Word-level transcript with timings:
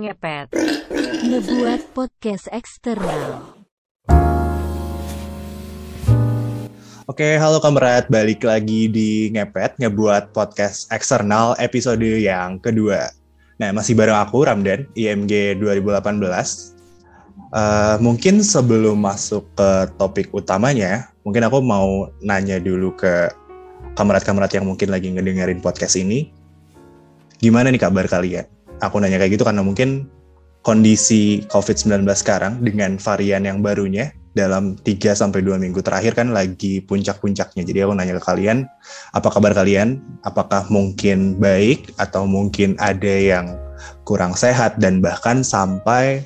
ngepet, 0.00 0.56
ngebuat 1.28 1.92
podcast 1.92 2.48
eksternal. 2.48 3.52
Oke, 7.04 7.36
halo 7.36 7.60
kamerat, 7.60 8.08
balik 8.08 8.40
lagi 8.40 8.88
di 8.88 9.28
Ngepet, 9.28 9.76
ngebuat 9.76 10.32
podcast 10.32 10.88
eksternal 10.88 11.52
episode 11.60 12.00
yang 12.00 12.56
kedua. 12.62 13.12
Nah, 13.60 13.76
masih 13.76 13.92
bareng 13.92 14.16
aku, 14.16 14.48
Ramdan, 14.48 14.88
IMG 14.96 15.60
2018. 15.60 16.80
Uh, 17.50 18.00
mungkin 18.00 18.40
sebelum 18.40 18.96
masuk 19.04 19.44
ke 19.52 19.70
topik 20.00 20.32
utamanya, 20.32 21.12
mungkin 21.28 21.44
aku 21.44 21.60
mau 21.60 22.08
nanya 22.24 22.56
dulu 22.56 22.96
ke 22.96 23.28
kamerat-kamerat 24.00 24.56
yang 24.56 24.64
mungkin 24.64 24.88
lagi 24.88 25.12
ngedengerin 25.12 25.60
podcast 25.60 26.00
ini. 26.00 26.32
Gimana 27.42 27.68
nih 27.68 27.82
kabar 27.82 28.08
kalian? 28.08 28.59
Aku 28.80 29.00
nanya 29.00 29.20
kayak 29.20 29.36
gitu 29.36 29.44
karena 29.44 29.60
mungkin 29.60 30.08
kondisi 30.60 31.44
COVID-19 31.48 32.04
sekarang 32.12 32.60
dengan 32.60 33.00
varian 33.00 33.48
yang 33.48 33.64
barunya 33.64 34.12
dalam 34.36 34.78
3 34.78 35.16
sampai 35.16 35.42
2 35.42 35.58
minggu 35.58 35.82
terakhir 35.82 36.14
kan 36.14 36.30
lagi 36.30 36.84
puncak-puncaknya. 36.84 37.66
Jadi 37.66 37.78
aku 37.82 37.92
nanya 37.96 38.14
ke 38.20 38.24
kalian, 38.24 38.68
apa 39.16 39.28
kabar 39.32 39.52
kalian? 39.56 39.98
Apakah 40.22 40.68
mungkin 40.70 41.40
baik 41.40 41.90
atau 41.98 42.28
mungkin 42.28 42.78
ada 42.78 43.10
yang 43.10 43.58
kurang 44.04 44.36
sehat 44.36 44.76
dan 44.78 45.00
bahkan 45.00 45.42
sampai 45.42 46.22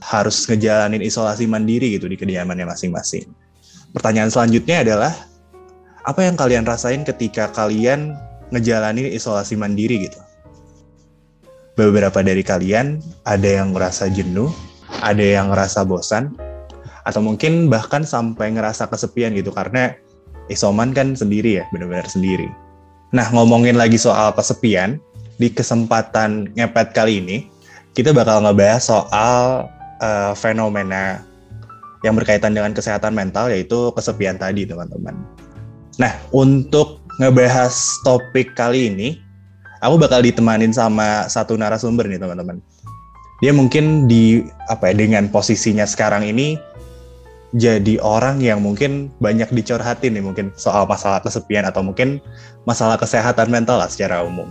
harus 0.00 0.44
ngejalanin 0.48 1.00
isolasi 1.00 1.48
mandiri 1.48 1.96
gitu 1.96 2.10
di 2.10 2.16
kediamannya 2.18 2.68
masing-masing. 2.68 3.24
Pertanyaan 3.94 4.28
selanjutnya 4.32 4.82
adalah 4.82 5.12
apa 6.04 6.20
yang 6.26 6.36
kalian 6.36 6.66
rasain 6.66 7.06
ketika 7.06 7.48
kalian 7.54 8.12
ngejalanin 8.52 9.08
isolasi 9.08 9.56
mandiri 9.56 10.10
gitu? 10.10 10.20
Beberapa 11.74 12.22
dari 12.22 12.46
kalian 12.46 13.02
ada 13.26 13.48
yang 13.48 13.74
ngerasa 13.74 14.06
jenuh, 14.14 14.54
ada 15.02 15.22
yang 15.22 15.50
ngerasa 15.50 15.82
bosan, 15.82 16.30
atau 17.04 17.20
mungkin 17.20 17.68
bahkan 17.68 18.06
sampai 18.06 18.54
ngerasa 18.54 18.88
kesepian 18.88 19.36
gitu 19.36 19.52
karena 19.52 19.92
isoman 20.48 20.94
kan 20.96 21.12
sendiri 21.12 21.60
ya 21.60 21.64
benar-benar 21.70 22.08
sendiri. 22.08 22.48
Nah 23.12 23.28
ngomongin 23.30 23.76
lagi 23.76 24.00
soal 24.00 24.32
kesepian 24.32 24.98
di 25.36 25.52
kesempatan 25.52 26.50
ngepet 26.56 26.94
kali 26.96 27.20
ini 27.20 27.36
kita 27.94 28.10
bakal 28.10 28.42
ngebahas 28.42 28.82
soal 28.82 29.68
uh, 30.00 30.32
fenomena 30.34 31.22
yang 32.02 32.16
berkaitan 32.16 32.52
dengan 32.52 32.72
kesehatan 32.76 33.16
mental 33.16 33.48
yaitu 33.48 33.92
kesepian 33.96 34.36
tadi 34.36 34.68
teman-teman. 34.68 35.14
Nah 36.00 36.12
untuk 36.34 37.04
ngebahas 37.20 37.72
topik 38.02 38.52
kali 38.58 38.90
ini 38.90 39.08
aku 39.84 40.00
bakal 40.00 40.24
ditemanin 40.24 40.72
sama 40.72 41.28
satu 41.28 41.54
narasumber 41.60 42.08
nih 42.08 42.16
teman-teman. 42.16 42.64
Dia 43.44 43.52
mungkin 43.52 44.08
di 44.08 44.40
apa 44.72 44.88
ya 44.88 45.04
dengan 45.04 45.28
posisinya 45.28 45.84
sekarang 45.84 46.24
ini 46.24 46.56
jadi 47.54 48.00
orang 48.02 48.40
yang 48.40 48.64
mungkin 48.64 49.12
banyak 49.20 49.52
dicurhatin 49.52 50.16
nih 50.16 50.24
mungkin 50.24 50.50
soal 50.56 50.88
masalah 50.88 51.20
kesepian 51.20 51.68
atau 51.68 51.84
mungkin 51.84 52.18
masalah 52.64 52.96
kesehatan 52.96 53.52
mental 53.52 53.78
lah 53.78 53.86
secara 53.86 54.24
umum. 54.24 54.48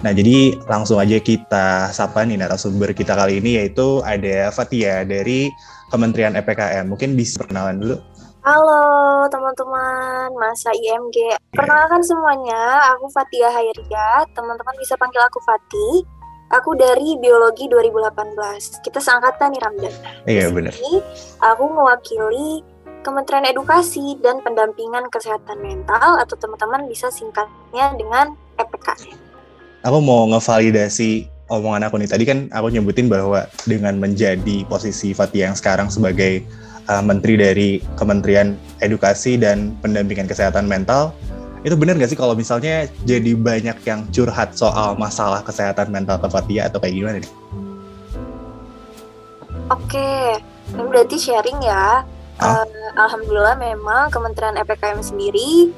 Nah 0.00 0.12
jadi 0.14 0.56
langsung 0.68 1.00
aja 1.00 1.18
kita 1.18 1.90
sapa 1.90 2.22
nih 2.24 2.38
narasumber 2.40 2.94
kita 2.94 3.12
kali 3.18 3.42
ini 3.42 3.60
yaitu 3.60 4.00
ada 4.06 4.48
Fatia 4.54 5.02
dari 5.02 5.50
Kementerian 5.92 6.38
EPKM. 6.38 6.88
Mungkin 6.88 7.16
bisa 7.18 7.40
perkenalan 7.44 7.80
dulu. 7.82 7.96
Halo 8.44 9.24
teman-teman 9.32 10.28
masa 10.36 10.68
IMG. 10.76 11.32
Perkenalkan 11.56 12.04
semuanya, 12.04 12.92
aku 12.92 13.08
Fatia 13.08 13.48
Hayria. 13.48 14.20
Teman-teman 14.36 14.76
bisa 14.76 15.00
panggil 15.00 15.24
aku 15.24 15.40
Fati. 15.40 16.04
Aku 16.52 16.76
dari 16.76 17.16
Biologi 17.16 17.72
2018. 17.72 18.84
Kita 18.84 19.00
seangkatan 19.00 19.48
nih 19.48 19.60
Ramdan. 19.64 19.94
Iya 20.28 20.52
benar. 20.52 20.76
Aku 21.40 21.72
mewakili 21.72 22.60
Kementerian 23.00 23.48
Edukasi 23.48 24.20
dan 24.20 24.44
Pendampingan 24.44 25.08
Kesehatan 25.08 25.64
Mental 25.64 26.20
atau 26.20 26.36
teman-teman 26.36 26.84
bisa 26.84 27.08
singkatnya 27.08 27.96
dengan 27.96 28.36
EPK. 28.60 29.08
Aku 29.88 30.04
mau 30.04 30.28
ngevalidasi 30.28 31.32
omongan 31.48 31.88
aku 31.88 31.96
nih. 31.96 32.12
Tadi 32.12 32.24
kan 32.28 32.38
aku 32.52 32.76
nyebutin 32.76 33.08
bahwa 33.08 33.48
dengan 33.64 33.96
menjadi 33.96 34.68
posisi 34.68 35.16
Fatia 35.16 35.48
yang 35.48 35.56
sekarang 35.56 35.88
sebagai 35.88 36.44
uh, 36.88 37.02
menteri 37.04 37.34
dari 37.38 37.70
Kementerian 37.96 38.56
Edukasi 38.80 39.40
dan 39.40 39.76
Pendampingan 39.80 40.28
Kesehatan 40.28 40.68
Mental, 40.68 41.14
itu 41.64 41.72
benar 41.80 41.96
nggak 41.96 42.12
sih 42.12 42.20
kalau 42.20 42.36
misalnya 42.36 42.84
jadi 43.08 43.32
banyak 43.32 43.78
yang 43.88 44.04
curhat 44.12 44.52
soal 44.52 45.00
masalah 45.00 45.40
kesehatan 45.40 45.88
mental 45.88 46.20
ke 46.20 46.28
Fatia 46.28 46.68
atau 46.68 46.76
kayak 46.76 46.92
gimana 46.92 47.16
nih? 47.24 47.32
Oke, 49.72 50.36
ini 50.76 50.82
berarti 50.84 51.16
sharing 51.16 51.64
ya. 51.64 52.04
Uh, 52.36 52.66
Alhamdulillah 53.00 53.56
memang 53.56 54.12
Kementerian 54.12 54.60
EPKM 54.60 55.00
sendiri 55.00 55.72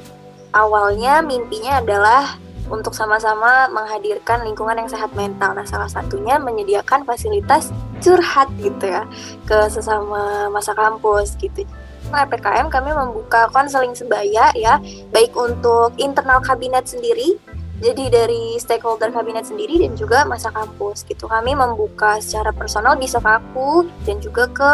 awalnya 0.57 1.21
mimpinya 1.21 1.85
adalah 1.85 2.41
untuk 2.69 2.93
sama-sama 2.95 3.71
menghadirkan 3.71 4.43
lingkungan 4.43 4.79
yang 4.79 4.91
sehat 4.91 5.13
mental. 5.15 5.55
Nah, 5.55 5.67
salah 5.67 5.91
satunya 5.91 6.39
menyediakan 6.39 7.07
fasilitas 7.07 7.71
curhat 8.03 8.51
gitu 8.61 8.91
ya 8.91 9.07
ke 9.47 9.71
sesama 9.71 10.51
masa 10.51 10.75
kampus 10.75 11.39
gitu. 11.39 11.65
PKM 12.07 12.71
kami 12.71 12.95
membuka 12.95 13.51
konseling 13.51 13.91
sebaya 13.91 14.55
ya, 14.55 14.79
baik 15.11 15.35
untuk 15.35 15.91
internal 15.99 16.39
kabinet 16.39 16.87
sendiri, 16.87 17.35
jadi 17.77 18.09
dari 18.09 18.57
stakeholder 18.57 19.13
kabinet 19.13 19.45
sendiri 19.45 19.85
dan 19.85 19.93
juga 19.99 20.25
masa 20.25 20.49
kampus 20.49 21.05
gitu. 21.05 21.29
Kami 21.29 21.53
membuka 21.53 22.17
secara 22.25 22.49
personal 22.55 22.97
bisa 22.97 23.21
ke 23.21 23.29
aku 23.29 23.85
dan 24.09 24.17
juga 24.23 24.49
ke 24.49 24.73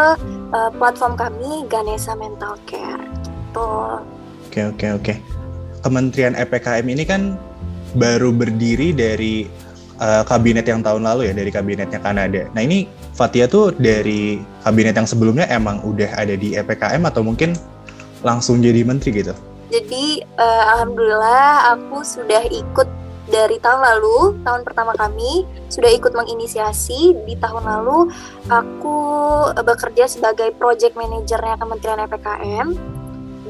uh, 0.54 0.70
platform 0.78 1.18
kami 1.18 1.66
Ganesha 1.66 2.14
Mental 2.14 2.54
Care 2.62 3.02
gitu. 3.26 3.70
Oke 4.46 4.60
oke 4.70 4.86
oke. 5.02 5.14
Kementerian 5.82 6.38
EPKM 6.38 6.86
ini 6.86 7.02
kan 7.02 7.34
baru 7.94 8.32
berdiri 8.32 8.92
dari 8.96 9.46
uh, 10.02 10.22
kabinet 10.26 10.66
yang 10.66 10.80
tahun 10.80 11.04
lalu 11.06 11.30
ya 11.30 11.32
dari 11.36 11.50
kabinetnya 11.52 12.00
Kanada. 12.02 12.48
Nah 12.52 12.62
ini 12.64 12.88
Fatia 13.12 13.44
tuh 13.44 13.76
dari 13.76 14.40
kabinet 14.64 14.96
yang 14.96 15.08
sebelumnya 15.08 15.44
emang 15.52 15.84
udah 15.84 16.08
ada 16.16 16.32
di 16.32 16.56
EPKM 16.56 17.04
atau 17.04 17.20
mungkin 17.20 17.52
langsung 18.24 18.64
jadi 18.64 18.82
menteri 18.86 19.20
gitu? 19.20 19.34
Jadi 19.72 20.20
uh, 20.36 20.64
alhamdulillah 20.76 21.76
aku 21.76 22.04
sudah 22.04 22.44
ikut 22.48 22.88
dari 23.30 23.56
tahun 23.62 23.80
lalu, 23.80 24.36
tahun 24.44 24.60
pertama 24.66 24.92
kami 24.98 25.46
sudah 25.72 25.88
ikut 25.88 26.12
menginisiasi 26.12 27.16
di 27.24 27.34
tahun 27.40 27.64
lalu 27.64 28.12
aku 28.50 28.98
bekerja 29.62 30.04
sebagai 30.10 30.52
project 30.58 30.92
manajernya 30.98 31.56
Kementerian 31.56 32.04
EPKM 32.04 32.66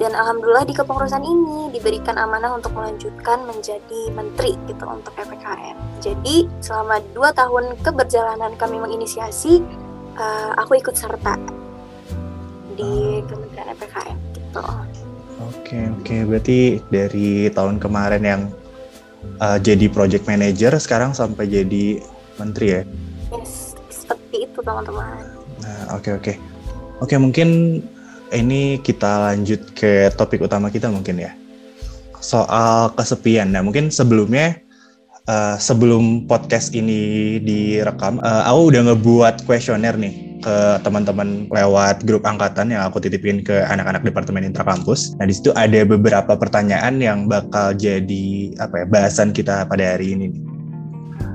dan 0.03 0.19
alhamdulillah 0.19 0.67
di 0.67 0.75
kepengurusan 0.75 1.23
ini 1.23 1.71
diberikan 1.71 2.19
amanah 2.19 2.59
untuk 2.59 2.75
melanjutkan 2.75 3.47
menjadi 3.47 4.11
menteri 4.11 4.59
gitu 4.67 4.83
untuk 4.83 5.15
PPKM. 5.15 5.79
Jadi 6.03 6.51
selama 6.59 6.99
dua 7.15 7.31
tahun 7.31 7.79
keberjalanan 7.87 8.59
kami 8.59 8.83
menginisiasi, 8.83 9.63
uh, 10.19 10.59
aku 10.59 10.83
ikut 10.83 10.99
serta 10.99 11.39
di 12.75 13.23
Kementerian 13.31 13.79
PPKM 13.79 14.19
gitu. 14.35 14.63
Oke 15.39 15.79
oke, 15.95 16.17
berarti 16.27 16.83
dari 16.91 17.47
tahun 17.55 17.79
kemarin 17.79 18.23
yang 18.27 18.43
uh, 19.39 19.63
jadi 19.63 19.87
project 19.87 20.27
manager 20.27 20.75
sekarang 20.83 21.15
sampai 21.15 21.47
jadi 21.47 22.03
menteri 22.43 22.67
ya? 22.75 22.83
Yes, 23.31 23.79
seperti 23.87 24.51
itu 24.51 24.59
teman-teman. 24.67 25.31
Nah 25.63 25.95
oke 25.95 26.11
oke, 26.19 26.35
oke 26.99 27.15
mungkin 27.23 27.79
ini 28.33 28.81
kita 28.81 29.31
lanjut 29.31 29.77
ke 29.77 30.11
topik 30.17 30.43
utama 30.43 30.73
kita 30.73 30.89
mungkin 30.89 31.21
ya. 31.21 31.33
Soal 32.19 32.91
kesepian. 32.97 33.53
Nah, 33.53 33.61
mungkin 33.61 33.93
sebelumnya 33.93 34.59
uh, 35.29 35.57
sebelum 35.59 36.27
podcast 36.27 36.73
ini 36.75 37.39
direkam, 37.43 38.19
uh, 38.23 38.49
aku 38.49 38.75
udah 38.75 38.83
ngebuat 38.93 39.35
kuesioner 39.47 39.95
nih 39.99 40.33
ke 40.43 40.57
teman-teman 40.83 41.47
lewat 41.55 42.03
grup 42.03 42.27
angkatan 42.27 42.75
yang 42.75 42.83
aku 42.83 42.99
titipin 42.99 43.47
ke 43.47 43.63
anak-anak 43.63 44.03
departemen 44.03 44.43
intrakampus. 44.43 45.15
Nah, 45.23 45.31
di 45.31 45.35
situ 45.35 45.55
ada 45.55 45.87
beberapa 45.87 46.35
pertanyaan 46.35 46.99
yang 46.99 47.31
bakal 47.31 47.75
jadi 47.79 48.55
apa 48.59 48.83
ya 48.83 48.87
bahasan 48.91 49.31
kita 49.31 49.67
pada 49.71 49.95
hari 49.95 50.19
ini. 50.19 50.35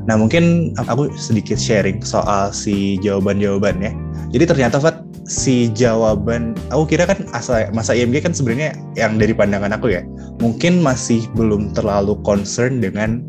Nah, 0.08 0.16
mungkin 0.16 0.72
aku 0.80 1.12
sedikit 1.20 1.60
sharing 1.60 2.00
soal 2.00 2.56
si 2.56 2.96
jawaban-jawabannya. 3.04 4.07
Jadi 4.28 4.44
ternyata 4.44 4.78
Fat, 4.84 5.08
si 5.28 5.68
jawaban 5.76 6.56
aku 6.72 6.96
kira 6.96 7.04
kan 7.04 7.28
asal 7.36 7.68
masa 7.76 7.92
IMG 7.92 8.24
kan 8.24 8.32
sebenarnya 8.32 8.76
yang 8.96 9.20
dari 9.20 9.36
pandangan 9.36 9.76
aku 9.76 9.92
ya 9.92 10.02
mungkin 10.40 10.80
masih 10.80 11.28
belum 11.36 11.76
terlalu 11.76 12.16
concern 12.24 12.80
dengan 12.80 13.22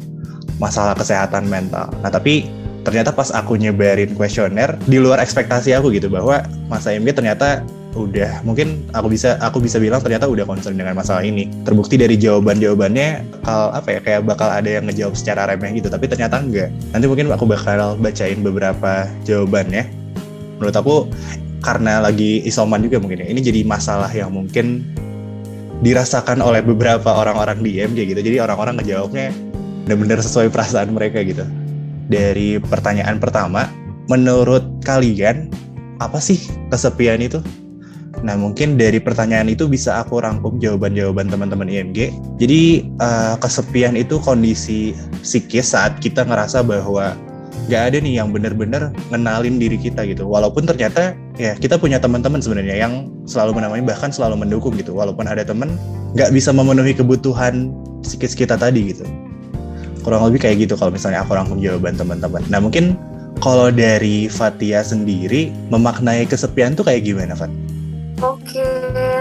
masalah 0.62 0.95
kesehatan 0.95 1.50
mental. 1.50 1.91
Nah 2.03 2.11
tapi 2.11 2.47
ternyata 2.87 3.11
pas 3.11 3.35
aku 3.35 3.59
nyebarin 3.59 4.15
kuesioner 4.15 4.79
di 4.87 5.03
luar 5.03 5.19
ekspektasi 5.19 5.75
aku 5.75 5.91
gitu 5.91 6.06
bahwa 6.06 6.47
masa 6.71 6.95
IMG 6.95 7.15
ternyata 7.19 7.67
udah 7.99 8.47
mungkin 8.47 8.87
aku 8.94 9.11
bisa 9.11 9.35
aku 9.43 9.59
bisa 9.59 9.83
bilang 9.83 9.99
ternyata 9.99 10.31
udah 10.31 10.47
concern 10.47 10.79
dengan 10.79 10.94
masalah 10.94 11.27
ini. 11.27 11.51
Terbukti 11.67 11.99
dari 11.99 12.15
jawaban 12.15 12.62
jawabannya 12.62 13.27
bakal 13.43 13.75
apa 13.75 13.89
ya 13.91 14.01
kayak 14.06 14.23
bakal 14.23 14.49
ada 14.51 14.71
yang 14.71 14.87
ngejawab 14.87 15.19
secara 15.19 15.51
remeh 15.51 15.83
gitu 15.83 15.91
tapi 15.91 16.06
ternyata 16.06 16.39
enggak. 16.39 16.71
Nanti 16.94 17.06
mungkin 17.11 17.27
aku 17.35 17.44
bakal 17.51 17.99
bacain 17.99 18.39
beberapa 18.47 19.11
jawabannya 19.27 19.98
menurut 20.58 20.76
aku 20.76 20.96
karena 21.62 21.99
lagi 21.99 22.43
isoman 22.46 22.82
juga 22.82 23.02
mungkin 23.02 23.22
ya 23.22 23.26
ini 23.31 23.40
jadi 23.43 23.66
masalah 23.66 24.10
yang 24.10 24.31
mungkin 24.31 24.87
dirasakan 25.82 26.43
oleh 26.43 26.62
beberapa 26.62 27.14
orang-orang 27.14 27.62
di 27.62 27.78
IMG 27.78 28.10
gitu. 28.14 28.19
Jadi 28.19 28.37
orang-orang 28.43 28.82
ngejawabnya 28.82 29.31
benar-benar 29.87 30.19
sesuai 30.22 30.50
perasaan 30.50 30.90
mereka 30.90 31.22
gitu. 31.22 31.46
Dari 32.10 32.58
pertanyaan 32.58 33.22
pertama 33.22 33.70
menurut 34.10 34.64
kalian 34.82 35.52
apa 36.02 36.19
sih 36.19 36.38
kesepian 36.70 37.22
itu? 37.22 37.38
Nah, 38.19 38.34
mungkin 38.34 38.75
dari 38.75 38.99
pertanyaan 38.99 39.46
itu 39.46 39.70
bisa 39.70 40.02
aku 40.02 40.19
rangkum 40.19 40.58
jawaban-jawaban 40.58 41.31
teman-teman 41.31 41.70
IMG. 41.70 42.10
Jadi, 42.43 42.90
uh, 42.99 43.38
kesepian 43.38 43.94
itu 43.94 44.19
kondisi 44.19 44.90
psikis 45.22 45.70
saat 45.70 46.02
kita 46.02 46.26
ngerasa 46.26 46.66
bahwa 46.66 47.14
nggak 47.66 47.82
ada 47.93 47.96
nih 47.99 48.22
yang 48.22 48.31
benar-benar 48.31 48.94
ngenalin 49.10 49.58
diri 49.58 49.75
kita 49.75 50.06
gitu. 50.06 50.25
Walaupun 50.25 50.64
ternyata 50.64 51.19
ya 51.34 51.58
kita 51.58 51.75
punya 51.76 51.99
teman-teman 51.99 52.38
sebenarnya 52.38 52.78
yang 52.78 53.10
selalu 53.26 53.58
menemani 53.58 53.82
bahkan 53.82 54.14
selalu 54.14 54.46
mendukung 54.46 54.78
gitu. 54.78 54.94
Walaupun 54.94 55.26
ada 55.26 55.43
teman 55.43 55.75
nggak 56.14 56.31
bisa 56.31 56.55
memenuhi 56.55 56.94
kebutuhan 56.94 57.75
psikis 58.06 58.38
kita 58.38 58.55
tadi 58.55 58.94
gitu. 58.94 59.05
Kurang 60.06 60.31
lebih 60.31 60.46
kayak 60.46 60.64
gitu 60.64 60.78
kalau 60.78 60.94
misalnya 60.94 61.26
aku 61.26 61.34
rangkum 61.34 61.58
jawaban 61.58 61.99
teman-teman. 61.99 62.40
Nah, 62.49 62.62
mungkin 62.62 62.96
kalau 63.44 63.69
dari 63.69 64.26
Fatia 64.31 64.81
sendiri 64.81 65.52
memaknai 65.69 66.25
kesepian 66.25 66.72
tuh 66.75 66.87
kayak 66.87 67.05
gimana, 67.05 67.37
Fat? 67.37 67.52
Oke, 68.19 68.66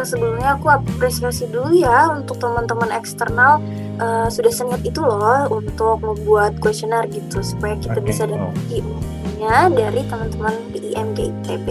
sebelumnya 0.03 0.59
aku 0.59 0.69
apresiasi 0.69 1.47
dulu 1.49 1.73
ya 1.73 2.11
untuk 2.11 2.37
teman-teman 2.37 2.91
eksternal 2.93 3.63
uh, 3.97 4.27
sudah 4.29 4.51
seniat 4.53 4.81
itu 4.85 5.01
loh 5.01 5.49
untuk 5.49 6.01
membuat 6.01 6.57
kuesioner 6.61 7.05
gitu 7.09 7.41
supaya 7.41 7.77
kita 7.77 7.97
okay. 8.01 8.05
bisa 8.05 8.23
dapat 8.29 8.53
ilmunya 8.69 9.55
dari 9.73 10.01
teman-teman 10.05 10.53
di 10.73 10.79
IMG 10.93 11.19
ITB. 11.31 11.67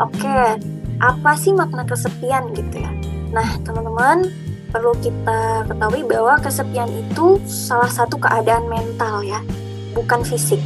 Oke, 0.00 0.58
apa 1.00 1.30
sih 1.36 1.52
makna 1.52 1.84
kesepian 1.84 2.50
gitu 2.56 2.80
ya? 2.80 2.92
Nah, 3.32 3.48
teman-teman 3.64 4.28
perlu 4.72 4.96
kita 5.04 5.68
ketahui 5.68 6.02
bahwa 6.08 6.40
kesepian 6.40 6.88
itu 6.88 7.36
salah 7.44 7.92
satu 7.92 8.16
keadaan 8.16 8.68
mental 8.72 9.20
ya, 9.20 9.44
bukan 9.92 10.24
fisik. 10.24 10.60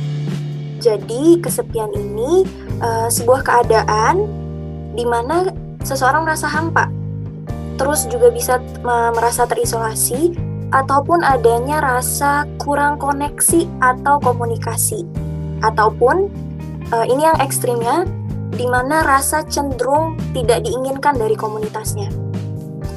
Jadi 0.78 1.42
kesepian 1.42 1.90
ini 1.90 2.46
uh, 2.78 3.10
sebuah 3.10 3.42
keadaan 3.42 4.22
di 4.94 5.02
mana 5.02 5.50
seseorang 5.82 6.22
merasa 6.22 6.46
hampa, 6.46 6.86
terus 7.76 8.08
juga 8.08 8.32
bisa 8.32 8.60
merasa 8.84 9.44
terisolasi, 9.44 10.32
ataupun 10.74 11.22
adanya 11.22 11.78
rasa 11.78 12.42
kurang 12.58 12.98
koneksi 12.98 13.70
atau 13.78 14.18
komunikasi, 14.18 15.06
ataupun 15.62 16.26
uh, 16.90 17.06
ini 17.06 17.22
yang 17.22 17.38
ekstrimnya, 17.38 18.02
di 18.50 18.66
mana 18.66 19.06
rasa 19.06 19.46
cenderung 19.46 20.18
tidak 20.34 20.66
diinginkan 20.66 21.14
dari 21.14 21.38
komunitasnya. 21.38 22.10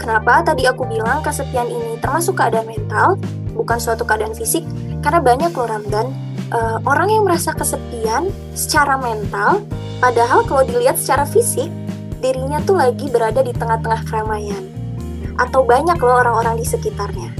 Kenapa? 0.01 0.41
Tadi 0.41 0.65
aku 0.65 0.87
bilang 0.87 1.21
kesepian 1.21 1.67
ini 1.67 1.99
termasuk 1.99 2.39
keadaan 2.39 2.65
mental, 2.65 3.19
bukan 3.53 3.77
suatu 3.77 4.07
keadaan 4.07 4.33
fisik, 4.33 4.63
karena 5.03 5.19
banyak 5.19 5.51
loh 5.53 5.67
Ramdan, 5.67 6.07
uh, 6.49 6.79
orang 6.87 7.11
yang 7.11 7.23
merasa 7.27 7.53
kesepian 7.53 8.31
secara 8.55 8.97
mental, 8.97 9.61
padahal 9.99 10.41
kalau 10.47 10.63
dilihat 10.65 10.97
secara 10.97 11.27
fisik, 11.27 11.69
dirinya 12.19 12.59
tuh 12.63 12.75
lagi 12.77 13.07
berada 13.07 13.39
di 13.39 13.55
tengah-tengah 13.55 14.03
keramaian 14.07 14.63
atau 15.39 15.63
banyak 15.63 15.95
loh 15.99 16.19
orang-orang 16.19 16.59
di 16.59 16.65
sekitarnya. 16.67 17.31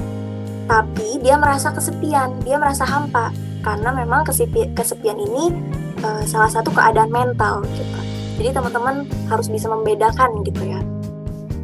Tapi 0.69 1.19
dia 1.19 1.35
merasa 1.35 1.75
kesepian, 1.75 2.39
dia 2.47 2.55
merasa 2.55 2.87
hampa 2.87 3.35
karena 3.59 3.91
memang 3.91 4.23
kesepi 4.23 4.71
kesepian 4.71 5.19
ini 5.19 5.51
uh, 6.01 6.23
salah 6.23 6.47
satu 6.47 6.71
keadaan 6.71 7.11
mental 7.11 7.65
gitu. 7.75 7.99
Jadi 8.39 8.55
teman-teman 8.55 9.03
harus 9.27 9.51
bisa 9.51 9.67
membedakan 9.67 10.47
gitu 10.47 10.63
ya. 10.63 10.79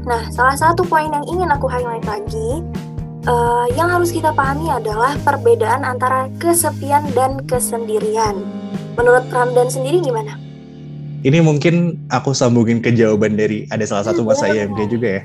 Nah, 0.06 0.28
salah 0.30 0.54
satu 0.60 0.84
poin 0.86 1.08
yang 1.08 1.24
ingin 1.26 1.50
aku 1.50 1.66
highlight 1.72 2.04
lagi 2.04 2.62
uh, 3.26 3.66
yang 3.74 3.90
harus 3.90 4.14
kita 4.14 4.36
pahami 4.36 4.70
adalah 4.70 5.18
perbedaan 5.24 5.82
antara 5.82 6.30
kesepian 6.38 7.08
dan 7.16 7.42
kesendirian. 7.48 8.44
Menurut 9.00 9.28
Ramdan 9.32 9.72
sendiri 9.72 10.04
gimana? 10.04 10.45
Ini 11.26 11.42
mungkin 11.42 11.98
aku 12.14 12.38
sambungin 12.38 12.86
ke 12.86 12.94
jawaban 12.94 13.34
dari 13.34 13.66
ada 13.74 13.82
salah 13.82 14.06
satu 14.06 14.22
masa 14.22 14.46
IMG 14.46 14.94
juga 14.94 15.10
ya. 15.18 15.22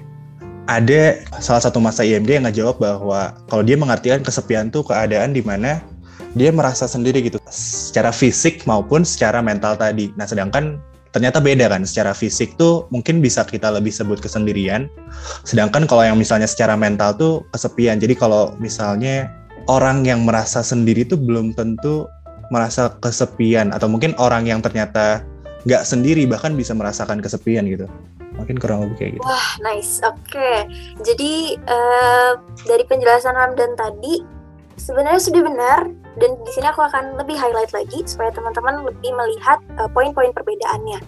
Ada 0.64 1.20
salah 1.44 1.60
satu 1.60 1.76
masa 1.76 2.08
IMG 2.08 2.40
yang 2.40 2.48
ngejawab 2.48 2.80
bahwa 2.80 3.36
kalau 3.52 3.60
dia 3.60 3.76
mengartikan 3.76 4.24
kesepian 4.24 4.72
tuh 4.72 4.80
keadaan 4.80 5.36
di 5.36 5.44
mana 5.44 5.84
dia 6.32 6.48
merasa 6.56 6.88
sendiri 6.88 7.20
gitu 7.28 7.36
secara 7.52 8.16
fisik 8.16 8.64
maupun 8.64 9.04
secara 9.04 9.44
mental 9.44 9.76
tadi. 9.76 10.08
Nah, 10.16 10.24
sedangkan 10.24 10.80
ternyata 11.12 11.36
beda 11.36 11.68
kan 11.68 11.84
secara 11.84 12.16
fisik 12.16 12.56
tuh 12.56 12.88
mungkin 12.88 13.20
bisa 13.20 13.44
kita 13.44 13.68
lebih 13.68 13.92
sebut 13.92 14.24
kesendirian. 14.24 14.88
Sedangkan 15.44 15.84
kalau 15.84 16.00
yang 16.00 16.16
misalnya 16.16 16.48
secara 16.48 16.80
mental 16.80 17.12
tuh 17.12 17.44
kesepian. 17.52 18.00
Jadi 18.00 18.16
kalau 18.16 18.56
misalnya 18.56 19.28
orang 19.68 20.08
yang 20.08 20.24
merasa 20.24 20.64
sendiri 20.64 21.04
tuh 21.04 21.20
belum 21.20 21.52
tentu 21.52 22.08
merasa 22.48 22.88
kesepian 23.04 23.68
atau 23.76 23.84
mungkin 23.84 24.16
orang 24.16 24.48
yang 24.48 24.64
ternyata 24.64 25.28
nggak 25.68 25.82
sendiri 25.84 26.24
bahkan 26.24 26.56
bisa 26.56 26.72
merasakan 26.72 27.20
kesepian 27.20 27.68
gitu. 27.68 27.86
Mungkin 28.36 28.56
kurang 28.56 28.88
lebih 28.88 28.96
kayak 28.96 29.12
gitu. 29.20 29.24
Wah 29.26 29.50
nice. 29.60 30.00
Oke. 30.06 30.32
Okay. 30.32 30.56
jadi 31.04 31.60
uh, 31.68 32.32
dari 32.64 32.84
penjelasan 32.88 33.36
Ramdan 33.36 33.76
tadi 33.76 34.24
sebenarnya 34.80 35.20
sudah 35.20 35.42
benar 35.44 35.80
dan 36.16 36.30
di 36.40 36.50
sini 36.56 36.66
aku 36.72 36.80
akan 36.80 37.20
lebih 37.20 37.36
highlight 37.36 37.70
lagi 37.76 38.00
supaya 38.08 38.32
teman-teman 38.32 38.80
lebih 38.82 39.12
melihat 39.12 39.60
uh, 39.76 39.88
poin-poin 39.92 40.32
perbedaannya. 40.32 41.00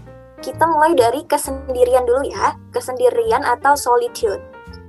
Kita 0.43 0.66
mulai 0.66 0.93
dari 0.98 1.22
kesendirian 1.25 2.05
dulu 2.05 2.26
ya. 2.28 2.58
Kesendirian 2.75 3.46
atau 3.46 3.78
solitude. 3.78 4.43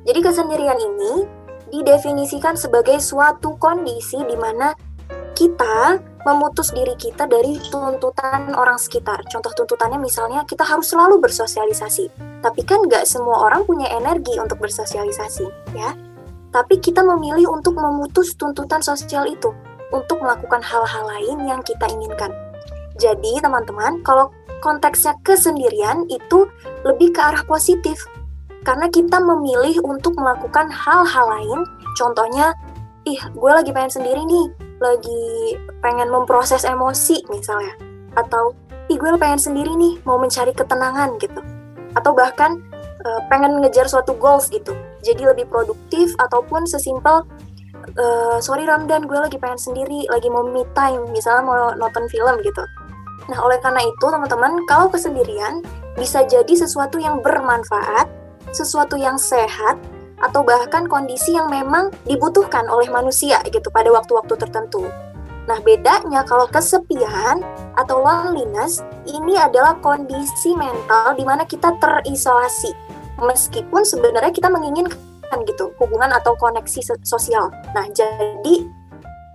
Jadi 0.03 0.19
kesendirian 0.19 0.75
ini 0.75 1.23
didefinisikan 1.71 2.53
sebagai 2.53 2.99
suatu 2.99 3.55
kondisi 3.57 4.19
di 4.27 4.35
mana 4.37 4.75
kita 5.33 5.97
memutus 6.23 6.71
diri 6.71 6.95
kita 6.95 7.27
dari 7.27 7.59
tuntutan 7.67 8.55
orang 8.55 8.79
sekitar. 8.79 9.19
Contoh 9.27 9.51
tuntutannya 9.51 9.99
misalnya 9.99 10.47
kita 10.47 10.63
harus 10.63 10.91
selalu 10.91 11.19
bersosialisasi. 11.19 12.07
Tapi 12.39 12.61
kan 12.63 12.87
nggak 12.87 13.03
semua 13.03 13.47
orang 13.47 13.67
punya 13.67 13.91
energi 13.91 14.39
untuk 14.39 14.59
bersosialisasi, 14.63 15.45
ya. 15.75 15.95
Tapi 16.53 16.79
kita 16.79 17.03
memilih 17.03 17.49
untuk 17.51 17.75
memutus 17.75 18.35
tuntutan 18.39 18.79
sosial 18.79 19.27
itu, 19.27 19.51
untuk 19.91 20.21
melakukan 20.23 20.63
hal-hal 20.63 21.03
lain 21.07 21.43
yang 21.43 21.59
kita 21.65 21.89
inginkan. 21.91 22.31
Jadi 23.01 23.41
teman-teman, 23.41 24.05
kalau 24.05 24.29
konteksnya 24.61 25.17
kesendirian 25.25 26.07
itu 26.07 26.47
lebih 26.87 27.11
ke 27.11 27.19
arah 27.19 27.43
positif. 27.43 27.99
Karena 28.63 28.87
kita 28.87 29.19
memilih 29.19 29.83
untuk 29.83 30.15
melakukan 30.15 30.71
hal-hal 30.71 31.25
lain, 31.27 31.59
contohnya, 31.99 32.55
ih 33.03 33.19
gue 33.35 33.51
lagi 33.51 33.75
pengen 33.75 33.91
sendiri 33.91 34.23
nih, 34.23 34.47
lagi 34.83 35.55
pengen 35.79 36.11
memproses 36.11 36.67
emosi 36.67 37.23
misalnya. 37.31 37.71
Atau 38.19 38.51
ih 38.91 38.99
gue 38.99 39.15
pengen 39.15 39.39
sendiri 39.39 39.71
nih 39.79 40.03
mau 40.03 40.19
mencari 40.19 40.51
ketenangan 40.51 41.15
gitu. 41.23 41.39
Atau 41.95 42.11
bahkan 42.11 42.59
uh, 43.07 43.21
pengen 43.31 43.63
ngejar 43.63 43.87
suatu 43.87 44.11
goals 44.19 44.51
gitu. 44.51 44.75
Jadi 44.99 45.23
lebih 45.23 45.47
produktif 45.47 46.11
ataupun 46.19 46.67
sesimpel 46.67 47.23
uh, 47.95 48.37
sorry 48.43 48.67
Ramdan 48.67 49.07
gue 49.07 49.19
lagi 49.19 49.39
pengen 49.39 49.59
sendiri 49.59 50.07
lagi 50.11 50.27
mau 50.27 50.43
me 50.43 50.67
time 50.75 51.07
misalnya 51.15 51.43
mau 51.47 51.57
nonton 51.79 52.05
film 52.11 52.35
gitu. 52.43 52.63
Nah 53.31 53.39
oleh 53.39 53.59
karena 53.63 53.79
itu 53.83 54.05
teman-teman 54.05 54.59
kalau 54.67 54.91
kesendirian 54.91 55.63
bisa 55.95 56.25
jadi 56.25 56.51
sesuatu 56.51 56.97
yang 56.99 57.21
bermanfaat 57.21 58.09
sesuatu 58.51 58.99
yang 58.99 59.15
sehat 59.15 59.79
atau 60.21 60.45
bahkan 60.45 60.85
kondisi 60.85 61.33
yang 61.33 61.49
memang 61.49 61.89
dibutuhkan 62.05 62.67
oleh 62.69 62.87
manusia 62.91 63.41
gitu 63.49 63.69
pada 63.73 63.89
waktu-waktu 63.89 64.35
tertentu. 64.37 64.87
Nah, 65.43 65.59
bedanya 65.59 66.23
kalau 66.23 66.47
kesepian 66.47 67.43
atau 67.75 67.99
loneliness 67.99 68.79
ini 69.03 69.35
adalah 69.35 69.75
kondisi 69.83 70.55
mental 70.55 71.19
di 71.19 71.27
mana 71.27 71.43
kita 71.43 71.75
terisolasi. 71.83 72.71
Meskipun 73.19 73.83
sebenarnya 73.83 74.31
kita 74.31 74.47
menginginkan 74.47 75.39
gitu 75.43 75.75
hubungan 75.83 76.15
atau 76.15 76.33
koneksi 76.39 76.95
sosial. 77.03 77.51
Nah, 77.75 77.85
jadi 77.91 78.55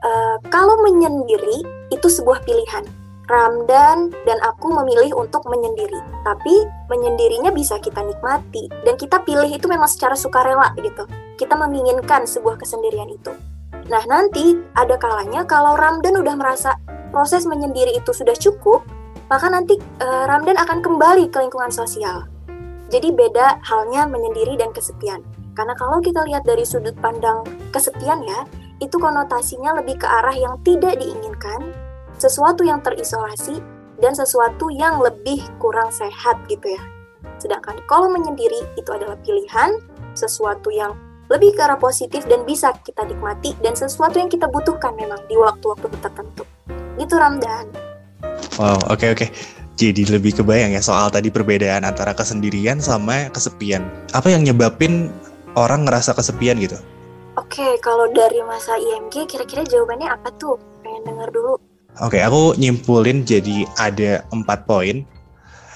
uh, 0.05 0.37
kalau 0.49 0.81
menyendiri 0.81 1.61
itu 1.93 2.09
sebuah 2.09 2.41
pilihan. 2.45 2.89
Ramdan 3.29 4.09
dan 4.25 4.39
aku 4.41 4.73
memilih 4.73 5.13
untuk 5.21 5.45
menyendiri. 5.45 6.01
Tapi 6.25 6.65
menyendirinya 6.89 7.53
bisa 7.53 7.77
kita 7.77 8.01
nikmati 8.01 8.73
dan 8.89 8.97
kita 8.97 9.21
pilih 9.23 9.53
itu 9.53 9.69
memang 9.69 9.87
secara 9.87 10.17
sukarela 10.17 10.73
gitu. 10.81 11.05
Kita 11.37 11.55
menginginkan 11.55 12.25
sebuah 12.25 12.57
kesendirian 12.57 13.13
itu. 13.13 13.37
Nah, 13.93 14.01
nanti 14.09 14.57
ada 14.73 14.97
kalanya 14.97 15.45
kalau 15.45 15.77
Ramdan 15.77 16.21
udah 16.21 16.35
merasa 16.41 16.77
proses 17.13 17.45
menyendiri 17.45 17.97
itu 17.97 18.13
sudah 18.17 18.37
cukup, 18.37 18.85
maka 19.29 19.49
nanti 19.53 19.77
uh, 20.01 20.25
Ramdan 20.29 20.57
akan 20.57 20.81
kembali 20.81 21.29
ke 21.29 21.41
lingkungan 21.41 21.73
sosial. 21.73 22.25
Jadi 22.89 23.13
beda 23.13 23.61
halnya 23.65 24.09
menyendiri 24.09 24.57
dan 24.57 24.73
kesepian. 24.73 25.21
Karena 25.53 25.77
kalau 25.77 26.01
kita 26.01 26.25
lihat 26.25 26.49
dari 26.49 26.65
sudut 26.65 26.97
pandang 26.97 27.45
kesepian 27.77 28.25
ya, 28.25 28.49
itu 28.81 28.97
konotasinya 28.97 29.77
lebih 29.77 30.01
ke 30.01 30.07
arah 30.07 30.33
yang 30.33 30.57
tidak 30.65 30.97
diinginkan, 30.97 31.88
sesuatu 32.19 32.67
yang 32.67 32.83
terisolasi, 32.83 33.63
dan 33.99 34.15
sesuatu 34.15 34.71
yang 34.71 35.03
lebih 35.03 35.43
kurang 35.59 35.91
sehat 35.91 36.39
gitu 36.47 36.75
ya. 36.75 36.83
Sedangkan 37.39 37.79
kalau 37.87 38.11
menyendiri 38.11 38.63
itu 38.79 38.91
adalah 38.91 39.19
pilihan, 39.23 39.79
sesuatu 40.15 40.71
yang 40.71 40.95
lebih 41.29 41.55
ke 41.55 41.61
arah 41.61 41.77
positif 41.77 42.25
dan 42.25 42.43
bisa 42.49 42.73
kita 42.83 43.05
nikmati 43.05 43.53
dan 43.61 43.77
sesuatu 43.77 44.17
yang 44.17 44.33
kita 44.33 44.49
butuhkan 44.49 44.97
memang 44.97 45.21
di 45.29 45.37
waktu-waktu 45.37 45.87
tertentu. 46.01 46.43
Itu 46.97 47.15
Ramdan. 47.15 47.69
Wow, 48.59 48.81
oke 48.91 48.99
okay, 48.99 49.09
oke. 49.15 49.27
Okay. 49.27 49.31
Jadi 49.79 50.11
lebih 50.11 50.43
kebayang 50.43 50.75
ya 50.75 50.83
soal 50.83 51.07
tadi 51.07 51.31
perbedaan 51.31 51.87
antara 51.87 52.11
kesendirian 52.11 52.83
sama 52.83 53.31
kesepian. 53.31 53.87
Apa 54.11 54.35
yang 54.35 54.43
nyebabin 54.43 55.07
orang 55.55 55.87
ngerasa 55.87 56.19
kesepian 56.19 56.59
gitu? 56.59 56.75
Oke, 57.39 57.63
okay, 57.63 57.73
kalau 57.79 58.11
dari 58.11 58.43
masa 58.43 58.75
IMG 58.75 59.31
kira-kira 59.31 59.63
jawabannya 59.63 60.11
apa 60.11 60.35
tuh? 60.35 60.59
Pengen 60.83 61.07
denger 61.07 61.31
dulu. 61.31 61.68
Oke, 61.99 62.23
aku 62.23 62.55
nyimpulin 62.55 63.27
jadi 63.27 63.67
ada 63.75 64.23
empat 64.31 64.71
poin. 64.71 65.03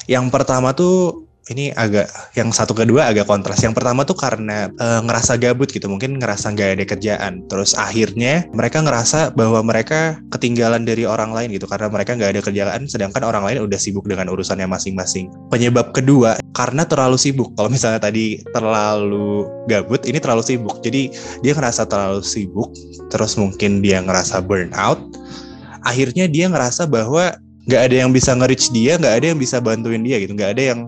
Yang 0.07 0.26
pertama 0.31 0.71
tuh 0.71 1.26
ini 1.50 1.75
agak 1.75 2.07
yang 2.38 2.55
satu 2.55 2.71
kedua 2.71 3.11
agak 3.11 3.26
kontras. 3.26 3.59
Yang 3.59 3.83
pertama 3.83 4.07
tuh 4.07 4.14
karena 4.14 4.71
e, 4.79 4.87
ngerasa 5.02 5.35
gabut 5.43 5.67
gitu, 5.75 5.91
mungkin 5.91 6.23
ngerasa 6.23 6.55
nggak 6.55 6.79
ada 6.79 6.85
kerjaan. 6.87 7.43
Terus 7.50 7.75
akhirnya 7.75 8.47
mereka 8.55 8.79
ngerasa 8.79 9.35
bahwa 9.35 9.59
mereka 9.67 10.23
ketinggalan 10.31 10.87
dari 10.87 11.02
orang 11.02 11.35
lain 11.35 11.50
gitu 11.50 11.67
karena 11.67 11.91
mereka 11.91 12.14
nggak 12.14 12.38
ada 12.38 12.43
kerjaan, 12.47 12.87
sedangkan 12.87 13.26
orang 13.26 13.43
lain 13.43 13.67
udah 13.67 13.79
sibuk 13.81 14.07
dengan 14.07 14.31
urusannya 14.31 14.71
masing-masing. 14.71 15.26
Penyebab 15.50 15.91
kedua 15.91 16.38
karena 16.55 16.87
terlalu 16.87 17.19
sibuk. 17.19 17.50
Kalau 17.59 17.67
misalnya 17.73 17.99
tadi 17.99 18.38
terlalu 18.55 19.50
gabut, 19.67 20.07
ini 20.07 20.23
terlalu 20.23 20.47
sibuk. 20.47 20.79
Jadi 20.87 21.11
dia 21.43 21.52
ngerasa 21.59 21.91
terlalu 21.91 22.23
sibuk, 22.23 22.71
terus 23.11 23.35
mungkin 23.35 23.83
dia 23.83 23.99
ngerasa 23.99 24.38
burnout. 24.47 25.02
Akhirnya 25.83 26.31
dia 26.31 26.47
ngerasa 26.47 26.87
bahwa 26.87 27.35
nggak 27.67 27.83
ada 27.91 27.97
yang 28.07 28.11
bisa 28.11 28.35
nge-reach 28.35 28.75
dia, 28.75 28.99
nggak 28.99 29.15
ada 29.23 29.27
yang 29.35 29.39
bisa 29.39 29.62
bantuin 29.62 30.03
dia 30.03 30.19
gitu, 30.19 30.35
nggak 30.35 30.59
ada 30.59 30.62
yang 30.75 30.81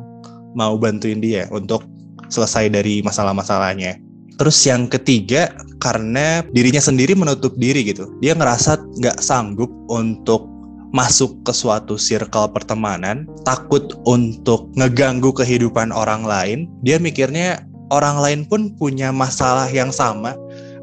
mau 0.55 0.75
bantuin 0.79 1.19
dia 1.23 1.47
untuk 1.51 1.87
selesai 2.31 2.71
dari 2.71 3.03
masalah-masalahnya. 3.03 3.99
Terus 4.35 4.59
yang 4.67 4.91
ketiga 4.91 5.55
karena 5.79 6.43
dirinya 6.51 6.83
sendiri 6.83 7.15
menutup 7.15 7.55
diri 7.55 7.87
gitu. 7.87 8.11
Dia 8.19 8.35
ngerasa 8.35 8.83
nggak 8.99 9.23
sanggup 9.23 9.71
untuk 9.87 10.51
masuk 10.95 11.43
ke 11.43 11.51
suatu 11.55 11.99
circle 11.99 12.51
pertemanan, 12.55 13.27
takut 13.47 13.95
untuk 14.07 14.71
ngeganggu 14.75 15.35
kehidupan 15.35 15.91
orang 15.91 16.27
lain. 16.27 16.59
Dia 16.83 16.99
mikirnya 16.99 17.63
orang 17.95 18.19
lain 18.19 18.41
pun 18.47 18.75
punya 18.75 19.15
masalah 19.15 19.71
yang 19.71 19.95
sama 19.95 20.35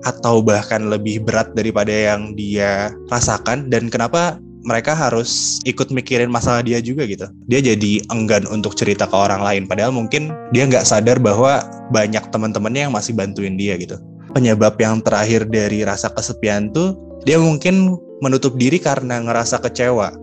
atau 0.05 0.41
bahkan 0.41 0.89
lebih 0.89 1.22
berat 1.22 1.53
daripada 1.53 1.91
yang 1.91 2.34
dia 2.34 2.89
rasakan 3.10 3.70
dan 3.70 3.88
kenapa 3.88 4.41
mereka 4.62 4.93
harus 4.93 5.58
ikut 5.65 5.89
mikirin 5.89 6.29
masalah 6.29 6.62
dia 6.62 6.77
juga 6.81 7.05
gitu. 7.10 7.25
Dia 7.50 7.60
jadi 7.62 8.05
enggan 8.13 8.46
untuk 8.46 8.77
cerita 8.77 9.10
ke 9.10 9.15
orang 9.17 9.41
lain. 9.41 9.63
Padahal 9.65 9.89
mungkin 9.89 10.29
dia 10.53 10.70
nggak 10.70 10.86
sadar 10.86 11.17
bahwa 11.17 11.65
banyak 11.89 12.22
teman-temannya 12.29 12.89
yang 12.89 12.93
masih 12.93 13.17
bantuin 13.17 13.58
dia 13.58 13.77
gitu. 13.77 13.98
Penyebab 14.31 14.77
yang 14.77 15.01
terakhir 15.01 15.50
dari 15.50 15.84
rasa 15.84 16.13
kesepian 16.13 16.70
tuh 16.72 16.96
dia 17.25 17.41
mungkin 17.41 17.98
menutup 18.22 18.53
diri 18.55 18.77
karena 18.77 19.22
ngerasa 19.22 19.60
kecewa. 19.62 20.13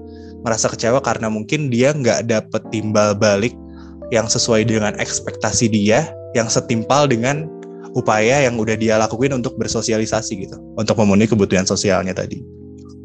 Ngerasa 0.47 0.71
kecewa 0.71 1.03
karena 1.03 1.27
mungkin 1.27 1.67
dia 1.69 1.91
nggak 1.91 2.31
dapet 2.31 2.63
timbal 2.71 3.19
balik 3.19 3.53
yang 4.15 4.31
sesuai 4.31 4.65
dengan 4.65 4.97
ekspektasi 4.97 5.69
dia, 5.69 6.09
yang 6.33 6.49
setimpal 6.49 7.11
dengan 7.11 7.51
upaya 7.97 8.45
yang 8.45 8.61
udah 8.61 8.77
dia 8.77 9.01
lakuin 9.01 9.39
untuk 9.39 9.57
bersosialisasi 9.57 10.33
gitu, 10.49 10.57
untuk 10.77 10.99
memenuhi 10.99 11.31
kebutuhan 11.31 11.65
sosialnya 11.65 12.13
tadi 12.13 12.41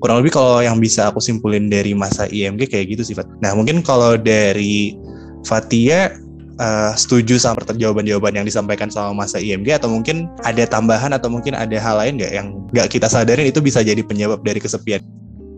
kurang 0.04 0.20
lebih 0.20 0.36
kalau 0.36 0.60
yang 0.60 0.84
bisa 0.84 1.08
aku 1.08 1.24
simpulin 1.24 1.72
dari 1.72 1.96
masa 1.96 2.28
IMG 2.28 2.68
kayak 2.68 2.92
gitu 2.92 3.08
sih 3.08 3.16
Fat. 3.16 3.24
Nah 3.40 3.56
mungkin 3.56 3.80
kalau 3.80 4.20
dari 4.20 5.00
Fatia 5.48 6.12
uh, 6.60 6.92
setuju 6.92 7.40
sama 7.40 7.64
jawaban-jawaban 7.64 8.36
yang 8.36 8.44
disampaikan 8.44 8.92
sama 8.92 9.24
masa 9.24 9.40
IMG 9.40 9.72
atau 9.72 9.88
mungkin 9.88 10.28
ada 10.44 10.68
tambahan 10.68 11.16
atau 11.16 11.32
mungkin 11.32 11.56
ada 11.56 11.80
hal 11.80 12.04
lain 12.04 12.20
nggak 12.20 12.34
yang 12.36 12.52
nggak 12.76 12.92
kita 12.92 13.08
sadarin 13.08 13.48
itu 13.48 13.64
bisa 13.64 13.80
jadi 13.80 14.04
penyebab 14.04 14.44
dari 14.44 14.60
kesepian? 14.60 15.00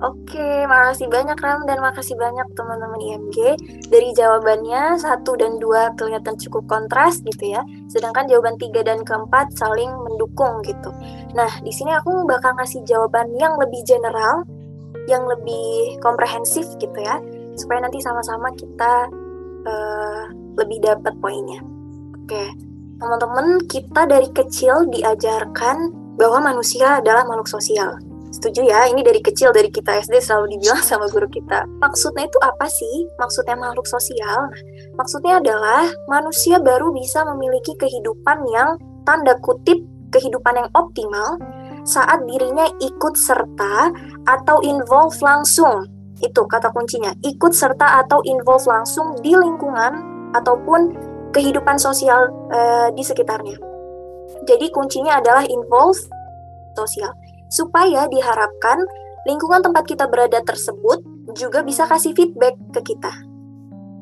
Oke, 0.03 0.67
makasih 0.67 1.07
banyak 1.07 1.39
Ram 1.39 1.63
dan 1.63 1.79
makasih 1.79 2.19
banyak 2.19 2.43
teman-teman 2.51 2.99
IMG. 2.99 3.55
Dari 3.87 4.11
jawabannya 4.11 4.99
satu 4.99 5.39
dan 5.39 5.55
dua 5.55 5.95
kelihatan 5.95 6.35
cukup 6.35 6.67
kontras 6.67 7.23
gitu 7.23 7.55
ya. 7.55 7.63
Sedangkan 7.87 8.27
jawaban 8.27 8.59
tiga 8.59 8.83
dan 8.83 9.07
keempat 9.07 9.55
saling 9.55 9.87
mendukung 9.87 10.59
gitu. 10.67 10.91
Nah, 11.31 11.47
di 11.63 11.71
sini 11.71 11.95
aku 11.95 12.27
bakal 12.27 12.59
ngasih 12.59 12.83
jawaban 12.83 13.31
yang 13.39 13.55
lebih 13.55 13.87
general, 13.87 14.43
yang 15.07 15.23
lebih 15.31 15.95
komprehensif 16.03 16.67
gitu 16.75 16.99
ya, 16.99 17.23
supaya 17.55 17.87
nanti 17.87 18.03
sama-sama 18.03 18.51
kita 18.51 19.07
uh, 19.63 20.23
lebih 20.59 20.83
dapat 20.83 21.15
poinnya. 21.23 21.63
Oke, 22.19 22.51
teman-teman 22.99 23.63
kita 23.71 24.11
dari 24.11 24.27
kecil 24.27 24.91
diajarkan 24.91 26.03
bahwa 26.19 26.51
manusia 26.51 26.99
adalah 26.99 27.23
makhluk 27.23 27.47
sosial 27.47 27.95
Setuju 28.35 28.67
ya, 28.67 28.91
ini 28.91 28.99
dari 28.99 29.23
kecil 29.23 29.55
dari 29.55 29.71
kita 29.71 30.03
SD 30.03 30.19
selalu 30.19 30.59
dibilang 30.59 30.83
sama 30.89 31.07
guru 31.07 31.23
kita. 31.31 31.63
Maksudnya 31.79 32.27
itu 32.27 32.35
apa 32.43 32.67
sih? 32.67 33.07
Maksudnya 33.15 33.55
makhluk 33.55 33.87
sosial. 33.87 34.51
Nah, 34.51 34.61
maksudnya 34.99 35.39
adalah 35.39 35.87
manusia 36.11 36.59
baru 36.59 36.91
bisa 36.91 37.23
memiliki 37.23 37.71
kehidupan 37.79 38.43
yang 38.51 38.75
tanda 39.07 39.39
kutip 39.39 39.79
kehidupan 40.11 40.59
yang 40.59 40.69
optimal 40.75 41.39
saat 41.87 42.23
dirinya 42.27 42.67
ikut 42.83 43.15
serta 43.15 43.95
atau 44.27 44.59
involve 44.67 45.15
langsung. 45.23 45.87
Itu 46.19 46.43
kata 46.47 46.75
kuncinya, 46.75 47.15
ikut 47.23 47.55
serta 47.55 48.03
atau 48.03 48.19
involve 48.27 48.67
langsung 48.67 49.15
di 49.23 49.31
lingkungan 49.31 49.95
ataupun 50.35 50.91
kehidupan 51.31 51.75
sosial 51.75 52.31
e, 52.51 52.59
di 52.95 53.03
sekitarnya. 53.03 53.59
Jadi 54.47 54.71
kuncinya 54.71 55.19
adalah 55.19 55.43
involve 55.45 55.99
sosial 56.73 57.11
supaya 57.55 58.11
diharapkan 58.11 58.83
lingkungan 59.23 59.63
tempat 59.63 59.87
kita 59.87 60.11
berada 60.11 60.43
tersebut 60.43 60.99
juga 61.39 61.63
bisa 61.63 61.87
kasih 61.87 62.11
feedback 62.11 62.59
ke 62.75 62.83
kita. 62.83 63.15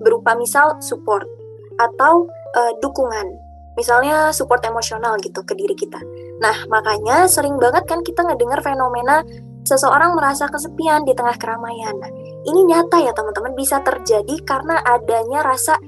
Berupa 0.02 0.34
misal 0.34 0.82
support 0.82 1.30
atau 1.78 2.26
uh, 2.58 2.74
dukungan. 2.82 3.30
Misalnya 3.78 4.34
support 4.34 4.66
emosional 4.66 5.18
gitu 5.22 5.46
ke 5.46 5.54
diri 5.54 5.78
kita. 5.78 6.02
Nah 6.42 6.66
makanya 6.70 7.30
sering 7.30 7.62
banget 7.62 7.86
kan 7.86 8.02
kita 8.02 8.26
ngedengar 8.26 8.62
fenomena 8.66 9.22
seseorang 9.64 10.14
merasa 10.14 10.46
kesepian 10.52 11.08
di 11.08 11.16
tengah 11.16 11.40
keramaian. 11.40 11.96
Nah, 11.96 12.12
ini 12.44 12.68
nyata 12.68 13.00
ya 13.00 13.16
teman-teman 13.16 13.56
bisa 13.56 13.80
terjadi 13.80 14.36
karena 14.44 14.76
adanya 14.84 15.40
rasa 15.42 15.80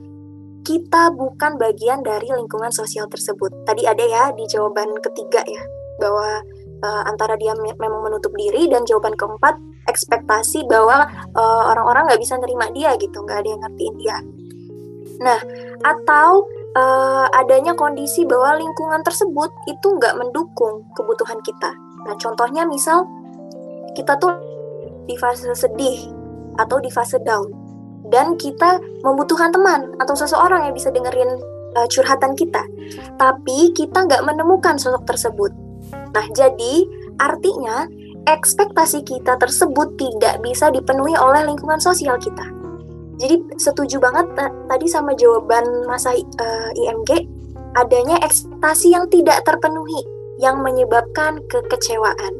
kita 0.66 1.14
bukan 1.14 1.62
bagian 1.62 2.02
dari 2.02 2.26
lingkungan 2.32 2.74
sosial 2.74 3.06
tersebut. 3.06 3.54
Tadi 3.68 3.86
ada 3.86 4.02
ya 4.02 4.24
di 4.34 4.50
jawaban 4.50 4.98
ketiga 5.04 5.46
ya, 5.46 5.64
bahwa 6.02 6.42
uh, 6.84 7.04
antara 7.08 7.40
dia 7.40 7.54
me 7.56 7.72
memang 7.78 8.02
menutup 8.04 8.34
diri 8.36 8.68
dan 8.68 8.84
jawaban 8.84 9.16
keempat 9.16 9.56
ekspektasi 9.86 10.66
bahwa 10.66 11.06
uh, 11.38 11.64
orang-orang 11.72 12.10
nggak 12.10 12.22
bisa 12.22 12.36
nerima 12.42 12.68
dia 12.74 12.98
gitu 12.98 13.22
nggak 13.22 13.46
ada 13.46 13.50
yang 13.50 13.62
ngertiin 13.62 13.96
dia. 14.02 14.18
Nah 15.22 15.40
atau 15.86 16.50
uh, 16.76 17.28
adanya 17.38 17.78
kondisi 17.78 18.26
bahwa 18.28 18.60
lingkungan 18.60 19.02
tersebut 19.06 19.54
itu 19.70 19.88
nggak 19.88 20.18
mendukung 20.18 20.84
kebutuhan 20.98 21.40
kita. 21.46 21.72
Nah 22.06 22.16
contohnya 22.20 22.66
misal 22.68 23.06
kita 23.96 24.18
tuh 24.20 24.36
di 25.06 25.16
fase 25.16 25.48
sedih 25.54 26.12
atau 26.58 26.82
di 26.82 26.90
fase 26.90 27.22
down 27.22 27.48
dan 28.10 28.38
kita 28.38 28.82
membutuhkan 29.02 29.54
teman 29.54 29.94
atau 30.02 30.14
seseorang 30.14 30.66
yang 30.70 30.74
bisa 30.76 30.90
dengerin 30.90 31.38
uh, 31.78 31.88
curhatan 31.90 32.34
kita. 32.34 32.62
Tapi 33.18 33.74
kita 33.74 34.06
nggak 34.06 34.26
menemukan 34.26 34.78
sosok 34.78 35.06
tersebut 35.06 35.65
Nah, 36.16 36.26
jadi 36.32 36.88
artinya 37.20 37.92
ekspektasi 38.24 39.04
kita 39.04 39.36
tersebut 39.36 40.00
tidak 40.00 40.40
bisa 40.40 40.72
dipenuhi 40.72 41.12
oleh 41.20 41.44
lingkungan 41.44 41.78
sosial 41.78 42.16
kita. 42.16 42.48
Jadi 43.20 43.60
setuju 43.60 44.00
banget 44.00 44.28
tadi 44.68 44.88
sama 44.88 45.16
jawaban 45.16 45.64
masa 45.88 46.16
uh, 46.16 46.20
eh, 46.20 46.70
IMG 46.88 47.28
adanya 47.76 48.20
ekspektasi 48.24 48.96
yang 48.96 49.08
tidak 49.12 49.44
terpenuhi 49.44 50.04
yang 50.40 50.60
menyebabkan 50.64 51.40
kekecewaan. 51.48 52.34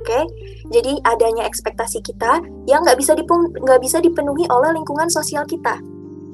Oke, 0.00 0.16
okay? 0.16 0.24
jadi 0.70 0.96
adanya 1.04 1.44
ekspektasi 1.44 2.00
kita 2.00 2.40
yang 2.64 2.86
nggak 2.86 2.96
bisa 2.96 3.12
nggak 3.12 3.80
bisa 3.82 3.98
dipenuhi 4.00 4.46
oleh 4.48 4.70
lingkungan 4.74 5.10
sosial 5.10 5.42
kita. 5.44 5.76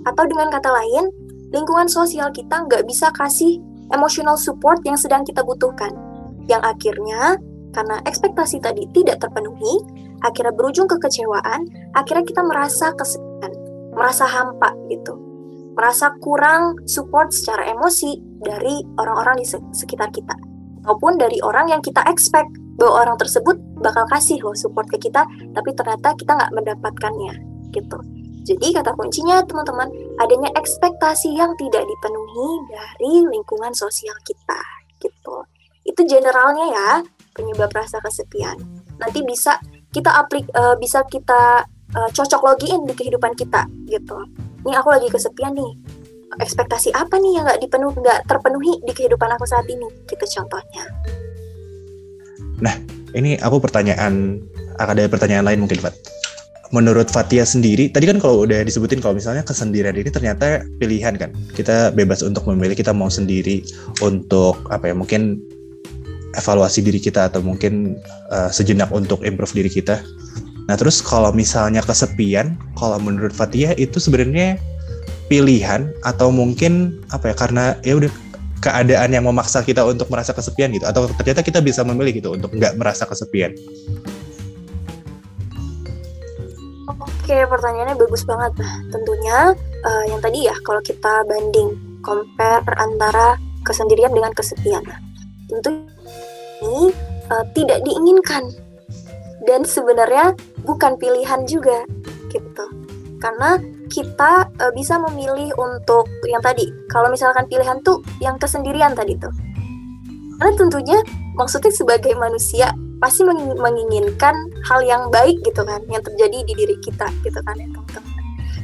Atau 0.07 0.25
dengan 0.29 0.55
kata 0.55 0.71
lain, 0.71 1.11
lingkungan 1.51 1.89
sosial 1.91 2.31
kita 2.31 2.69
nggak 2.69 2.87
bisa 2.87 3.11
kasih 3.17 3.59
emotional 3.91 4.39
support 4.39 4.79
yang 4.87 4.95
sedang 4.95 5.27
kita 5.27 5.43
butuhkan 5.43 6.06
yang 6.47 6.63
akhirnya 6.63 7.39
karena 7.77 8.01
ekspektasi 8.09 8.63
tadi 8.65 8.89
tidak 8.97 9.21
terpenuhi, 9.21 9.85
akhirnya 10.25 10.55
berujung 10.57 10.89
kekecewaan, 10.89 11.69
akhirnya 11.93 12.25
kita 12.25 12.41
merasa 12.41 12.95
kesepian, 12.97 13.53
merasa 13.93 14.25
hampa 14.25 14.73
gitu. 14.89 15.21
merasa 15.77 16.09
kurang 16.25 16.73
support 16.89 17.29
secara 17.37 17.69
emosi 17.69 18.17
dari 18.41 18.81
orang-orang 18.97 19.45
di 19.45 19.47
sekitar 19.77 20.09
kita. 20.09 20.33
Ataupun 20.81 21.21
dari 21.21 21.37
orang 21.45 21.69
yang 21.69 21.85
kita 21.85 22.01
expect 22.09 22.49
bahwa 22.81 23.05
orang 23.05 23.21
tersebut 23.21 23.61
bakal 23.85 24.09
kasih 24.09 24.41
loh 24.41 24.57
support 24.57 24.89
ke 24.89 24.97
kita 24.97 25.29
tapi 25.53 25.77
ternyata 25.77 26.17
kita 26.17 26.33
nggak 26.33 26.53
mendapatkannya 26.57 27.35
gitu. 27.77 27.99
Jadi 28.49 28.73
kata 28.73 28.97
kuncinya 28.97 29.45
teman-teman 29.45 29.93
adanya 30.17 30.49
ekspektasi 30.57 31.37
yang 31.37 31.53
tidak 31.61 31.85
dipenuhi 31.85 32.49
dari 32.73 33.13
lingkungan 33.37 33.77
sosial 33.77 34.17
kita 34.25 34.61
gitu 35.05 35.45
itu 35.87 36.01
generalnya 36.05 36.67
ya 36.69 36.91
penyebab 37.33 37.71
rasa 37.71 38.03
kesepian. 38.03 38.59
Nanti 38.99 39.23
bisa 39.23 39.57
kita 39.95 40.13
aplik 40.13 40.45
uh, 40.53 40.75
bisa 40.77 41.07
kita 41.07 41.65
uh, 41.95 42.11
cocok 42.11 42.41
login 42.43 42.85
di 42.85 42.93
kehidupan 42.93 43.33
kita 43.39 43.65
gitu. 43.87 44.19
Ini 44.67 44.75
aku 44.77 44.89
lagi 44.91 45.09
kesepian 45.09 45.55
nih. 45.55 45.73
Ekspektasi 46.37 46.93
apa 46.93 47.17
nih 47.17 47.39
yang 47.39 47.45
nggak 47.47 47.61
dipenuhi 47.63 47.97
nggak 48.03 48.21
terpenuhi 48.27 48.83
di 48.83 48.93
kehidupan 48.93 49.31
aku 49.39 49.47
saat 49.47 49.65
ini? 49.71 49.87
Gitu 50.05 50.25
contohnya. 50.37 50.85
Nah 52.61 52.75
ini 53.15 53.39
aku 53.39 53.63
pertanyaan 53.63 54.43
ada 54.77 55.07
pertanyaan 55.09 55.47
lain 55.47 55.65
mungkin 55.65 55.81
Fat. 55.81 55.95
Menurut 56.75 57.07
Fatia 57.09 57.47
sendiri 57.47 57.95
tadi 57.95 58.11
kan 58.11 58.19
kalau 58.19 58.43
udah 58.43 58.67
disebutin 58.67 58.99
kalau 58.99 59.15
misalnya 59.15 59.47
kesendirian 59.47 59.95
ini 59.95 60.11
ternyata 60.11 60.67
pilihan 60.83 61.15
kan? 61.15 61.31
Kita 61.55 61.95
bebas 61.95 62.27
untuk 62.27 62.43
memilih 62.51 62.75
kita 62.75 62.91
mau 62.91 63.07
sendiri 63.07 63.63
untuk 64.03 64.67
apa 64.69 64.91
ya 64.91 64.95
mungkin 64.99 65.41
evaluasi 66.37 66.85
diri 66.85 67.01
kita 67.01 67.33
atau 67.33 67.41
mungkin 67.41 67.99
uh, 68.31 68.53
sejenak 68.53 68.93
untuk 68.93 69.25
improve 69.25 69.53
diri 69.57 69.71
kita. 69.73 70.01
Nah 70.67 70.75
terus 70.75 71.01
kalau 71.01 71.31
misalnya 71.31 71.81
kesepian, 71.83 72.59
kalau 72.77 72.99
menurut 73.01 73.33
Fatia 73.33 73.73
itu 73.79 73.97
sebenarnya 73.97 74.61
pilihan 75.27 75.91
atau 76.07 76.31
mungkin 76.31 77.03
apa 77.11 77.33
ya 77.33 77.35
karena 77.35 77.65
ya 77.83 77.99
udah 77.99 78.13
keadaan 78.63 79.15
yang 79.15 79.25
memaksa 79.27 79.63
kita 79.63 79.83
untuk 79.87 80.11
merasa 80.11 80.33
kesepian 80.35 80.73
gitu 80.75 80.87
atau 80.87 81.07
ternyata 81.23 81.43
kita 81.43 81.63
bisa 81.63 81.83
memilih 81.87 82.19
gitu 82.19 82.35
untuk 82.35 82.51
nggak 82.55 82.79
merasa 82.79 83.07
kesepian. 83.07 83.55
Oke 87.27 87.43
pertanyaannya 87.47 87.99
bagus 87.99 88.23
banget. 88.23 88.55
Tentunya 88.91 89.55
uh, 89.83 90.05
yang 90.07 90.23
tadi 90.23 90.47
ya 90.47 90.55
kalau 90.63 90.79
kita 90.83 91.27
banding 91.27 91.75
compare 92.03 92.63
antara 92.79 93.35
kesendirian 93.67 94.15
dengan 94.15 94.31
kesepian. 94.31 94.83
Tentu 95.51 95.91
ini 96.63 96.93
uh, 97.33 97.45
tidak 97.53 97.83
diinginkan. 97.85 98.53
Dan 99.47 99.63
sebenarnya 99.63 100.35
bukan 100.67 100.99
pilihan 100.99 101.47
juga 101.47 101.87
gitu. 102.35 102.67
Karena 103.23 103.57
kita 103.87 104.51
e, 104.59 104.65
bisa 104.75 104.99
memilih 104.99 105.55
untuk 105.57 106.11
yang 106.27 106.43
tadi. 106.43 106.67
Kalau 106.91 107.09
misalkan 107.09 107.47
pilihan 107.47 107.79
tuh 107.87 108.03
yang 108.19 108.37
kesendirian 108.37 108.93
tadi 108.93 109.15
tuh. 109.15 109.31
Karena 110.37 110.53
tentunya 110.59 110.99
maksudnya 111.39 111.71
sebagai 111.71 112.13
manusia 112.19 112.75
pasti 112.99 113.23
menginginkan 113.57 114.35
hal 114.67 114.81
yang 114.83 115.09
baik 115.13 115.37
gitu 115.45 115.63
kan 115.63 115.85
yang 115.93 116.01
terjadi 116.01 116.43
di 116.49 116.53
diri 116.57 116.77
kita 116.81 117.07
gitu 117.23 117.39
kan 117.45 117.55
ya 117.57 117.69
teman-teman. 117.71 118.15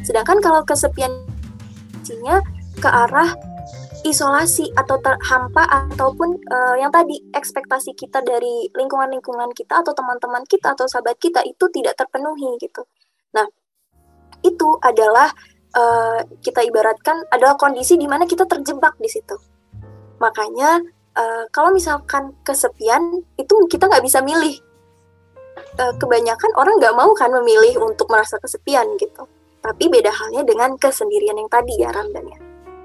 Sedangkan 0.02 0.38
kalau 0.42 0.60
kesepian 0.66 1.12
ke 2.82 2.88
arah 2.90 3.30
isolasi 4.02 4.74
atau 4.74 4.98
terhampa 4.98 5.62
ataupun 5.62 6.34
uh, 6.50 6.76
yang 6.78 6.90
tadi 6.90 7.22
ekspektasi 7.30 7.94
kita 7.94 8.18
dari 8.22 8.66
lingkungan-lingkungan 8.74 9.54
kita 9.54 9.82
atau 9.82 9.94
teman-teman 9.94 10.42
kita 10.50 10.74
atau 10.74 10.90
sahabat 10.90 11.18
kita 11.22 11.42
itu 11.46 11.70
tidak 11.70 11.94
terpenuhi 11.94 12.58
gitu. 12.58 12.82
Nah, 13.34 13.46
itu 14.42 14.68
adalah 14.82 15.30
uh, 15.78 16.18
kita 16.42 16.66
ibaratkan 16.66 17.22
adalah 17.30 17.54
kondisi 17.54 17.94
di 17.94 18.10
mana 18.10 18.26
kita 18.26 18.42
terjebak 18.44 18.98
di 18.98 19.06
situ. 19.06 19.38
Makanya 20.18 20.82
uh, 21.14 21.44
kalau 21.54 21.70
misalkan 21.70 22.34
kesepian 22.42 23.22
itu 23.38 23.54
kita 23.70 23.86
nggak 23.86 24.02
bisa 24.02 24.18
milih. 24.18 24.58
Uh, 25.78 25.94
kebanyakan 26.00 26.50
orang 26.58 26.74
nggak 26.80 26.96
mau 26.96 27.12
kan 27.14 27.30
memilih 27.30 27.86
untuk 27.86 28.10
merasa 28.10 28.34
kesepian 28.42 28.98
gitu. 28.98 29.30
Tapi 29.62 29.86
beda 29.86 30.10
halnya 30.10 30.42
dengan 30.42 30.74
kesendirian 30.74 31.38
yang 31.38 31.46
tadi 31.46 31.78
ya 31.78 31.94
Ramdan 31.94 32.26
ya 32.26 32.41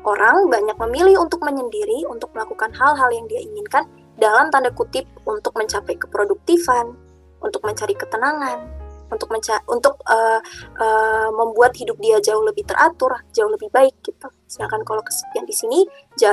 Orang 0.08 0.48
banyak 0.48 0.80
memilih 0.88 1.20
untuk 1.20 1.44
menyendiri 1.44 2.08
untuk 2.08 2.32
melakukan 2.32 2.72
hal-hal 2.72 3.12
yang 3.12 3.28
dia 3.28 3.44
inginkan 3.44 3.84
dalam 4.16 4.48
tanda 4.48 4.72
kutip 4.72 5.04
untuk 5.28 5.52
mencapai 5.60 6.00
keproduktifan, 6.00 6.96
untuk 7.44 7.60
mencari 7.68 7.92
ketenangan, 7.92 8.72
untuk 9.12 9.28
menca 9.36 9.60
untuk 9.68 10.00
uh, 10.08 10.40
uh, 10.80 11.30
membuat 11.36 11.76
hidup 11.76 12.00
dia 12.00 12.24
jauh 12.24 12.40
lebih 12.40 12.64
teratur, 12.64 13.20
jauh 13.36 13.52
lebih 13.52 13.68
baik 13.68 14.00
gitu. 14.00 14.32
Sedangkan 14.48 14.88
kalau 14.88 15.04
kesepian 15.04 15.44
di 15.44 15.52
sini, 15.52 15.84
ja, 16.24 16.32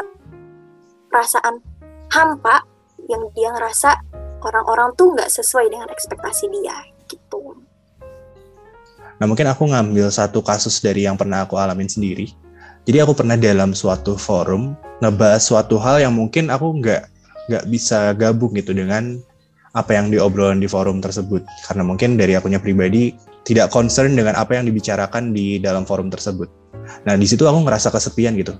perasaan 1.10 1.58
hampa 2.14 2.62
yang 3.10 3.26
dia 3.34 3.50
ngerasa 3.58 3.90
orang-orang 4.38 4.94
tuh 4.94 5.18
nggak 5.18 5.34
sesuai 5.34 5.66
dengan 5.66 5.90
ekspektasi 5.90 6.46
dia 6.46 6.78
gitu. 7.10 7.58
Nah 9.18 9.26
mungkin 9.26 9.50
aku 9.50 9.66
ngambil 9.66 10.14
satu 10.14 10.46
kasus 10.46 10.78
dari 10.78 11.10
yang 11.10 11.18
pernah 11.18 11.42
aku 11.42 11.58
alamin 11.58 11.90
sendiri. 11.90 12.43
Jadi 12.84 13.00
aku 13.00 13.16
pernah 13.16 13.36
dalam 13.40 13.72
suatu 13.72 14.16
forum 14.20 14.76
ngebahas 15.00 15.40
suatu 15.40 15.80
hal 15.80 16.04
yang 16.04 16.12
mungkin 16.12 16.52
aku 16.52 16.84
nggak 16.84 17.08
nggak 17.48 17.64
bisa 17.68 18.12
gabung 18.16 18.52
gitu 18.56 18.76
dengan 18.76 19.20
apa 19.74 19.96
yang 19.96 20.12
diobrolin 20.12 20.60
di 20.60 20.68
forum 20.70 21.00
tersebut 21.00 21.42
karena 21.66 21.82
mungkin 21.82 22.14
dari 22.14 22.36
akunya 22.36 22.62
pribadi 22.62 23.16
tidak 23.44 23.72
concern 23.72 24.16
dengan 24.16 24.36
apa 24.38 24.56
yang 24.56 24.64
dibicarakan 24.68 25.32
di 25.32 25.60
dalam 25.60 25.84
forum 25.84 26.08
tersebut. 26.08 26.48
Nah 27.08 27.16
di 27.16 27.26
situ 27.28 27.44
aku 27.44 27.64
ngerasa 27.64 27.88
kesepian 27.88 28.36
gitu. 28.36 28.56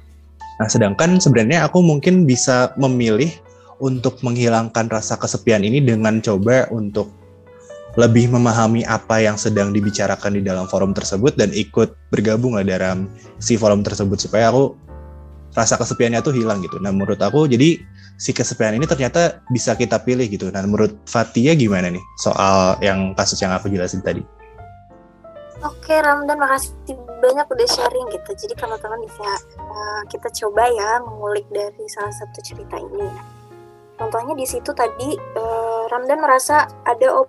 Nah 0.60 0.68
sedangkan 0.68 1.20
sebenarnya 1.20 1.68
aku 1.68 1.84
mungkin 1.84 2.24
bisa 2.24 2.72
memilih 2.80 3.28
untuk 3.80 4.20
menghilangkan 4.24 4.88
rasa 4.88 5.20
kesepian 5.20 5.64
ini 5.64 5.84
dengan 5.84 6.20
coba 6.24 6.68
untuk 6.72 7.12
lebih 7.94 8.26
memahami 8.26 8.82
apa 8.82 9.22
yang 9.22 9.38
sedang 9.38 9.70
dibicarakan 9.70 10.34
di 10.34 10.42
dalam 10.42 10.66
forum 10.66 10.90
tersebut 10.90 11.38
dan 11.38 11.54
ikut 11.54 11.94
bergabung 12.10 12.58
lah 12.58 12.66
dalam 12.66 13.06
si 13.38 13.54
forum 13.54 13.86
tersebut 13.86 14.18
supaya 14.18 14.50
aku 14.50 14.74
rasa 15.54 15.78
kesepiannya 15.78 16.18
tuh 16.20 16.34
hilang 16.34 16.58
gitu. 16.66 16.82
Nah 16.82 16.90
menurut 16.90 17.22
aku 17.22 17.46
jadi 17.46 17.78
si 18.18 18.34
kesepian 18.34 18.74
ini 18.74 18.86
ternyata 18.90 19.38
bisa 19.54 19.78
kita 19.78 20.02
pilih 20.02 20.26
gitu. 20.26 20.50
Nah 20.50 20.66
menurut 20.66 20.98
Fatia 21.06 21.54
gimana 21.54 21.94
nih 21.94 22.02
soal 22.18 22.74
yang 22.82 23.14
kasus 23.14 23.38
yang 23.38 23.54
aku 23.54 23.70
jelasin 23.70 24.02
tadi? 24.02 24.22
Oke 25.62 25.94
Ramdan 25.96 26.36
makasih 26.36 26.98
banyak 27.22 27.46
udah 27.46 27.68
sharing 27.70 28.06
gitu. 28.10 28.30
Jadi 28.34 28.54
teman-teman 28.58 29.00
bisa 29.06 29.28
uh, 29.62 30.02
kita 30.10 30.28
coba 30.44 30.66
ya 30.68 30.98
mengulik 31.00 31.46
dari 31.54 31.86
salah 31.88 32.12
satu 32.12 32.38
cerita 32.42 32.76
ini. 32.76 33.08
Contohnya 33.94 34.34
di 34.34 34.42
situ 34.42 34.74
tadi 34.74 35.14
uh, 35.38 35.86
Ramdan 35.86 36.18
merasa 36.18 36.66
ada 36.82 37.22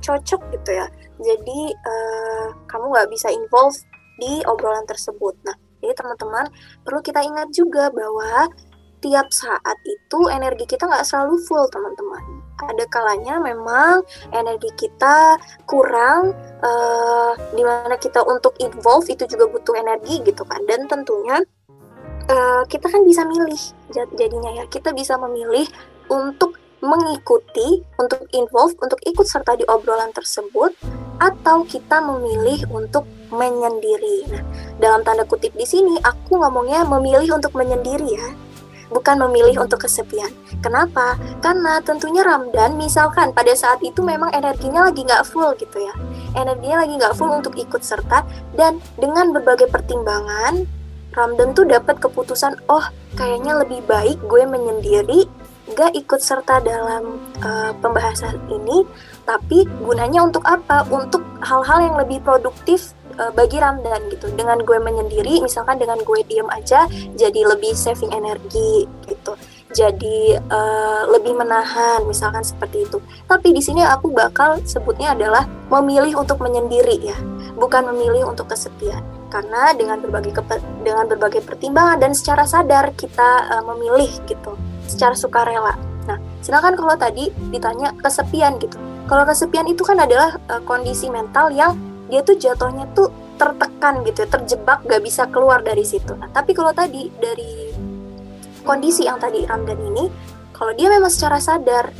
cocok 0.00 0.40
gitu 0.54 0.70
ya. 0.72 0.86
Jadi 1.18 1.60
uh, 1.74 2.46
kamu 2.70 2.84
nggak 2.94 3.08
bisa 3.10 3.28
involve 3.30 3.76
di 4.18 4.42
obrolan 4.46 4.86
tersebut. 4.86 5.34
Nah 5.46 5.56
jadi 5.78 5.94
teman-teman 5.94 6.46
perlu 6.82 7.00
kita 7.02 7.22
ingat 7.22 7.54
juga 7.54 7.90
bahwa 7.94 8.50
tiap 8.98 9.30
saat 9.30 9.78
itu 9.86 10.26
energi 10.26 10.66
kita 10.66 10.90
nggak 10.90 11.06
selalu 11.06 11.38
full 11.46 11.70
teman-teman. 11.70 12.22
Ada 12.58 12.84
kalanya 12.90 13.38
memang 13.38 14.02
energi 14.34 14.74
kita 14.74 15.38
kurang 15.70 16.34
uh, 16.58 17.32
di 17.54 17.62
mana 17.62 17.94
kita 17.94 18.26
untuk 18.26 18.58
involve 18.58 19.06
itu 19.06 19.22
juga 19.30 19.46
butuh 19.46 19.78
energi 19.78 20.18
gitu 20.26 20.42
kan. 20.42 20.66
Dan 20.66 20.90
tentunya 20.90 21.38
uh, 22.26 22.62
kita 22.66 22.90
kan 22.90 23.06
bisa 23.06 23.22
milih 23.22 23.62
jadinya 23.94 24.50
ya. 24.58 24.64
Kita 24.66 24.90
bisa 24.90 25.14
memilih 25.14 25.70
untuk 26.10 26.57
mengikuti, 26.78 27.82
untuk 27.98 28.26
involve, 28.30 28.74
untuk 28.78 28.98
ikut 29.02 29.26
serta 29.26 29.58
di 29.58 29.64
obrolan 29.66 30.14
tersebut, 30.14 30.74
atau 31.18 31.66
kita 31.66 31.98
memilih 31.98 32.62
untuk 32.70 33.02
menyendiri. 33.34 34.30
Nah, 34.30 34.42
dalam 34.78 35.02
tanda 35.02 35.26
kutip 35.26 35.50
di 35.58 35.66
sini 35.66 35.98
aku 36.00 36.38
ngomongnya 36.38 36.86
memilih 36.86 37.34
untuk 37.34 37.58
menyendiri 37.58 38.14
ya, 38.14 38.28
bukan 38.88 39.18
memilih 39.26 39.60
untuk 39.60 39.84
kesepian. 39.84 40.30
Kenapa? 40.62 41.18
Karena 41.42 41.82
tentunya 41.82 42.22
Ramdan 42.22 42.78
misalkan 42.78 43.34
pada 43.34 43.52
saat 43.52 43.82
itu 43.82 44.00
memang 44.00 44.30
energinya 44.30 44.86
lagi 44.86 45.02
nggak 45.02 45.26
full 45.26 45.50
gitu 45.58 45.82
ya, 45.82 45.94
energinya 46.38 46.86
lagi 46.86 46.94
nggak 46.96 47.14
full 47.18 47.34
untuk 47.34 47.58
ikut 47.58 47.82
serta 47.82 48.22
dan 48.54 48.78
dengan 48.96 49.34
berbagai 49.34 49.66
pertimbangan 49.68 50.64
Ramdan 51.18 51.50
tuh 51.50 51.66
dapat 51.66 51.98
keputusan, 51.98 52.62
oh 52.70 52.86
kayaknya 53.18 53.58
lebih 53.58 53.82
baik 53.90 54.22
gue 54.30 54.46
menyendiri 54.46 55.26
gak 55.76 55.92
ikut 55.96 56.20
serta 56.20 56.62
dalam 56.64 57.20
uh, 57.44 57.72
pembahasan 57.82 58.38
ini, 58.48 58.86
tapi 59.28 59.68
gunanya 59.84 60.24
untuk 60.24 60.44
apa? 60.48 60.86
Untuk 60.88 61.20
hal-hal 61.44 61.84
yang 61.84 61.96
lebih 62.00 62.24
produktif 62.24 62.96
uh, 63.20 63.32
bagi 63.34 63.60
Ramdan 63.60 64.08
gitu. 64.12 64.30
Dengan 64.32 64.62
gue 64.64 64.78
menyendiri, 64.80 65.42
misalkan 65.44 65.76
dengan 65.76 66.00
gue 66.00 66.20
diem 66.24 66.48
aja, 66.48 66.88
jadi 67.18 67.40
lebih 67.44 67.76
saving 67.76 68.14
energi 68.14 68.88
gitu. 69.08 69.34
jadi 69.68 70.40
uh, 70.48 71.04
lebih 71.12 71.36
menahan 71.36 72.00
misalkan 72.08 72.40
seperti 72.40 72.88
itu. 72.88 72.98
Tapi 73.28 73.52
di 73.52 73.60
sini 73.60 73.84
aku 73.84 74.08
bakal 74.12 74.60
sebutnya 74.64 75.12
adalah 75.12 75.44
memilih 75.68 76.24
untuk 76.24 76.40
menyendiri 76.40 76.96
ya, 77.04 77.16
bukan 77.56 77.92
memilih 77.92 78.32
untuk 78.32 78.48
kesepian. 78.48 79.04
Karena 79.28 79.76
dengan 79.76 80.00
berbagai 80.00 80.40
dengan 80.80 81.04
berbagai 81.04 81.44
pertimbangan 81.44 82.00
dan 82.00 82.16
secara 82.16 82.48
sadar 82.48 82.96
kita 82.96 83.44
uh, 83.52 83.64
memilih 83.76 84.08
gitu, 84.24 84.56
secara 84.88 85.14
sukarela. 85.14 85.76
Nah, 86.08 86.16
sedangkan 86.40 86.74
kalau 86.74 86.96
tadi 86.96 87.28
ditanya 87.52 87.92
kesepian 88.00 88.56
gitu. 88.58 88.80
Kalau 89.04 89.28
kesepian 89.28 89.68
itu 89.68 89.84
kan 89.84 90.00
adalah 90.00 90.40
uh, 90.48 90.60
kondisi 90.64 91.12
mental 91.12 91.52
yang 91.52 91.76
dia 92.08 92.24
tuh 92.24 92.40
jatuhnya 92.40 92.88
tuh 92.96 93.12
tertekan 93.36 94.02
gitu, 94.02 94.24
ya, 94.24 94.28
terjebak 94.28 94.82
gak 94.88 95.02
bisa 95.04 95.28
keluar 95.28 95.60
dari 95.60 95.84
situ. 95.84 96.16
Nah, 96.16 96.26
tapi 96.32 96.56
kalau 96.56 96.72
tadi 96.72 97.12
dari 97.20 97.70
kondisi 98.64 99.06
yang 99.06 99.20
tadi 99.20 99.44
Ramdan 99.46 99.78
ini, 99.84 100.10
kalau 100.56 100.74
dia 100.74 100.90
memang 100.90 101.12
secara 101.12 101.38
sadar 101.38 101.92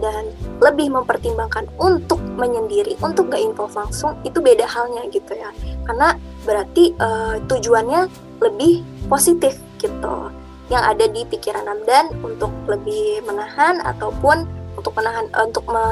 dan 0.00 0.28
lebih 0.62 0.92
mempertimbangkan 0.92 1.68
untuk 1.76 2.22
menyendiri, 2.38 2.96
untuk 3.04 3.28
gak 3.28 3.42
involve 3.42 3.74
langsung, 3.76 4.16
itu 4.24 4.40
beda 4.40 4.64
halnya 4.64 5.04
gitu 5.12 5.36
ya. 5.36 5.50
Karena 5.84 6.16
berarti 6.46 6.96
uh, 6.96 7.42
tujuannya 7.44 8.08
lebih 8.40 8.80
positif 9.10 9.58
gitu. 9.82 10.32
Yang 10.66 10.82
ada 10.82 11.04
di 11.06 11.22
pikiran 11.26 11.64
Ramdan 11.64 12.04
untuk 12.26 12.50
lebih 12.66 13.22
menahan 13.22 13.78
ataupun 13.86 14.46
untuk 14.74 14.92
menahan 14.98 15.30
uh, 15.32 15.46
untuk 15.46 15.64
me 15.70 15.86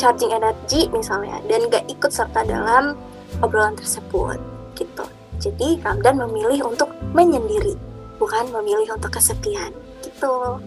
charging 0.00 0.32
energi 0.32 0.88
misalnya 0.88 1.44
dan 1.44 1.68
gak 1.68 1.84
ikut 1.92 2.08
serta 2.08 2.40
dalam 2.48 2.96
obrolan 3.44 3.76
tersebut 3.76 4.40
gitu. 4.80 5.04
Jadi 5.36 5.84
Ramdan 5.84 6.24
memilih 6.24 6.72
untuk 6.72 6.88
menyendiri 7.12 7.76
bukan 8.16 8.48
memilih 8.48 8.96
untuk 8.96 9.12
kesepian 9.12 9.70
gitu. 10.00 10.58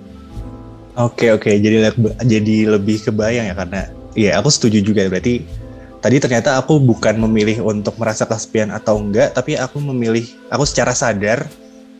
Oke 0.97 1.29
oke 1.29 1.49
jadi 1.49 1.93
jadi 2.25 2.55
lebih 2.77 3.05
kebayang 3.05 3.53
ya 3.53 3.55
karena 3.57 3.81
ya 4.17 4.31
aku 4.41 4.49
setuju 4.49 4.81
juga 4.81 5.05
berarti 5.05 5.45
tadi 6.01 6.17
ternyata 6.17 6.57
aku 6.57 6.81
bukan 6.81 7.21
memilih 7.21 7.61
untuk 7.61 7.97
merasa 8.01 8.25
kesepian 8.25 8.73
atau 8.73 8.97
enggak 8.97 9.37
tapi 9.37 9.53
aku 9.53 9.77
memilih 9.77 10.25
aku 10.49 10.65
secara 10.65 10.97
sadar 10.97 11.45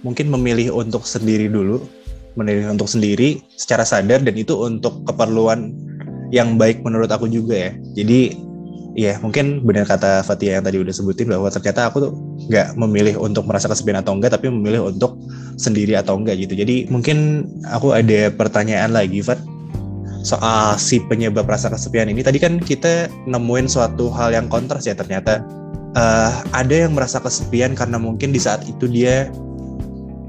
mungkin 0.02 0.30
memilih 0.30 0.74
untuk 0.74 1.06
sendiri 1.06 1.50
dulu 1.50 1.82
memilih 2.38 2.70
untuk 2.70 2.86
sendiri 2.86 3.42
secara 3.58 3.82
sadar 3.82 4.22
dan 4.22 4.36
itu 4.38 4.54
untuk 4.54 5.02
keperluan 5.10 5.74
yang 6.30 6.60
baik 6.60 6.84
menurut 6.86 7.10
aku 7.10 7.26
juga 7.26 7.70
ya 7.70 7.72
jadi 7.98 8.48
Iya, 8.98 9.22
mungkin 9.22 9.62
benar 9.62 9.86
kata 9.86 10.26
Fatia 10.26 10.58
yang 10.58 10.66
tadi 10.66 10.82
udah 10.82 10.90
sebutin 10.90 11.30
bahwa 11.30 11.54
ternyata 11.54 11.86
aku 11.86 12.10
tuh 12.10 12.12
nggak 12.50 12.82
memilih 12.82 13.22
untuk 13.22 13.46
merasa 13.46 13.70
kesepian 13.70 14.02
atau 14.02 14.18
enggak, 14.18 14.34
tapi 14.34 14.50
memilih 14.50 14.90
untuk 14.90 15.22
sendiri 15.54 15.94
atau 15.94 16.18
enggak 16.18 16.42
gitu. 16.42 16.58
Jadi 16.58 16.90
mungkin 16.90 17.46
aku 17.70 17.94
ada 17.94 18.34
pertanyaan 18.34 18.98
lagi, 18.98 19.22
Fat, 19.22 19.38
soal 20.26 20.82
si 20.82 20.98
penyebab 21.06 21.46
rasa 21.46 21.70
kesepian 21.70 22.10
ini. 22.10 22.26
Tadi 22.26 22.42
kan 22.42 22.58
kita 22.58 23.06
nemuin 23.30 23.70
suatu 23.70 24.10
hal 24.10 24.34
yang 24.34 24.50
kontras 24.50 24.90
ya 24.90 24.98
ternyata. 24.98 25.46
Uh, 25.98 26.30
ada 26.54 26.86
yang 26.86 26.94
merasa 26.94 27.18
kesepian 27.18 27.74
karena 27.74 27.98
mungkin 27.98 28.30
di 28.30 28.38
saat 28.38 28.62
itu 28.70 28.86
dia 28.86 29.30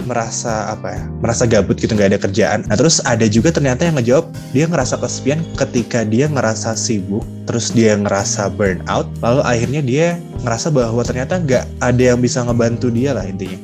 merasa 0.08 0.72
apa 0.72 0.96
ya 0.96 1.02
merasa 1.20 1.44
gabut 1.44 1.76
gitu 1.76 1.92
nggak 1.92 2.16
ada 2.16 2.20
kerjaan 2.20 2.64
nah 2.64 2.76
terus 2.80 3.04
ada 3.04 3.28
juga 3.28 3.52
ternyata 3.52 3.84
yang 3.84 4.00
ngejawab 4.00 4.32
dia 4.56 4.64
ngerasa 4.64 4.96
kesepian 4.96 5.44
ketika 5.60 6.08
dia 6.08 6.26
ngerasa 6.32 6.72
sibuk 6.72 7.22
terus 7.44 7.68
dia 7.68 7.92
ngerasa 8.00 8.48
burnout 8.48 9.06
lalu 9.20 9.44
akhirnya 9.44 9.84
dia 9.84 10.06
ngerasa 10.40 10.72
bahwa 10.72 11.04
ternyata 11.04 11.36
nggak 11.36 11.64
ada 11.84 12.02
yang 12.02 12.18
bisa 12.18 12.40
ngebantu 12.40 12.88
dia 12.88 13.12
lah 13.12 13.28
intinya 13.28 13.60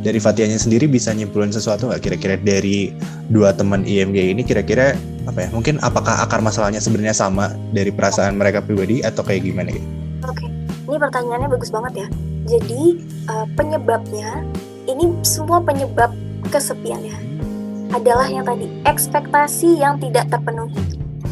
dari 0.00 0.16
Fatianya 0.16 0.56
sendiri 0.56 0.88
bisa 0.88 1.12
nyimpulin 1.12 1.52
sesuatu 1.52 1.88
nggak 1.88 2.00
kira-kira 2.00 2.36
dari 2.40 2.92
dua 3.28 3.52
teman 3.52 3.84
IMG 3.84 4.32
ini 4.32 4.42
kira-kira 4.44 4.96
apa 5.28 5.46
ya 5.46 5.48
mungkin 5.52 5.76
apakah 5.84 6.24
akar 6.24 6.40
masalahnya 6.40 6.80
sebenarnya 6.80 7.12
sama 7.12 7.52
dari 7.76 7.92
perasaan 7.92 8.40
mereka 8.40 8.64
pribadi 8.64 9.04
atau 9.04 9.20
kayak 9.20 9.44
gimana 9.44 9.68
gitu? 9.70 9.86
Oke, 10.24 10.46
ini 10.88 10.96
pertanyaannya 10.96 11.48
bagus 11.52 11.70
banget 11.70 12.04
ya. 12.04 12.06
Jadi 12.48 12.82
uh, 13.28 13.46
penyebabnya 13.54 14.42
ini 14.90 15.14
semua 15.22 15.62
penyebab 15.62 16.10
kesepiannya 16.50 17.14
adalah 17.90 18.26
yang 18.30 18.46
tadi 18.46 18.70
ekspektasi 18.86 19.82
yang 19.82 19.98
tidak 19.98 20.30
terpenuhi. 20.30 20.78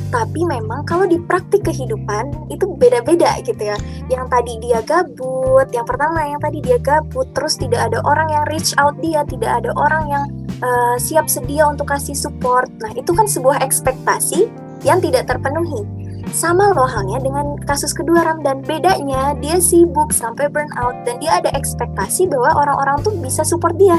Tapi 0.09 0.41
memang 0.49 0.89
kalau 0.89 1.05
di 1.05 1.21
praktik 1.21 1.69
kehidupan 1.69 2.49
itu 2.49 2.65
beda-beda 2.81 3.37
gitu 3.45 3.61
ya. 3.61 3.77
Yang 4.09 4.27
tadi 4.33 4.53
dia 4.65 4.81
gabut, 4.81 5.69
yang 5.69 5.85
pertama 5.85 6.25
yang 6.25 6.41
tadi 6.41 6.65
dia 6.65 6.81
gabut, 6.81 7.29
terus 7.37 7.61
tidak 7.61 7.93
ada 7.93 8.01
orang 8.09 8.25
yang 8.33 8.45
reach 8.49 8.73
out 8.81 8.97
dia, 9.05 9.21
tidak 9.29 9.61
ada 9.61 9.71
orang 9.77 10.05
yang 10.09 10.25
uh, 10.65 10.97
siap 10.97 11.29
sedia 11.29 11.69
untuk 11.69 11.93
kasih 11.93 12.17
support. 12.17 12.73
Nah, 12.81 12.89
itu 12.97 13.13
kan 13.13 13.29
sebuah 13.29 13.61
ekspektasi 13.61 14.49
yang 14.81 15.05
tidak 15.05 15.29
terpenuhi. 15.29 15.85
Sama 16.33 16.71
loh 16.77 16.87
halnya 16.87 17.19
dengan 17.19 17.57
kasus 17.65 17.97
kedua 17.97 18.25
Ramdan. 18.25 18.61
Bedanya 18.63 19.33
dia 19.41 19.57
sibuk 19.59 20.13
sampai 20.13 20.53
burnout 20.53 20.95
dan 21.09 21.19
dia 21.19 21.41
ada 21.41 21.51
ekspektasi 21.57 22.29
bahwa 22.29 22.65
orang-orang 22.65 23.01
tuh 23.01 23.13
bisa 23.17 23.43
support 23.43 23.75
dia. 23.81 23.97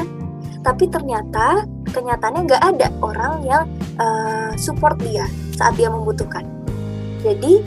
Tapi 0.60 0.86
ternyata 0.92 1.64
kenyataannya 1.90 2.42
nggak 2.46 2.62
ada 2.76 2.88
orang 3.00 3.32
yang 3.42 3.64
uh, 3.98 4.52
support 4.60 5.00
dia 5.02 5.26
saat 5.56 5.74
dia 5.74 5.90
membutuhkan. 5.90 6.46
Jadi 7.20 7.60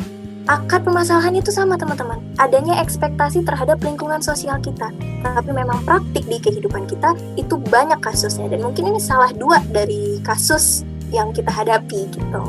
akar 0.48 0.82
permasalahannya 0.82 1.44
itu 1.44 1.52
sama 1.52 1.76
teman-teman. 1.76 2.20
Adanya 2.40 2.80
ekspektasi 2.82 3.46
terhadap 3.46 3.82
lingkungan 3.84 4.24
sosial 4.24 4.58
kita. 4.64 4.90
Tapi 5.24 5.52
memang 5.52 5.84
praktik 5.86 6.26
di 6.26 6.40
kehidupan 6.40 6.88
kita 6.90 7.14
itu 7.36 7.60
banyak 7.70 8.00
kasusnya. 8.02 8.50
Dan 8.50 8.66
mungkin 8.66 8.96
ini 8.96 9.00
salah 9.02 9.30
dua 9.36 9.62
dari 9.70 10.18
kasus 10.24 10.88
yang 11.14 11.30
kita 11.30 11.54
hadapi 11.54 12.10
gitu 12.10 12.42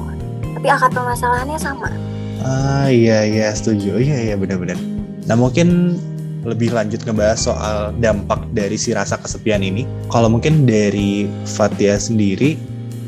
tapi 0.65 0.73
akar 0.73 0.97
permasalahannya 0.97 1.61
sama. 1.61 1.93
Ah 2.41 2.89
iya 2.89 3.21
iya 3.29 3.53
setuju. 3.53 4.01
Iya 4.01 4.33
iya 4.33 4.35
benar-benar. 4.41 4.81
Nah 5.29 5.37
mungkin 5.37 6.01
lebih 6.41 6.73
lanjut 6.73 7.05
ngebahas 7.05 7.37
soal 7.37 7.93
dampak 8.01 8.49
dari 8.57 8.81
si 8.81 8.97
rasa 8.97 9.21
kesepian 9.21 9.61
ini. 9.61 9.85
Kalau 10.09 10.33
mungkin 10.33 10.65
dari 10.65 11.29
Fatia 11.45 12.01
sendiri, 12.01 12.57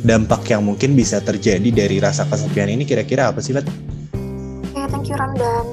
dampak 0.04 0.44
yang 0.52 0.68
mungkin 0.68 0.92
bisa 0.92 1.16
terjadi 1.24 1.72
dari 1.72 1.96
rasa 1.96 2.28
kesepian 2.28 2.68
ini 2.68 2.84
kira-kira 2.84 3.32
apa 3.32 3.40
sih, 3.40 3.56
Fat? 3.56 3.64
Okay, 4.76 4.84
thank 4.92 5.08
you 5.08 5.16
Ramdan. 5.16 5.64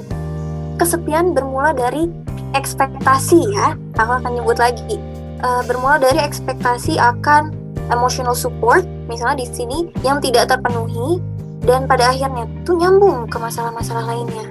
Kesepian 0.80 1.36
bermula 1.36 1.76
dari 1.76 2.08
ekspektasi 2.56 3.52
ya. 3.52 3.76
Aku 4.00 4.24
akan 4.24 4.40
nyebut 4.40 4.56
lagi. 4.56 4.96
Uh, 5.44 5.60
bermula 5.68 6.00
dari 6.00 6.16
ekspektasi 6.16 6.96
akan 6.96 7.52
emotional 7.92 8.32
support, 8.32 8.88
misalnya 9.04 9.44
di 9.44 9.52
sini 9.52 9.92
yang 10.00 10.24
tidak 10.24 10.48
terpenuhi 10.48 11.20
dan 11.64 11.88
pada 11.88 12.12
akhirnya 12.12 12.44
tuh 12.68 12.76
nyambung 12.76 13.24
ke 13.24 13.40
masalah-masalah 13.40 14.04
lainnya. 14.04 14.44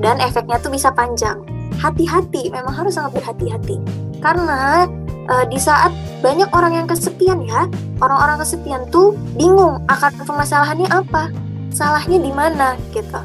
Dan 0.00 0.16
efeknya 0.22 0.56
tuh 0.62 0.72
bisa 0.72 0.88
panjang. 0.94 1.42
Hati-hati 1.76 2.48
memang 2.48 2.72
harus 2.72 2.96
sangat 2.96 3.20
berhati-hati. 3.20 3.76
Karena 4.22 4.86
uh, 5.26 5.44
di 5.50 5.58
saat 5.58 5.90
banyak 6.22 6.48
orang 6.54 6.72
yang 6.78 6.86
kesepian 6.86 7.42
ya 7.44 7.66
orang-orang 8.00 8.40
kesepian 8.40 8.86
tuh 8.88 9.18
bingung 9.34 9.82
akan 9.90 10.12
permasalahannya 10.24 10.88
apa. 10.88 11.28
Salahnya 11.74 12.22
di 12.22 12.32
mana 12.32 12.78
gitu. 12.94 13.20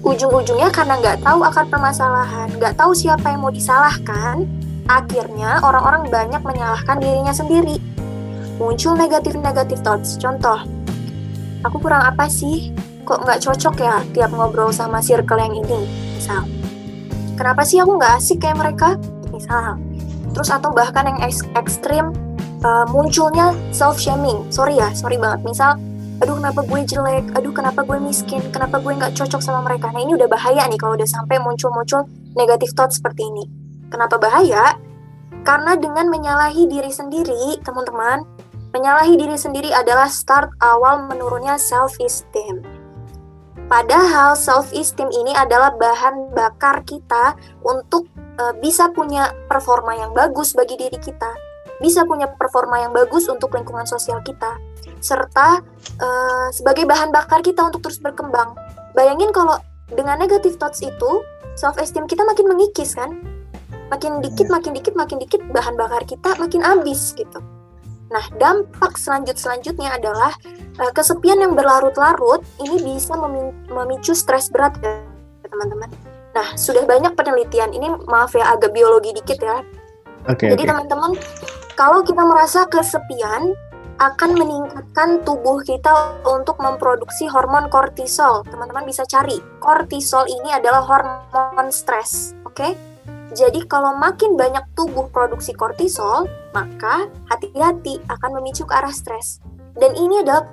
Ujung-ujungnya 0.00 0.72
karena 0.72 0.96
nggak 0.96 1.20
tahu 1.20 1.44
akar 1.44 1.68
permasalahan 1.68 2.48
nggak 2.56 2.72
tahu 2.80 2.96
siapa 2.96 3.36
yang 3.36 3.44
mau 3.44 3.52
disalahkan 3.52 4.48
akhirnya 4.88 5.60
orang-orang 5.60 6.08
banyak 6.08 6.40
menyalahkan 6.40 6.96
dirinya 6.96 7.32
sendiri. 7.36 7.76
Muncul 8.56 8.96
negatif-negatif 8.96 9.80
thoughts. 9.84 10.16
Contoh 10.16 10.60
aku 11.64 11.76
kurang 11.80 12.02
apa 12.04 12.26
sih? 12.26 12.72
Kok 13.04 13.26
nggak 13.26 13.40
cocok 13.42 13.74
ya 13.80 14.00
tiap 14.14 14.30
ngobrol 14.30 14.70
sama 14.70 15.02
circle 15.02 15.40
yang 15.40 15.54
ini? 15.56 15.88
Misal, 16.14 16.46
kenapa 17.34 17.66
sih 17.66 17.80
aku 17.82 17.98
nggak 17.98 18.12
asik 18.20 18.38
kayak 18.44 18.60
mereka? 18.60 18.94
Misal, 19.34 19.80
terus 20.36 20.50
atau 20.52 20.70
bahkan 20.70 21.08
yang 21.10 21.18
ekstrim 21.58 22.12
uh, 22.62 22.86
munculnya 22.88 23.56
self 23.74 23.98
shaming. 23.98 24.46
Sorry 24.52 24.78
ya, 24.78 24.92
sorry 24.94 25.18
banget. 25.18 25.42
Misal, 25.42 25.76
aduh 26.20 26.36
kenapa 26.38 26.60
gue 26.62 26.80
jelek, 26.86 27.24
aduh 27.34 27.52
kenapa 27.52 27.80
gue 27.82 27.98
miskin, 27.98 28.42
kenapa 28.52 28.78
gue 28.78 28.92
nggak 28.94 29.16
cocok 29.16 29.40
sama 29.40 29.64
mereka. 29.64 29.90
Nah 29.90 30.00
ini 30.04 30.14
udah 30.14 30.28
bahaya 30.28 30.68
nih 30.68 30.78
kalau 30.78 30.94
udah 30.94 31.08
sampai 31.08 31.40
muncul-muncul 31.40 32.06
negatif 32.36 32.76
thought 32.76 32.92
seperti 32.92 33.26
ini. 33.26 33.44
Kenapa 33.90 34.20
bahaya? 34.20 34.76
Karena 35.40 35.72
dengan 35.74 36.06
menyalahi 36.12 36.68
diri 36.68 36.92
sendiri, 36.92 37.58
teman-teman, 37.64 38.22
Menyalahi 38.70 39.18
diri 39.18 39.34
sendiri 39.34 39.74
adalah 39.74 40.06
start 40.06 40.54
awal 40.62 41.10
menurunnya 41.10 41.58
self-esteem. 41.58 42.62
Padahal 43.66 44.38
self-esteem 44.38 45.10
ini 45.10 45.34
adalah 45.34 45.74
bahan 45.74 46.30
bakar 46.30 46.86
kita 46.86 47.34
untuk 47.66 48.06
e, 48.14 48.42
bisa 48.62 48.94
punya 48.94 49.34
performa 49.50 49.98
yang 49.98 50.14
bagus 50.14 50.54
bagi 50.54 50.78
diri 50.78 50.94
kita, 51.02 51.34
bisa 51.82 52.06
punya 52.06 52.30
performa 52.30 52.78
yang 52.78 52.94
bagus 52.94 53.26
untuk 53.26 53.50
lingkungan 53.58 53.90
sosial 53.90 54.22
kita, 54.22 54.54
serta 55.02 55.66
e, 55.98 56.06
sebagai 56.54 56.86
bahan 56.86 57.10
bakar 57.10 57.42
kita 57.42 57.66
untuk 57.66 57.82
terus 57.82 57.98
berkembang. 57.98 58.54
Bayangin 58.94 59.34
kalau 59.34 59.58
dengan 59.90 60.14
negative 60.22 60.62
thoughts 60.62 60.78
itu, 60.78 61.26
self-esteem 61.58 62.06
kita 62.06 62.22
makin 62.22 62.46
mengikis 62.46 62.94
kan? 62.94 63.18
Makin 63.90 64.22
dikit, 64.22 64.46
makin 64.46 64.78
dikit, 64.78 64.94
makin 64.94 65.18
dikit, 65.18 65.42
bahan 65.50 65.74
bakar 65.74 66.06
kita 66.06 66.38
makin 66.38 66.62
habis 66.62 67.18
gitu 67.18 67.42
Nah, 68.10 68.24
dampak 68.36 68.98
selanjut 68.98 69.38
selanjutnya 69.38 69.94
adalah 69.94 70.34
uh, 70.82 70.90
kesepian 70.90 71.38
yang 71.38 71.54
berlarut-larut 71.54 72.42
ini 72.58 72.82
bisa 72.82 73.14
memicu 73.70 74.18
stres 74.18 74.50
berat 74.50 74.74
ya, 74.82 74.98
teman-teman. 75.46 75.86
Nah, 76.34 76.54
sudah 76.58 76.82
banyak 76.86 77.14
penelitian. 77.14 77.70
Ini 77.70 78.06
maaf 78.10 78.34
ya 78.34 78.54
agak 78.54 78.74
biologi 78.74 79.14
dikit 79.14 79.38
ya. 79.38 79.62
Okay, 80.26 80.52
Jadi 80.52 80.68
teman-teman, 80.68 81.14
kalau 81.78 82.02
kita 82.02 82.22
merasa 82.26 82.66
kesepian 82.66 83.54
akan 84.00 84.30
meningkatkan 84.32 85.20
tubuh 85.28 85.60
kita 85.60 86.18
untuk 86.24 86.56
memproduksi 86.56 87.28
hormon 87.28 87.68
kortisol. 87.68 88.42
Teman-teman 88.48 88.88
bisa 88.88 89.04
cari. 89.04 89.38
Kortisol 89.60 90.24
ini 90.26 90.50
adalah 90.56 90.82
hormon 90.82 91.68
stres, 91.68 92.32
oke? 92.48 92.56
Okay? 92.58 92.89
Jadi 93.30 93.62
kalau 93.70 93.94
makin 93.94 94.34
banyak 94.34 94.62
tubuh 94.74 95.06
produksi 95.10 95.54
kortisol, 95.54 96.26
maka 96.50 97.06
hati-hati 97.30 98.02
akan 98.10 98.40
memicu 98.40 98.66
ke 98.66 98.74
arah 98.74 98.90
stres. 98.90 99.38
Dan 99.78 99.94
ini 99.94 100.22
adalah 100.26 100.50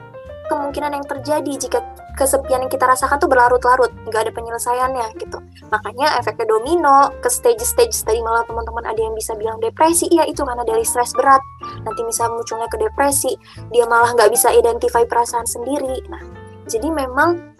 kemungkinan 0.47 0.93
yang 0.93 1.05
terjadi 1.05 1.53
jika 1.57 1.79
kesepian 2.17 2.65
yang 2.65 2.71
kita 2.71 2.89
rasakan 2.89 3.21
tuh 3.21 3.29
berlarut-larut, 3.29 3.93
nggak 4.09 4.29
ada 4.29 4.31
penyelesaiannya 4.33 5.07
gitu. 5.21 5.37
Makanya 5.69 6.17
efeknya 6.17 6.49
domino 6.49 7.13
ke 7.21 7.29
stage-stage 7.29 7.93
tadi 8.01 8.25
malah 8.25 8.41
teman-teman 8.49 8.89
ada 8.89 8.97
yang 8.97 9.13
bisa 9.13 9.37
bilang 9.37 9.61
depresi, 9.61 10.09
iya 10.09 10.25
itu 10.25 10.41
karena 10.41 10.65
dari 10.65 10.81
stres 10.81 11.13
berat. 11.13 11.39
Nanti 11.85 12.01
bisa 12.01 12.25
munculnya 12.25 12.65
ke 12.73 12.77
depresi, 12.81 13.37
dia 13.69 13.85
malah 13.85 14.17
nggak 14.17 14.33
bisa 14.33 14.49
identify 14.49 15.05
perasaan 15.05 15.45
sendiri. 15.45 16.01
Nah, 16.09 16.23
jadi 16.65 16.89
memang 16.89 17.56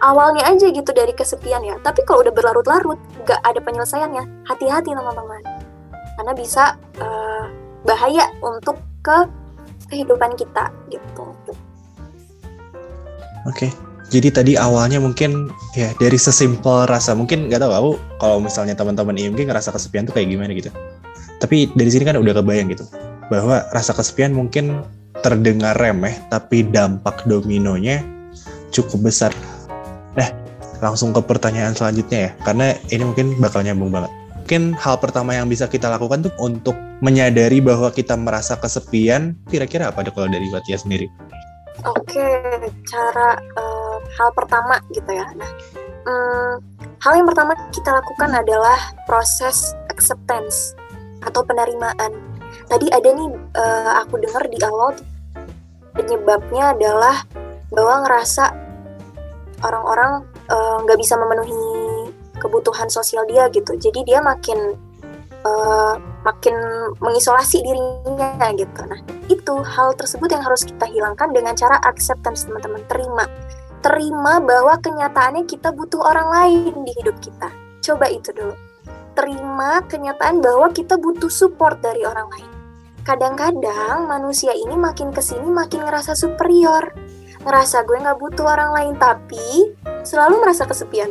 awalnya 0.00 0.48
aja 0.48 0.68
gitu 0.72 0.90
dari 0.90 1.12
kesepian 1.12 1.62
ya. 1.64 1.76
Tapi 1.80 2.04
kalau 2.08 2.24
udah 2.24 2.32
berlarut-larut 2.32 2.98
gak 3.28 3.40
ada 3.44 3.60
penyelesaiannya. 3.60 4.48
Hati-hati 4.48 4.90
teman-teman. 4.92 5.40
Karena 6.16 6.32
bisa 6.36 6.76
uh, 7.00 7.44
bahaya 7.84 8.28
untuk 8.44 8.76
ke 9.00 9.28
kehidupan 9.88 10.36
kita 10.36 10.68
gitu. 10.92 11.24
Oke. 13.48 13.72
Jadi 14.10 14.28
tadi 14.34 14.52
awalnya 14.58 14.98
mungkin 14.98 15.54
ya 15.78 15.94
dari 15.94 16.18
sesimpel 16.18 16.90
rasa 16.90 17.14
mungkin 17.14 17.46
nggak 17.46 17.62
tahu 17.62 17.70
aku 17.70 17.92
kalau 18.18 18.42
misalnya 18.42 18.74
teman-teman 18.74 19.14
IMG 19.14 19.46
ngerasa 19.46 19.70
kesepian 19.70 20.02
tuh 20.02 20.18
kayak 20.18 20.34
gimana 20.34 20.50
gitu. 20.50 20.74
Tapi 21.38 21.70
dari 21.78 21.90
sini 21.94 22.02
kan 22.02 22.18
udah 22.18 22.34
kebayang 22.42 22.74
gitu 22.74 22.90
bahwa 23.30 23.62
rasa 23.70 23.94
kesepian 23.94 24.34
mungkin 24.34 24.82
terdengar 25.22 25.78
remeh 25.78 26.18
tapi 26.26 26.66
dampak 26.66 27.22
dominonya 27.22 28.02
cukup 28.74 29.06
besar 29.06 29.30
Nah, 30.18 30.28
langsung 30.80 31.14
ke 31.14 31.20
pertanyaan 31.22 31.76
selanjutnya 31.76 32.18
ya, 32.18 32.30
karena 32.42 32.74
ini 32.90 33.02
mungkin 33.04 33.36
bakal 33.38 33.62
nyambung 33.62 33.92
banget. 33.92 34.10
Mungkin 34.42 34.74
hal 34.74 34.98
pertama 34.98 35.36
yang 35.36 35.46
bisa 35.46 35.70
kita 35.70 35.86
lakukan 35.86 36.26
tuh 36.26 36.34
untuk 36.42 36.74
menyadari 36.98 37.62
bahwa 37.62 37.94
kita 37.94 38.18
merasa 38.18 38.58
kesepian, 38.58 39.38
kira-kira 39.46 39.94
apa 39.94 40.02
deh 40.02 40.10
kalau 40.10 40.26
dari 40.26 40.50
Fatia 40.50 40.74
sendiri? 40.74 41.06
Oke, 41.86 42.26
cara 42.90 43.38
uh, 43.56 43.96
hal 44.18 44.28
pertama 44.34 44.82
gitu 44.90 45.06
ya. 45.14 45.24
Nah, 45.38 45.50
um, 46.04 46.58
hal 46.98 47.12
yang 47.16 47.28
pertama 47.30 47.54
kita 47.70 47.94
lakukan 47.94 48.30
adalah 48.34 48.90
proses 49.06 49.72
acceptance 49.88 50.74
atau 51.24 51.46
penerimaan. 51.46 52.10
Tadi 52.66 52.90
ada 52.90 53.06
nih 53.06 53.28
uh, 53.54 53.92
aku 54.02 54.18
dengar 54.18 54.44
di 54.50 54.58
awal 54.66 54.98
penyebabnya 55.94 56.74
adalah 56.74 57.22
bahwa 57.70 58.02
ngerasa 58.02 58.69
orang-orang 59.64 60.24
eh, 60.48 60.76
nggak 60.84 60.98
uh, 60.98 61.00
bisa 61.00 61.14
memenuhi 61.20 61.60
kebutuhan 62.40 62.88
sosial 62.88 63.28
dia 63.28 63.46
gitu. 63.52 63.76
Jadi 63.76 64.00
dia 64.08 64.24
makin 64.24 64.74
uh, 65.44 65.94
makin 66.24 66.56
mengisolasi 67.00 67.60
dirinya 67.60 68.48
gitu. 68.56 68.80
Nah 68.88 69.00
itu 69.28 69.54
hal 69.60 69.92
tersebut 69.96 70.28
yang 70.32 70.42
harus 70.44 70.64
kita 70.64 70.88
hilangkan 70.88 71.30
dengan 71.32 71.52
cara 71.52 71.76
acceptance 71.84 72.48
teman-teman. 72.48 72.80
Terima. 72.88 73.24
Terima 73.80 74.40
bahwa 74.44 74.76
kenyataannya 74.76 75.48
kita 75.48 75.72
butuh 75.72 76.00
orang 76.04 76.28
lain 76.28 76.84
di 76.84 76.92
hidup 77.00 77.16
kita. 77.20 77.48
Coba 77.80 78.12
itu 78.12 78.32
dulu. 78.32 78.52
Terima 79.16 79.84
kenyataan 79.84 80.40
bahwa 80.44 80.68
kita 80.72 81.00
butuh 81.00 81.32
support 81.32 81.80
dari 81.80 82.04
orang 82.04 82.28
lain. 82.28 82.50
Kadang-kadang 83.00 84.04
manusia 84.04 84.52
ini 84.52 84.76
makin 84.76 85.08
ke 85.08 85.24
sini 85.24 85.48
makin 85.48 85.88
ngerasa 85.88 86.12
superior 86.12 86.92
ngerasa 87.44 87.88
gue 87.88 87.96
nggak 87.96 88.18
butuh 88.20 88.46
orang 88.46 88.70
lain 88.76 88.94
tapi 89.00 89.72
selalu 90.04 90.44
merasa 90.44 90.68
kesepian. 90.68 91.10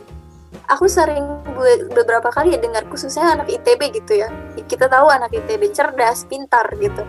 Aku 0.69 0.85
sering 0.85 1.25
gue 1.57 1.89
beberapa 1.93 2.29
kali 2.29 2.53
ya 2.53 2.59
dengar 2.61 2.85
khususnya 2.89 3.37
anak 3.37 3.49
ITB 3.49 3.89
gitu 4.01 4.21
ya. 4.21 4.29
Kita 4.69 4.85
tahu 4.85 5.09
anak 5.09 5.33
ITB 5.33 5.73
cerdas 5.73 6.25
pintar 6.29 6.69
gitu. 6.77 7.01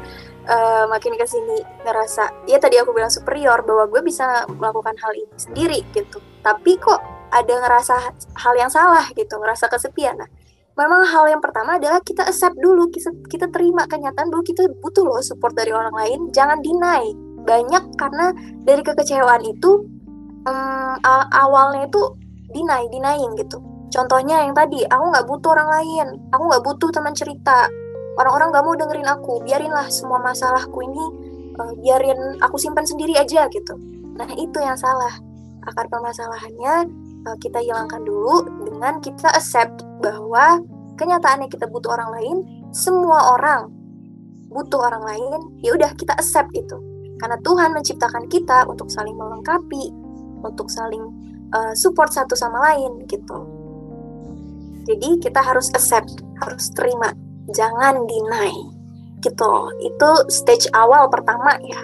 Uh, 0.51 0.89
makin 0.89 1.15
ke 1.15 1.29
sini 1.29 1.61
ngerasa 1.85 2.49
ya 2.49 2.57
tadi 2.57 2.81
aku 2.81 2.97
bilang 2.97 3.13
superior 3.13 3.61
bahwa 3.63 3.87
gue 3.93 4.01
bisa 4.01 4.49
melakukan 4.49 4.97
hal 4.97 5.13
ini 5.13 5.35
sendiri 5.37 5.79
gitu. 5.93 6.21
Tapi 6.41 6.81
kok 6.81 7.01
ada 7.31 7.55
ngerasa 7.61 7.97
hal 8.17 8.55
yang 8.57 8.73
salah 8.73 9.05
gitu 9.13 9.37
ngerasa 9.37 9.69
kesepian. 9.69 10.17
Nah 10.17 10.29
memang 10.81 11.05
hal 11.05 11.25
yang 11.29 11.43
pertama 11.45 11.77
adalah 11.77 12.01
kita 12.01 12.25
accept 12.25 12.57
dulu 12.57 12.89
kita, 12.89 13.13
kita 13.29 13.47
terima 13.53 13.85
kenyataan 13.85 14.33
bahwa 14.33 14.41
kita 14.41 14.65
butuh 14.81 15.05
loh 15.05 15.21
support 15.21 15.53
dari 15.53 15.77
orang 15.77 15.93
lain 15.93 16.33
jangan 16.33 16.57
deny 16.65 17.05
banyak 17.45 17.85
karena 17.97 18.33
dari 18.65 18.83
kekecewaan 18.85 19.43
itu 19.45 19.85
um, 20.45 20.95
awalnya 21.35 21.89
itu 21.89 22.03
deny 22.53 22.87
denying 22.91 23.37
gitu. 23.39 23.61
Contohnya 23.91 24.47
yang 24.47 24.55
tadi 24.55 24.87
aku 24.87 25.05
nggak 25.11 25.27
butuh 25.27 25.51
orang 25.59 25.69
lain 25.81 26.07
aku 26.31 26.43
nggak 26.47 26.63
butuh 26.65 26.89
teman 26.95 27.15
cerita. 27.15 27.67
Orang-orang 28.19 28.53
nggak 28.53 28.65
mau 28.67 28.75
dengerin 28.77 29.09
aku 29.09 29.33
biarinlah 29.47 29.87
semua 29.89 30.21
masalahku 30.21 30.79
ini 30.85 31.05
uh, 31.59 31.73
biarin 31.81 32.39
aku 32.43 32.57
simpan 32.59 32.87
sendiri 32.87 33.17
aja 33.17 33.49
gitu. 33.49 33.75
Nah 34.15 34.29
itu 34.37 34.59
yang 34.61 34.77
salah. 34.77 35.15
Akar 35.65 35.87
permasalahannya 35.93 36.89
uh, 37.27 37.37
kita 37.41 37.61
hilangkan 37.61 38.03
dulu 38.05 38.45
dengan 38.65 38.99
kita 39.01 39.29
accept 39.33 39.85
bahwa 40.01 40.61
kenyataannya 40.97 41.49
kita 41.49 41.65
butuh 41.69 41.97
orang 41.97 42.11
lain 42.21 42.37
semua 42.71 43.35
orang 43.35 43.73
butuh 44.51 44.83
orang 44.83 45.03
lain 45.07 45.41
ya 45.63 45.73
udah 45.79 45.95
kita 45.95 46.13
accept 46.19 46.51
itu 46.53 46.77
karena 47.21 47.37
Tuhan 47.45 47.77
menciptakan 47.77 48.25
kita 48.33 48.65
untuk 48.65 48.89
saling 48.89 49.13
melengkapi, 49.13 49.93
untuk 50.41 50.73
saling 50.73 51.05
uh, 51.53 51.77
support 51.77 52.09
satu 52.09 52.33
sama 52.33 52.65
lain 52.73 53.05
gitu. 53.05 53.39
Jadi 54.89 55.21
kita 55.21 55.45
harus 55.45 55.69
accept, 55.77 56.25
harus 56.41 56.73
terima, 56.73 57.13
jangan 57.53 58.09
deny. 58.09 58.53
Gitu. 59.21 59.53
Itu 59.85 60.11
stage 60.33 60.73
awal 60.73 61.13
pertama 61.13 61.61
ya. 61.61 61.83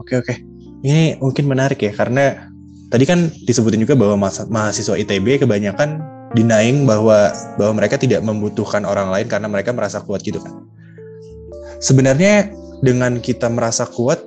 Oke 0.00 0.16
oke. 0.16 0.34
Ini 0.82 1.20
mungkin 1.20 1.46
menarik 1.46 1.84
ya 1.84 1.92
karena 1.92 2.48
tadi 2.88 3.04
kan 3.04 3.28
disebutin 3.44 3.84
juga 3.84 3.94
bahwa 3.94 4.32
mahasiswa 4.48 4.96
ITB 4.98 5.44
kebanyakan 5.44 6.00
denying 6.32 6.88
bahwa 6.88 7.30
bahwa 7.60 7.84
mereka 7.84 8.00
tidak 8.00 8.24
membutuhkan 8.24 8.88
orang 8.88 9.12
lain 9.12 9.28
karena 9.28 9.46
mereka 9.52 9.70
merasa 9.70 10.00
kuat 10.00 10.24
gitu 10.24 10.40
kan 10.40 10.71
sebenarnya 11.82 12.48
dengan 12.80 13.18
kita 13.18 13.50
merasa 13.50 13.84
kuat 13.84 14.22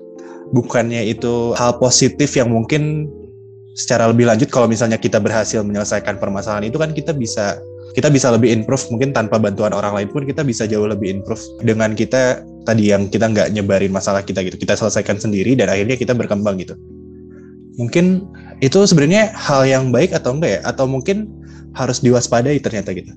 bukannya 0.54 1.02
itu 1.10 1.56
hal 1.58 1.80
positif 1.82 2.36
yang 2.38 2.52
mungkin 2.54 3.10
secara 3.76 4.08
lebih 4.12 4.30
lanjut 4.30 4.48
kalau 4.54 4.70
misalnya 4.70 4.96
kita 4.96 5.20
berhasil 5.20 5.60
menyelesaikan 5.66 6.16
permasalahan 6.22 6.70
itu 6.70 6.78
kan 6.80 6.96
kita 6.96 7.12
bisa 7.12 7.60
kita 7.96 8.12
bisa 8.12 8.28
lebih 8.36 8.52
improve. 8.52 8.84
Mungkin 8.92 9.16
tanpa 9.16 9.40
bantuan 9.40 9.72
orang 9.72 9.96
lain 9.96 10.10
pun 10.12 10.28
kita 10.28 10.44
bisa 10.44 10.68
jauh 10.68 10.84
lebih 10.84 11.16
improve 11.16 11.40
dengan 11.64 11.96
kita 11.96 12.44
tadi 12.68 12.92
yang 12.92 13.08
kita 13.08 13.32
nggak 13.32 13.56
nyebarin 13.56 13.96
masalah 13.96 14.20
kita 14.20 14.44
gitu. 14.44 14.60
Kita 14.60 14.76
selesaikan 14.76 15.16
sendiri 15.16 15.56
dan 15.56 15.72
akhirnya 15.72 15.96
kita 15.96 16.12
berkembang 16.12 16.60
gitu. 16.60 16.76
Mungkin 17.80 18.28
itu 18.60 18.84
sebenarnya 18.84 19.32
hal 19.36 19.64
yang 19.68 19.96
baik 19.96 20.12
atau 20.12 20.36
enggak 20.36 20.60
ya? 20.60 20.62
Atau 20.68 20.92
mungkin 20.92 21.32
harus 21.76 22.04
diwaspadai 22.04 22.60
ternyata 22.60 22.92
gitu? 22.92 23.12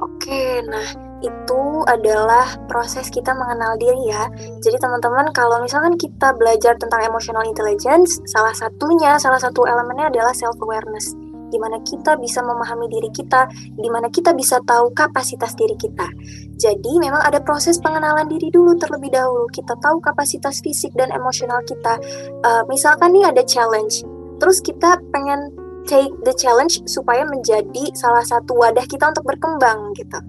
Oke 0.00 0.64
nah 0.68 1.09
itu 1.20 1.84
adalah 1.88 2.56
proses 2.68 3.08
kita 3.12 3.32
mengenal 3.36 3.76
diri 3.76 4.08
ya. 4.08 4.28
Jadi 4.60 4.76
teman-teman 4.80 5.28
kalau 5.32 5.60
misalkan 5.60 5.96
kita 5.96 6.32
belajar 6.36 6.76
tentang 6.76 7.04
emotional 7.04 7.44
intelligence, 7.44 8.20
salah 8.28 8.52
satunya, 8.56 9.16
salah 9.20 9.40
satu 9.40 9.68
elemennya 9.68 10.08
adalah 10.08 10.32
self 10.32 10.56
awareness. 10.60 11.12
Di 11.50 11.58
mana 11.58 11.82
kita 11.82 12.14
bisa 12.14 12.46
memahami 12.46 12.86
diri 12.86 13.10
kita, 13.10 13.50
di 13.74 13.90
mana 13.90 14.06
kita 14.06 14.30
bisa 14.38 14.62
tahu 14.62 14.94
kapasitas 14.94 15.58
diri 15.58 15.74
kita. 15.74 16.06
Jadi 16.54 17.02
memang 17.02 17.26
ada 17.26 17.42
proses 17.42 17.82
pengenalan 17.82 18.30
diri 18.30 18.54
dulu 18.54 18.78
terlebih 18.78 19.10
dahulu. 19.10 19.50
Kita 19.50 19.74
tahu 19.82 19.98
kapasitas 19.98 20.62
fisik 20.62 20.94
dan 20.94 21.10
emosional 21.10 21.58
kita. 21.66 21.98
Uh, 22.46 22.62
misalkan 22.70 23.10
nih 23.10 23.26
ada 23.26 23.42
challenge, 23.42 24.06
terus 24.38 24.62
kita 24.62 25.02
pengen 25.10 25.50
take 25.90 26.14
the 26.22 26.30
challenge 26.38 26.78
supaya 26.86 27.26
menjadi 27.26 27.90
salah 27.98 28.22
satu 28.22 28.54
wadah 28.54 28.86
kita 28.86 29.10
untuk 29.10 29.26
berkembang 29.26 29.90
gitu. 29.98 30.22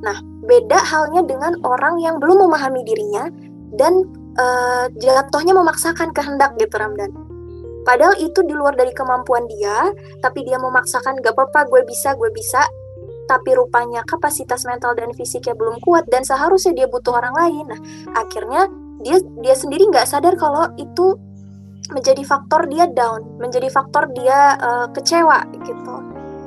Nah, 0.00 0.31
beda 0.42 0.78
halnya 0.78 1.22
dengan 1.22 1.54
orang 1.62 2.02
yang 2.02 2.18
belum 2.18 2.50
memahami 2.50 2.82
dirinya 2.82 3.30
dan 3.78 4.04
uh, 4.36 4.90
jatuhnya 4.98 5.54
memaksakan 5.54 6.10
kehendak 6.12 6.54
gitu 6.58 6.74
Ramdan. 6.76 7.14
Padahal 7.82 8.14
itu 8.22 8.46
di 8.46 8.54
luar 8.54 8.78
dari 8.78 8.94
kemampuan 8.94 9.50
dia, 9.50 9.90
tapi 10.22 10.46
dia 10.46 10.54
memaksakan 10.54 11.18
gak 11.18 11.34
apa-apa 11.34 11.66
gue 11.66 11.82
bisa, 11.86 12.14
gue 12.14 12.30
bisa. 12.30 12.62
tapi 13.30 13.54
rupanya 13.54 14.02
kapasitas 14.04 14.66
mental 14.66 14.98
dan 14.98 15.14
fisiknya 15.14 15.54
belum 15.54 15.78
kuat 15.80 16.04
dan 16.10 16.26
seharusnya 16.26 16.74
dia 16.74 16.86
butuh 16.90 17.16
orang 17.16 17.32
lain. 17.32 17.64
Nah, 17.70 17.80
akhirnya 18.18 18.66
dia 19.00 19.22
dia 19.40 19.54
sendiri 19.56 19.88
nggak 19.88 20.04
sadar 20.04 20.34
kalau 20.36 20.68
itu 20.76 21.16
menjadi 21.94 22.22
faktor 22.26 22.66
dia 22.66 22.90
down, 22.90 23.38
menjadi 23.38 23.70
faktor 23.70 24.10
dia 24.12 24.58
uh, 24.58 24.86
kecewa 24.90 25.48
gitu. 25.64 25.94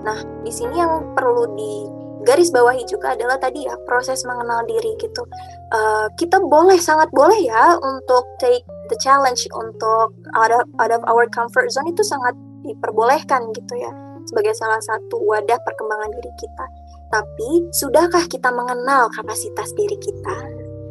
Nah, 0.04 0.20
di 0.44 0.52
sini 0.52 0.78
yang 0.78 1.16
perlu 1.16 1.50
di 1.56 1.95
garis 2.26 2.50
bawahi 2.50 2.82
juga 2.90 3.14
adalah 3.14 3.38
tadi 3.38 3.64
ya 3.70 3.78
proses 3.86 4.26
mengenal 4.26 4.66
diri 4.66 4.98
gitu. 4.98 5.24
Uh, 5.72 6.10
kita 6.18 6.42
boleh 6.42 6.82
sangat 6.82 7.08
boleh 7.14 7.38
ya 7.46 7.78
untuk 7.80 8.26
take 8.42 8.66
the 8.90 8.98
challenge 9.00 9.46
untuk 9.54 10.12
out 10.34 10.52
of, 10.52 10.66
out 10.82 10.92
of 10.92 11.02
our 11.06 11.30
comfort 11.30 11.70
zone 11.70 11.88
itu 11.88 12.02
sangat 12.02 12.34
diperbolehkan 12.66 13.54
gitu 13.54 13.74
ya 13.78 13.94
sebagai 14.26 14.58
salah 14.58 14.82
satu 14.82 15.22
wadah 15.22 15.62
perkembangan 15.62 16.10
diri 16.10 16.32
kita. 16.42 16.66
Tapi 17.14 17.50
sudahkah 17.72 18.26
kita 18.26 18.50
mengenal 18.50 19.08
kapasitas 19.14 19.70
diri 19.78 19.96
kita? 20.02 20.38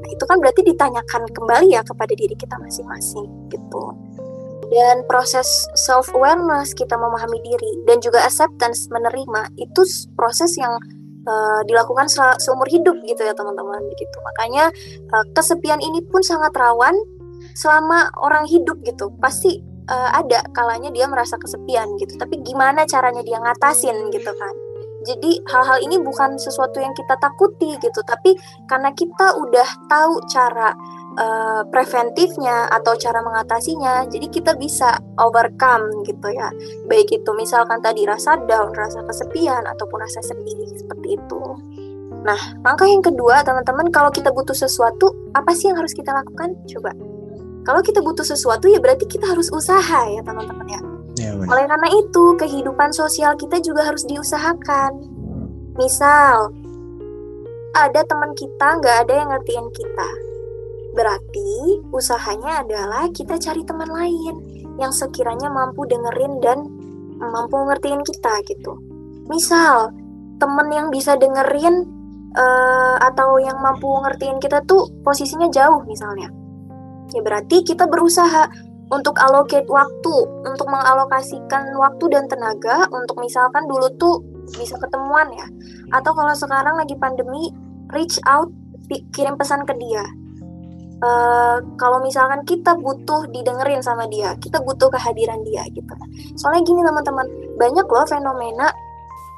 Nah, 0.01 0.09
itu 0.09 0.25
kan 0.31 0.39
berarti 0.39 0.63
ditanyakan 0.63 1.27
kembali 1.35 1.75
ya 1.75 1.83
kepada 1.83 2.15
diri 2.15 2.39
kita 2.39 2.55
masing-masing 2.63 3.27
gitu 3.51 3.85
dan 4.73 5.05
proses 5.07 5.47
self 5.77 6.09
awareness 6.17 6.73
kita 6.73 6.97
memahami 6.97 7.39
diri 7.47 7.73
dan 7.87 8.01
juga 8.01 8.25
acceptance 8.25 8.89
menerima 8.89 9.53
itu 9.61 9.83
proses 10.17 10.57
yang 10.57 10.75
uh, 11.27 11.61
dilakukan 11.67 12.07
seumur 12.41 12.69
hidup 12.69 12.97
gitu 13.05 13.23
ya 13.25 13.35
teman-teman 13.37 13.83
gitu. 13.97 14.17
Makanya 14.23 14.71
uh, 15.11 15.25
kesepian 15.33 15.81
ini 15.81 16.01
pun 16.05 16.21
sangat 16.21 16.53
rawan 16.57 16.95
selama 17.57 18.09
orang 18.21 18.45
hidup 18.49 18.81
gitu. 18.85 19.11
Pasti 19.19 19.61
uh, 19.89 20.11
ada 20.15 20.45
kalanya 20.53 20.93
dia 20.93 21.09
merasa 21.09 21.37
kesepian 21.41 21.97
gitu. 22.01 22.17
Tapi 22.17 22.41
gimana 22.45 22.85
caranya 22.89 23.25
dia 23.25 23.41
ngatasin 23.41 24.13
gitu 24.13 24.33
kan? 24.37 24.55
Jadi 25.05 25.37
hal-hal 25.53 25.85
ini 25.85 26.01
bukan 26.01 26.41
sesuatu 26.41 26.81
yang 26.81 26.97
kita 26.97 27.21
takuti 27.21 27.77
gitu. 27.77 28.01
Tapi 28.09 28.33
karena 28.65 28.89
kita 28.97 29.37
udah 29.37 29.69
tahu 29.85 30.17
cara 30.33 30.73
uh, 31.19 31.63
preventifnya 31.69 32.71
atau 32.71 32.95
cara 32.99 33.23
mengatasinya 33.23 34.07
jadi 34.11 34.27
kita 34.31 34.53
bisa 34.59 34.99
overcome 35.19 36.05
gitu 36.07 36.29
ya. 36.31 36.51
Baik 36.91 37.11
itu 37.11 37.31
misalkan 37.35 37.81
tadi 37.81 38.07
rasa 38.07 38.39
down 38.47 38.75
rasa 38.75 39.03
kesepian 39.07 39.65
ataupun 39.65 40.03
rasa 40.03 40.21
sedih 40.23 40.71
seperti 40.75 41.19
itu. 41.19 41.43
Nah 42.25 42.41
langkah 42.63 42.87
yang 42.87 43.03
kedua 43.03 43.43
teman-teman 43.43 43.91
kalau 43.91 44.11
kita 44.11 44.31
butuh 44.31 44.57
sesuatu 44.57 45.13
apa 45.35 45.55
sih 45.55 45.71
yang 45.71 45.79
harus 45.79 45.95
kita 45.95 46.11
lakukan? 46.15 46.55
Coba. 46.71 46.93
Kalau 47.65 47.81
kita 47.81 48.05
butuh 48.05 48.27
sesuatu 48.27 48.69
ya 48.69 48.77
berarti 48.77 49.09
kita 49.09 49.25
harus 49.25 49.49
usaha 49.49 50.05
ya 50.05 50.21
teman-teman 50.21 50.69
ya. 50.69 50.81
Ya, 51.15 51.31
Oleh 51.31 51.71
karena 51.71 51.89
itu, 51.95 52.35
kehidupan 52.35 52.91
sosial 52.91 53.39
kita 53.39 53.63
juga 53.63 53.87
harus 53.87 54.03
diusahakan. 54.03 54.99
Misal, 55.79 56.51
ada 57.75 58.01
teman 58.03 58.35
kita 58.35 58.83
nggak 58.83 58.97
ada 59.07 59.15
yang 59.23 59.29
ngertiin 59.31 59.69
kita. 59.71 60.09
Berarti 60.95 61.83
usahanya 61.91 62.63
adalah 62.63 63.11
kita 63.11 63.35
cari 63.43 63.67
teman 63.67 63.91
lain 63.91 64.35
yang 64.79 64.95
sekiranya 64.95 65.51
mampu 65.51 65.83
dengerin 65.91 66.39
dan 66.39 66.71
mampu 67.19 67.59
ngertiin 67.67 68.07
kita 68.07 68.39
gitu. 68.47 68.79
Misal 69.27 69.91
teman 70.39 70.71
yang 70.71 70.95
bisa 70.95 71.19
dengerin 71.19 71.83
uh, 72.39 72.97
atau 73.03 73.43
yang 73.43 73.59
mampu 73.59 73.91
ngertiin 73.91 74.39
kita 74.39 74.63
tuh 74.71 74.87
posisinya 75.03 75.51
jauh 75.51 75.83
misalnya. 75.83 76.31
Ya 77.11 77.21
berarti 77.27 77.67
kita 77.67 77.91
berusaha 77.91 78.47
untuk 78.95 79.19
allocate 79.19 79.67
waktu, 79.67 80.17
untuk 80.47 80.71
mengalokasikan 80.71 81.75
waktu 81.75 82.05
dan 82.15 82.31
tenaga 82.31 82.87
untuk 82.95 83.19
misalkan 83.19 83.67
dulu 83.67 83.91
tuh 83.99 84.23
bisa 84.55 84.79
ketemuan 84.79 85.27
ya. 85.35 85.47
Atau 85.91 86.15
kalau 86.15 86.35
sekarang 86.39 86.79
lagi 86.79 86.95
pandemi, 86.95 87.51
reach 87.91 88.23
out, 88.31 88.47
kirim 89.11 89.35
pesan 89.35 89.67
ke 89.67 89.75
dia 89.75 90.07
uh, 91.03 91.59
kalau 91.81 91.99
misalkan 92.05 92.45
kita 92.47 92.77
butuh 92.79 93.27
didengerin 93.33 93.81
sama 93.81 94.07
dia, 94.07 94.37
kita 94.39 94.61
butuh 94.63 94.93
kehadiran 94.93 95.43
dia 95.43 95.65
gitu. 95.73 95.91
Soalnya 96.39 96.63
gini 96.63 96.81
teman-teman, 96.85 97.27
banyak 97.59 97.87
loh 97.89 98.07
fenomena 98.07 98.69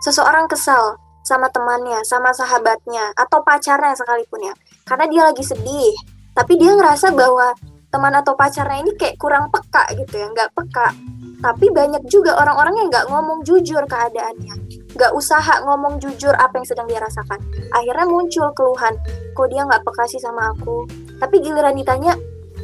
seseorang 0.05 0.51
kesal 0.51 1.01
sama 1.27 1.51
temannya, 1.51 2.03
sama 2.07 2.31
sahabatnya, 2.31 3.11
atau 3.16 3.42
pacarnya 3.42 3.97
sekalipun 3.99 4.47
ya. 4.47 4.55
Karena 4.87 5.07
dia 5.11 5.23
lagi 5.27 5.42
sedih, 5.42 5.95
tapi 6.37 6.55
dia 6.55 6.77
ngerasa 6.77 7.11
bahwa 7.14 7.51
teman 7.90 8.14
atau 8.14 8.37
pacarnya 8.37 8.83
ini 8.83 8.92
kayak 8.95 9.16
kurang 9.19 9.51
peka 9.51 9.90
gitu 9.97 10.14
ya, 10.21 10.27
nggak 10.31 10.55
peka. 10.55 10.95
Tapi 11.37 11.69
banyak 11.69 12.09
juga 12.09 12.33
orang-orang 12.38 12.75
yang 12.81 12.88
nggak 12.88 13.07
ngomong 13.12 13.45
jujur 13.45 13.85
keadaannya, 13.85 14.55
nggak 14.97 15.12
usaha 15.12 15.61
ngomong 15.66 16.01
jujur 16.01 16.33
apa 16.33 16.57
yang 16.57 16.66
sedang 16.66 16.87
dia 16.88 17.03
rasakan. 17.03 17.42
Akhirnya 17.77 18.07
muncul 18.09 18.49
keluhan, 18.57 18.95
kok 19.37 19.47
dia 19.53 19.66
nggak 19.66 19.83
peka 19.85 20.05
sih 20.09 20.23
sama 20.23 20.55
aku, 20.57 20.88
tapi 21.20 21.40
giliran 21.40 21.76
ditanya 21.76 22.14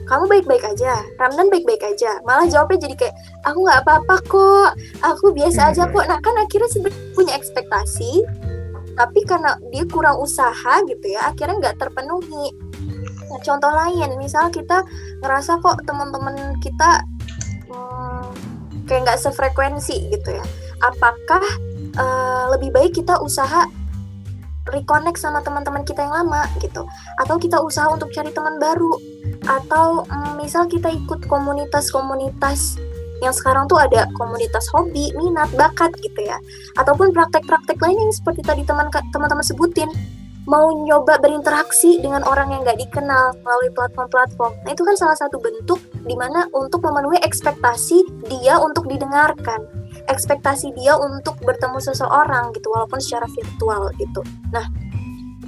kamu 0.03 0.29
baik-baik 0.29 0.65
aja, 0.67 0.99
Ramdan 1.17 1.49
baik-baik 1.49 1.81
aja. 1.85 2.19
Malah 2.27 2.45
jawabnya 2.51 2.85
jadi 2.85 2.95
kayak, 3.07 3.15
aku 3.47 3.59
nggak 3.65 3.81
apa-apa 3.87 4.17
kok, 4.27 4.71
aku 5.01 5.31
biasa 5.31 5.73
aja 5.73 5.89
kok. 5.89 6.05
Nah 6.05 6.19
kan 6.19 6.35
akhirnya 6.37 6.69
sebenarnya 6.69 7.13
punya 7.15 7.33
ekspektasi, 7.39 8.13
tapi 8.99 9.21
karena 9.25 9.57
dia 9.71 9.85
kurang 9.89 10.21
usaha 10.21 10.75
gitu 10.85 11.07
ya, 11.07 11.33
akhirnya 11.33 11.57
nggak 11.65 11.77
terpenuhi. 11.81 12.53
Nah, 13.33 13.41
contoh 13.41 13.73
lain, 13.73 14.11
misal 14.21 14.53
kita 14.53 14.85
ngerasa 15.25 15.63
kok 15.65 15.81
teman-teman 15.89 16.61
kita 16.61 17.07
hmm, 17.73 18.29
kayak 18.85 19.09
nggak 19.09 19.21
sefrekuensi 19.23 20.13
gitu 20.13 20.37
ya. 20.37 20.45
Apakah 20.83 21.45
uh, 21.97 22.45
lebih 22.53 22.75
baik 22.75 22.93
kita 23.01 23.17
usaha 23.23 23.65
reconnect 24.71 25.19
sama 25.19 25.43
teman-teman 25.43 25.83
kita 25.83 26.07
yang 26.07 26.15
lama 26.15 26.47
gitu. 26.63 26.87
Atau 27.19 27.41
kita 27.43 27.59
usaha 27.59 27.91
untuk 27.91 28.15
cari 28.15 28.31
teman 28.31 28.63
baru. 28.63 28.95
Atau 29.49 30.07
mm, 30.07 30.39
misal 30.39 30.71
kita 30.71 30.93
ikut 30.93 31.27
komunitas-komunitas 31.27 32.79
yang 33.23 33.35
sekarang 33.35 33.71
tuh 33.71 33.79
ada 33.79 34.11
komunitas 34.19 34.67
hobi, 34.75 35.15
minat, 35.15 35.51
bakat 35.55 35.91
gitu 35.99 36.21
ya. 36.23 36.39
Ataupun 36.79 37.11
praktek-praktek 37.15 37.79
lain 37.79 37.99
yang 37.99 38.13
seperti 38.15 38.43
tadi 38.43 38.63
teman-teman 38.67 39.43
sebutin. 39.43 39.91
Mau 40.43 40.75
nyoba 40.75 41.23
berinteraksi 41.23 42.03
dengan 42.03 42.27
orang 42.27 42.51
yang 42.51 42.67
nggak 42.67 42.75
dikenal 42.75 43.31
melalui 43.47 43.71
platform-platform. 43.79 44.67
Nah 44.67 44.71
itu 44.75 44.83
kan 44.83 44.99
salah 44.99 45.15
satu 45.15 45.39
bentuk 45.39 45.79
di 46.03 46.19
mana 46.19 46.51
untuk 46.51 46.83
memenuhi 46.83 47.23
ekspektasi 47.23 48.27
dia 48.27 48.59
untuk 48.59 48.91
didengarkan 48.91 49.82
ekspektasi 50.09 50.75
dia 50.79 50.99
untuk 50.99 51.39
bertemu 51.43 51.79
seseorang 51.79 52.51
gitu 52.57 52.71
walaupun 52.73 52.99
secara 52.99 53.27
virtual 53.31 53.91
gitu. 53.99 54.23
Nah, 54.51 54.67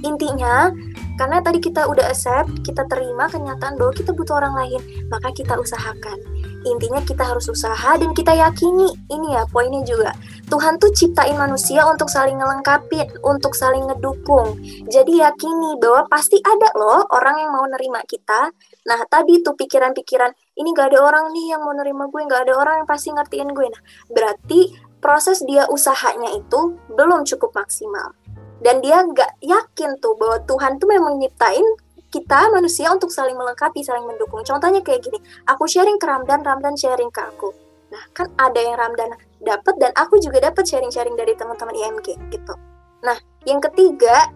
intinya 0.03 0.71
karena 1.15 1.39
tadi 1.39 1.63
kita 1.63 1.87
udah 1.87 2.11
accept, 2.11 2.67
kita 2.67 2.83
terima 2.91 3.31
kenyataan 3.31 3.79
bahwa 3.79 3.95
kita 3.95 4.11
butuh 4.11 4.35
orang 4.35 4.55
lain, 4.59 4.81
maka 5.07 5.31
kita 5.31 5.55
usahakan. 5.55 6.19
Intinya 6.65 6.99
kita 7.05 7.23
harus 7.23 7.47
usaha 7.47 7.95
dan 7.95 8.11
kita 8.11 8.35
yakini, 8.35 8.89
ini 9.07 9.37
ya 9.37 9.47
poinnya 9.47 9.85
juga. 9.87 10.11
Tuhan 10.51 10.75
tuh 10.81 10.91
ciptain 10.91 11.37
manusia 11.39 11.85
untuk 11.87 12.11
saling 12.11 12.35
ngelengkapin, 12.41 13.07
untuk 13.23 13.55
saling 13.55 13.85
ngedukung. 13.87 14.59
Jadi 14.91 15.23
yakini 15.23 15.77
bahwa 15.79 16.09
pasti 16.11 16.41
ada 16.43 16.67
loh 16.75 17.05
orang 17.15 17.37
yang 17.39 17.51
mau 17.55 17.63
nerima 17.69 18.03
kita. 18.03 18.51
Nah 18.91 18.99
tadi 19.07 19.39
tuh 19.39 19.55
pikiran-pikiran, 19.55 20.35
ini 20.55 20.71
gak 20.71 20.95
ada 20.95 20.99
orang 21.03 21.35
nih 21.35 21.55
yang 21.55 21.61
mau 21.63 21.75
nerima 21.75 22.07
gue, 22.07 22.21
gak 22.27 22.47
ada 22.47 22.53
orang 22.55 22.75
yang 22.83 22.87
pasti 22.87 23.11
ngertiin 23.11 23.51
gue. 23.51 23.67
Nah 23.67 23.81
berarti 24.11 24.59
proses 25.03 25.43
dia 25.43 25.67
usahanya 25.67 26.33
itu 26.33 26.79
belum 26.91 27.27
cukup 27.27 27.51
maksimal. 27.53 28.15
Dan 28.63 28.79
dia 28.79 29.03
gak 29.03 29.37
yakin 29.43 29.99
tuh 29.99 30.15
bahwa 30.15 30.41
Tuhan 30.47 30.79
tuh 30.79 30.87
memang 30.89 31.19
nyiptain 31.19 31.63
kita 32.09 32.47
manusia 32.47 32.87
untuk 32.89 33.11
saling 33.11 33.35
melengkapi, 33.35 33.83
saling 33.83 34.07
mendukung. 34.07 34.39
Contohnya 34.47 34.79
kayak 34.79 35.03
gini, 35.03 35.19
aku 35.43 35.67
sharing 35.67 35.99
ke 35.99 36.07
Ramdan, 36.07 36.39
Ramdan 36.41 36.79
sharing 36.79 37.11
ke 37.11 37.19
aku. 37.19 37.51
Nah, 37.91 38.03
kan 38.15 38.31
ada 38.39 38.55
yang 38.55 38.79
Ramdan 38.79 39.11
dapat 39.43 39.75
dan 39.77 39.91
aku 39.93 40.17
juga 40.23 40.39
dapat 40.39 40.63
sharing-sharing 40.63 41.13
dari 41.13 41.35
teman-teman 41.35 41.75
IMG 41.75 42.15
gitu. 42.31 42.55
Nah, 43.03 43.19
yang 43.43 43.59
ketiga, 43.61 44.31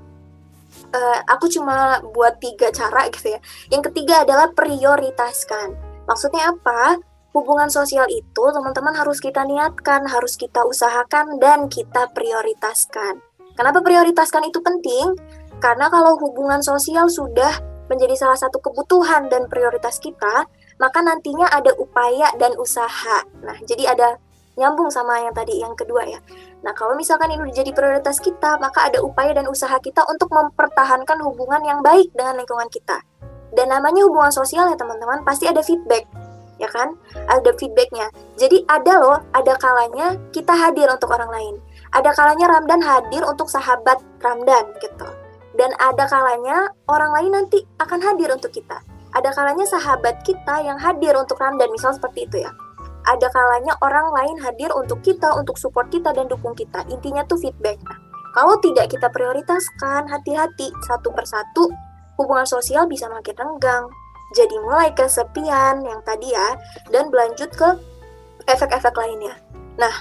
uh, 0.94 1.20
aku 1.26 1.50
cuma 1.50 2.04
buat 2.14 2.38
tiga 2.38 2.70
cara 2.70 3.10
gitu 3.10 3.34
ya. 3.34 3.40
Yang 3.74 3.92
ketiga 3.92 4.28
adalah 4.28 4.52
prioritaskan. 4.54 5.89
Maksudnya 6.10 6.50
apa? 6.50 6.98
Hubungan 7.30 7.70
sosial 7.70 8.10
itu 8.10 8.44
teman-teman 8.50 8.98
harus 8.98 9.22
kita 9.22 9.46
niatkan, 9.46 10.10
harus 10.10 10.34
kita 10.34 10.66
usahakan 10.66 11.38
dan 11.38 11.70
kita 11.70 12.10
prioritaskan. 12.18 13.22
Kenapa 13.54 13.86
prioritaskan 13.86 14.50
itu 14.50 14.58
penting? 14.66 15.14
Karena 15.62 15.94
kalau 15.94 16.18
hubungan 16.18 16.66
sosial 16.66 17.06
sudah 17.06 17.62
menjadi 17.86 18.18
salah 18.18 18.40
satu 18.42 18.58
kebutuhan 18.58 19.30
dan 19.30 19.46
prioritas 19.46 20.02
kita, 20.02 20.50
maka 20.82 21.00
nantinya 21.06 21.46
ada 21.54 21.70
upaya 21.78 22.34
dan 22.42 22.58
usaha. 22.58 23.22
Nah, 23.46 23.58
jadi 23.70 23.94
ada 23.94 24.18
nyambung 24.58 24.90
sama 24.90 25.22
yang 25.22 25.36
tadi 25.38 25.62
yang 25.62 25.78
kedua 25.78 26.10
ya. 26.10 26.18
Nah, 26.66 26.74
kalau 26.74 26.98
misalkan 26.98 27.30
ini 27.30 27.54
jadi 27.54 27.70
prioritas 27.70 28.18
kita, 28.18 28.58
maka 28.58 28.90
ada 28.90 29.06
upaya 29.06 29.38
dan 29.38 29.46
usaha 29.46 29.78
kita 29.78 30.02
untuk 30.10 30.34
mempertahankan 30.34 31.22
hubungan 31.22 31.62
yang 31.62 31.80
baik 31.86 32.10
dengan 32.18 32.42
lingkungan 32.42 32.68
kita. 32.74 33.06
Dan 33.54 33.74
namanya 33.74 34.06
hubungan 34.06 34.34
sosial 34.34 34.70
ya 34.70 34.78
teman-teman, 34.78 35.26
pasti 35.26 35.50
ada 35.50 35.62
feedback 35.66 36.06
ya 36.60 36.68
kan? 36.70 36.94
Ada 37.32 37.56
feedbacknya. 37.56 38.12
Jadi 38.36 38.68
ada 38.68 39.00
loh, 39.00 39.18
ada 39.32 39.56
kalanya 39.58 40.20
kita 40.36 40.52
hadir 40.52 40.92
untuk 40.92 41.10
orang 41.16 41.32
lain. 41.32 41.56
Ada 41.96 42.12
kalanya 42.14 42.52
Ramdan 42.52 42.84
hadir 42.84 43.24
untuk 43.26 43.48
sahabat 43.48 43.98
Ramdan 44.22 44.76
gitu. 44.84 45.08
Dan 45.56 45.74
ada 45.82 46.06
kalanya 46.06 46.70
orang 46.86 47.10
lain 47.16 47.32
nanti 47.34 47.64
akan 47.82 48.00
hadir 48.04 48.30
untuk 48.30 48.54
kita. 48.54 48.84
Ada 49.10 49.34
kalanya 49.34 49.66
sahabat 49.66 50.22
kita 50.22 50.62
yang 50.62 50.78
hadir 50.78 51.18
untuk 51.18 51.42
Ramdan, 51.42 51.74
misal 51.74 51.98
seperti 51.98 52.30
itu 52.30 52.46
ya. 52.46 52.52
Ada 53.10 53.26
kalanya 53.34 53.74
orang 53.82 54.14
lain 54.14 54.38
hadir 54.46 54.70
untuk 54.78 55.02
kita, 55.02 55.34
untuk 55.34 55.58
support 55.58 55.90
kita 55.90 56.14
dan 56.14 56.30
dukung 56.30 56.54
kita. 56.54 56.86
Intinya 56.94 57.26
tuh 57.26 57.42
feedback. 57.42 57.82
Nah, 57.82 57.98
kalau 58.38 58.62
tidak 58.62 58.94
kita 58.94 59.10
prioritaskan, 59.10 60.06
hati-hati 60.06 60.70
satu 60.86 61.10
persatu, 61.10 61.74
hubungan 62.20 62.44
sosial 62.44 62.84
bisa 62.86 63.08
makin 63.08 63.34
renggang. 63.40 63.88
Jadi 64.36 64.56
mulai 64.62 64.94
kesepian 64.94 65.82
yang 65.82 66.04
tadi 66.06 66.36
ya, 66.36 66.60
dan 66.94 67.10
berlanjut 67.10 67.50
ke 67.50 67.70
efek-efek 68.46 68.94
lainnya. 68.94 69.34
Nah, 69.80 69.96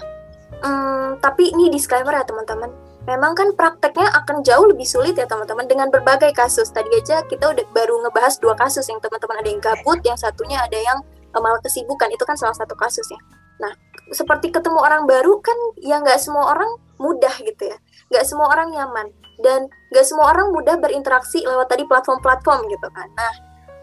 hmm, 0.60 1.22
tapi 1.22 1.54
ini 1.54 1.72
disclaimer 1.72 2.12
ya 2.12 2.26
teman-teman. 2.26 2.68
Memang 3.08 3.32
kan 3.32 3.56
prakteknya 3.56 4.12
akan 4.20 4.44
jauh 4.44 4.68
lebih 4.68 4.84
sulit 4.84 5.16
ya 5.16 5.24
teman-teman 5.24 5.64
dengan 5.64 5.88
berbagai 5.88 6.28
kasus. 6.36 6.68
Tadi 6.68 6.92
aja 6.92 7.24
kita 7.24 7.56
udah 7.56 7.64
baru 7.72 8.04
ngebahas 8.04 8.36
dua 8.36 8.52
kasus 8.52 8.84
yang 8.84 9.00
teman-teman 9.00 9.40
ada 9.40 9.48
yang 9.48 9.62
gabut, 9.64 9.96
yang 10.04 10.18
satunya 10.20 10.60
ada 10.60 10.76
yang 10.76 11.00
uh, 11.32 11.40
malah 11.40 11.56
kesibukan. 11.64 12.12
Itu 12.12 12.28
kan 12.28 12.36
salah 12.36 12.52
satu 12.52 12.76
kasus 12.76 13.08
ya. 13.08 13.16
Nah, 13.64 13.72
seperti 14.12 14.52
ketemu 14.52 14.76
orang 14.76 15.08
baru 15.08 15.40
kan 15.40 15.56
ya 15.80 16.04
nggak 16.04 16.20
semua 16.20 16.52
orang 16.52 16.68
mudah 17.00 17.32
gitu 17.40 17.72
ya. 17.72 17.80
Nggak 18.08 18.24
semua 18.24 18.46
orang 18.52 18.68
nyaman. 18.72 19.06
Dan 19.38 19.70
nggak 19.94 20.06
semua 20.06 20.34
orang 20.34 20.50
mudah 20.50 20.76
berinteraksi 20.80 21.44
lewat 21.46 21.70
tadi 21.70 21.86
platform-platform 21.86 22.66
gitu 22.68 22.88
kan. 22.90 23.08
Nah, 23.14 23.34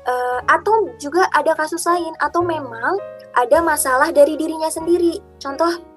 uh, 0.09 0.39
atau 0.51 0.91
juga 0.99 1.25
ada 1.31 1.55
kasus 1.55 1.83
lain 1.87 2.11
atau 2.19 2.43
memang 2.43 2.99
ada 3.35 3.63
masalah 3.63 4.11
dari 4.11 4.35
dirinya 4.35 4.67
sendiri. 4.67 5.19
Contoh 5.39 5.95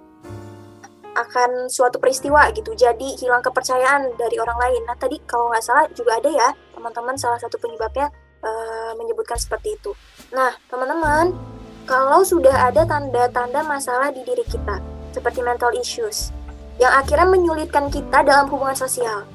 akan 1.18 1.66
suatu 1.66 1.98
peristiwa 1.98 2.46
gitu 2.54 2.78
jadi 2.78 3.08
hilang 3.18 3.42
kepercayaan 3.42 4.14
dari 4.14 4.38
orang 4.38 4.54
lain 4.54 4.82
nah 4.86 4.94
tadi 4.94 5.18
kalau 5.26 5.50
nggak 5.50 5.64
salah 5.66 5.84
juga 5.90 6.22
ada 6.22 6.30
ya 6.30 6.48
teman-teman 6.70 7.18
salah 7.18 7.42
satu 7.42 7.58
penyebabnya 7.58 8.06
uh, 8.46 8.94
menyebutkan 8.94 9.34
seperti 9.34 9.74
itu 9.74 9.90
nah 10.30 10.54
teman-teman 10.70 11.34
kalau 11.90 12.22
sudah 12.22 12.70
ada 12.70 12.86
tanda-tanda 12.86 13.66
masalah 13.66 14.14
di 14.14 14.22
diri 14.22 14.46
kita 14.46 14.78
seperti 15.10 15.42
mental 15.42 15.74
issues 15.74 16.30
yang 16.78 16.94
akhirnya 16.94 17.26
menyulitkan 17.26 17.90
kita 17.90 18.22
dalam 18.22 18.46
hubungan 18.50 18.74
sosial. 18.74 19.26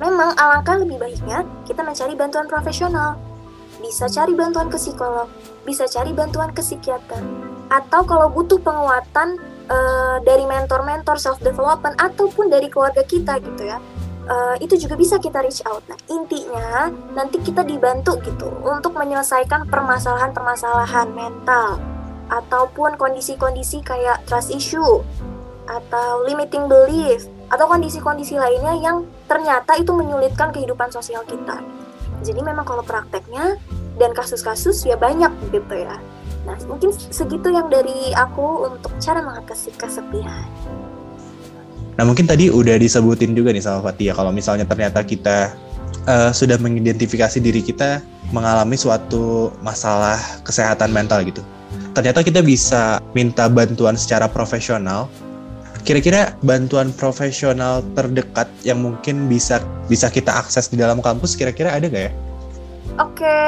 Memang 0.00 0.32
alangkah 0.36 0.80
lebih 0.80 0.96
baiknya 0.96 1.44
kita 1.68 1.84
mencari 1.84 2.16
bantuan 2.16 2.48
profesional. 2.48 3.20
Bisa 3.80 4.08
cari 4.12 4.32
bantuan 4.36 4.68
ke 4.68 4.76
psikolog 4.76 5.28
bisa 5.64 5.84
cari 5.88 6.10
bantuan 6.16 6.50
ke 6.50 6.64
psikiater 6.64 7.20
atau 7.70 8.02
kalau 8.02 8.26
butuh 8.32 8.58
penguatan 8.58 9.38
uh, 9.70 10.18
dari 10.24 10.42
mentor-mentor 10.48 11.20
self 11.20 11.38
development 11.44 11.94
ataupun 12.00 12.50
dari 12.50 12.66
keluarga 12.66 13.04
kita 13.04 13.38
gitu 13.38 13.70
ya. 13.70 13.78
Uh, 14.30 14.54
itu 14.62 14.78
juga 14.78 14.94
bisa 14.94 15.18
kita 15.18 15.42
reach 15.42 15.58
out. 15.66 15.82
Nah, 15.90 15.98
intinya 16.06 16.86
nanti 17.18 17.42
kita 17.42 17.66
dibantu 17.66 18.14
gitu 18.22 18.46
untuk 18.62 18.94
menyelesaikan 18.94 19.66
permasalahan-permasalahan 19.66 21.10
mental 21.10 21.82
ataupun 22.30 22.94
kondisi-kondisi 22.94 23.82
kayak 23.82 24.22
trust 24.30 24.54
issue 24.54 25.02
atau 25.70 26.26
limiting 26.26 26.66
belief 26.66 27.30
atau 27.46 27.70
kondisi-kondisi 27.70 28.34
lainnya 28.34 28.74
yang 28.82 29.06
ternyata 29.30 29.78
itu 29.78 29.94
menyulitkan 29.94 30.50
kehidupan 30.50 30.90
sosial 30.90 31.22
kita. 31.22 31.62
Jadi 32.26 32.42
memang 32.42 32.66
kalau 32.66 32.82
prakteknya 32.82 33.54
dan 33.96 34.10
kasus-kasus 34.10 34.82
ya 34.82 34.98
banyak 34.98 35.30
gitu 35.54 35.74
ya. 35.74 36.02
Nah, 36.44 36.56
mungkin 36.66 36.90
segitu 36.90 37.52
yang 37.52 37.70
dari 37.70 38.10
aku 38.16 38.66
untuk 38.66 38.90
cara 38.98 39.22
mengatasi 39.22 39.70
kesepian. 39.78 40.48
Nah, 42.00 42.04
mungkin 42.08 42.24
tadi 42.24 42.48
udah 42.48 42.80
disebutin 42.80 43.36
juga 43.36 43.52
nih 43.52 43.60
sama 43.60 43.84
Fatia 43.84 44.16
kalau 44.16 44.32
misalnya 44.32 44.64
ternyata 44.64 45.04
kita 45.04 45.52
uh, 46.08 46.32
sudah 46.32 46.56
mengidentifikasi 46.56 47.38
diri 47.44 47.60
kita 47.60 48.00
mengalami 48.32 48.78
suatu 48.78 49.52
masalah 49.60 50.16
kesehatan 50.46 50.94
mental 50.96 51.20
gitu. 51.28 51.44
Ternyata 51.92 52.22
kita 52.22 52.40
bisa 52.40 53.02
minta 53.12 53.50
bantuan 53.50 53.98
secara 53.98 54.30
profesional. 54.30 55.10
Kira-kira 55.82 56.36
bantuan 56.44 56.92
profesional 56.94 57.80
terdekat 57.96 58.46
yang 58.62 58.84
mungkin 58.84 59.26
bisa 59.26 59.58
bisa 59.88 60.12
kita 60.12 60.30
akses 60.30 60.68
di 60.68 60.76
dalam 60.76 61.00
kampus 61.00 61.34
kira-kira 61.34 61.72
ada 61.74 61.88
gak 61.88 62.04
ya? 62.08 62.12
Oke, 63.00 63.40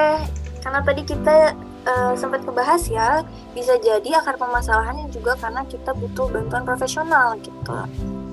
karena 0.65 0.81
tadi 0.81 1.03
kita 1.05 1.53
uh, 1.87 2.13
sempat 2.15 2.47
kebahas 2.47 2.89
ya 2.89 3.27
bisa 3.53 3.77
jadi 3.83 4.23
akar 4.23 4.39
permasalahannya 4.39 5.11
juga 5.11 5.35
karena 5.39 5.67
kita 5.67 5.93
butuh 5.93 6.31
bantuan 6.31 6.65
profesional 6.65 7.37
gitu. 7.43 7.77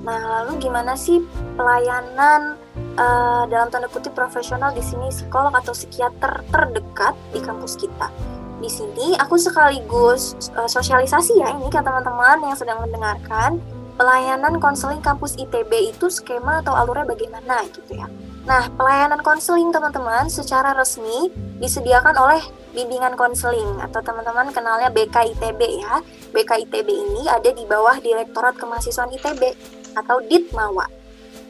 Nah 0.00 0.20
lalu 0.40 0.56
gimana 0.62 0.96
sih 0.96 1.20
pelayanan 1.58 2.56
uh, 2.96 3.44
dalam 3.50 3.68
tanda 3.68 3.90
kutip 3.90 4.16
profesional 4.16 4.72
di 4.72 4.80
sini 4.80 5.10
psikolog 5.12 5.52
atau 5.52 5.74
psikiater 5.74 6.40
terdekat 6.48 7.14
di 7.34 7.40
kampus 7.42 7.76
kita? 7.76 8.08
Di 8.60 8.68
sini 8.68 9.16
aku 9.16 9.40
sekaligus 9.40 10.36
uh, 10.56 10.68
sosialisasi 10.68 11.40
ya 11.40 11.52
ini 11.52 11.68
ke 11.68 11.80
teman-teman 11.80 12.44
yang 12.44 12.56
sedang 12.56 12.80
mendengarkan 12.84 13.60
pelayanan 14.00 14.56
konseling 14.64 15.04
kampus 15.04 15.36
ITB 15.36 15.92
itu 15.92 16.08
skema 16.08 16.64
atau 16.64 16.72
alurnya 16.72 17.04
bagaimana 17.04 17.68
gitu 17.68 18.00
ya. 18.00 18.08
Nah, 18.48 18.72
pelayanan 18.72 19.20
konseling 19.20 19.68
teman-teman 19.68 20.24
secara 20.32 20.72
resmi 20.72 21.28
disediakan 21.60 22.16
oleh 22.16 22.40
bimbingan 22.72 23.12
konseling 23.12 23.76
atau 23.84 24.00
teman-teman 24.00 24.48
kenalnya 24.56 24.88
BKITB 24.88 25.84
ya. 25.84 26.00
BKITB 26.32 26.88
ini 26.88 27.28
ada 27.28 27.52
di 27.52 27.68
bawah 27.68 28.00
Direktorat 28.00 28.56
Kemahasiswaan 28.56 29.12
ITB 29.12 29.52
atau 29.92 30.24
Ditmawa. 30.24 30.88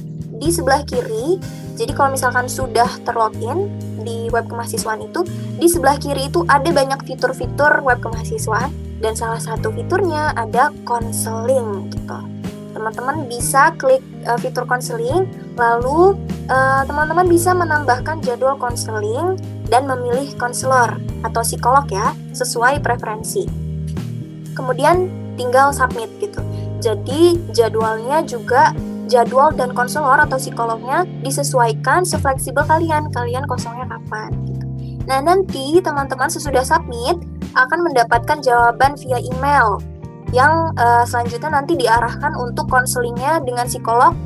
di 0.42 0.50
sebelah 0.50 0.82
kiri. 0.88 1.38
Jadi 1.76 1.92
kalau 1.92 2.16
misalkan 2.16 2.48
sudah 2.48 2.88
terlogin 3.04 3.68
di 4.06 4.30
web 4.30 4.46
kemahasiswaan 4.46 5.02
itu, 5.02 5.26
di 5.58 5.66
sebelah 5.66 5.98
kiri 5.98 6.30
itu 6.30 6.46
ada 6.46 6.70
banyak 6.70 7.02
fitur-fitur 7.10 7.82
web 7.82 7.98
kemahasiswaan 8.00 8.70
dan 9.02 9.18
salah 9.18 9.42
satu 9.42 9.74
fiturnya 9.74 10.32
ada 10.38 10.70
konseling 10.86 11.90
gitu 11.92 12.36
teman-teman 12.76 13.26
bisa 13.32 13.72
klik 13.80 14.04
uh, 14.28 14.36
fitur 14.36 14.68
konseling, 14.68 15.32
lalu 15.56 16.14
eh, 16.52 16.82
teman-teman 16.84 17.26
uh, 17.26 17.32
bisa 17.32 17.56
menambahkan 17.56 18.20
jadwal 18.20 18.60
konseling 18.60 19.40
dan 19.72 19.88
memilih 19.88 20.36
konselor 20.36 21.00
atau 21.24 21.42
psikolog 21.42 21.88
ya, 21.88 22.12
sesuai 22.36 22.84
preferensi. 22.84 23.48
Kemudian 24.52 25.08
tinggal 25.40 25.72
submit 25.72 26.12
gitu. 26.20 26.44
Jadi 26.84 27.40
jadwalnya 27.56 28.22
juga 28.28 28.76
jadwal 29.06 29.54
dan 29.54 29.72
konselor 29.72 30.18
atau 30.22 30.38
psikolognya 30.38 31.06
disesuaikan 31.22 32.04
sefleksibel 32.04 32.66
kalian, 32.66 33.10
kalian 33.14 33.46
kosongnya 33.46 33.86
kapan 33.90 34.34
gitu. 34.50 34.66
Nah, 35.06 35.22
nanti 35.22 35.78
teman-teman 35.82 36.30
sesudah 36.30 36.66
submit 36.66 37.22
akan 37.54 37.80
mendapatkan 37.86 38.42
jawaban 38.42 38.98
via 38.98 39.22
email 39.22 39.78
yang 40.34 40.74
uh, 40.76 41.06
selanjutnya 41.06 41.54
nanti 41.54 41.78
diarahkan 41.78 42.34
untuk 42.36 42.66
konselingnya 42.68 43.40
dengan 43.46 43.70
psikolog 43.70 44.18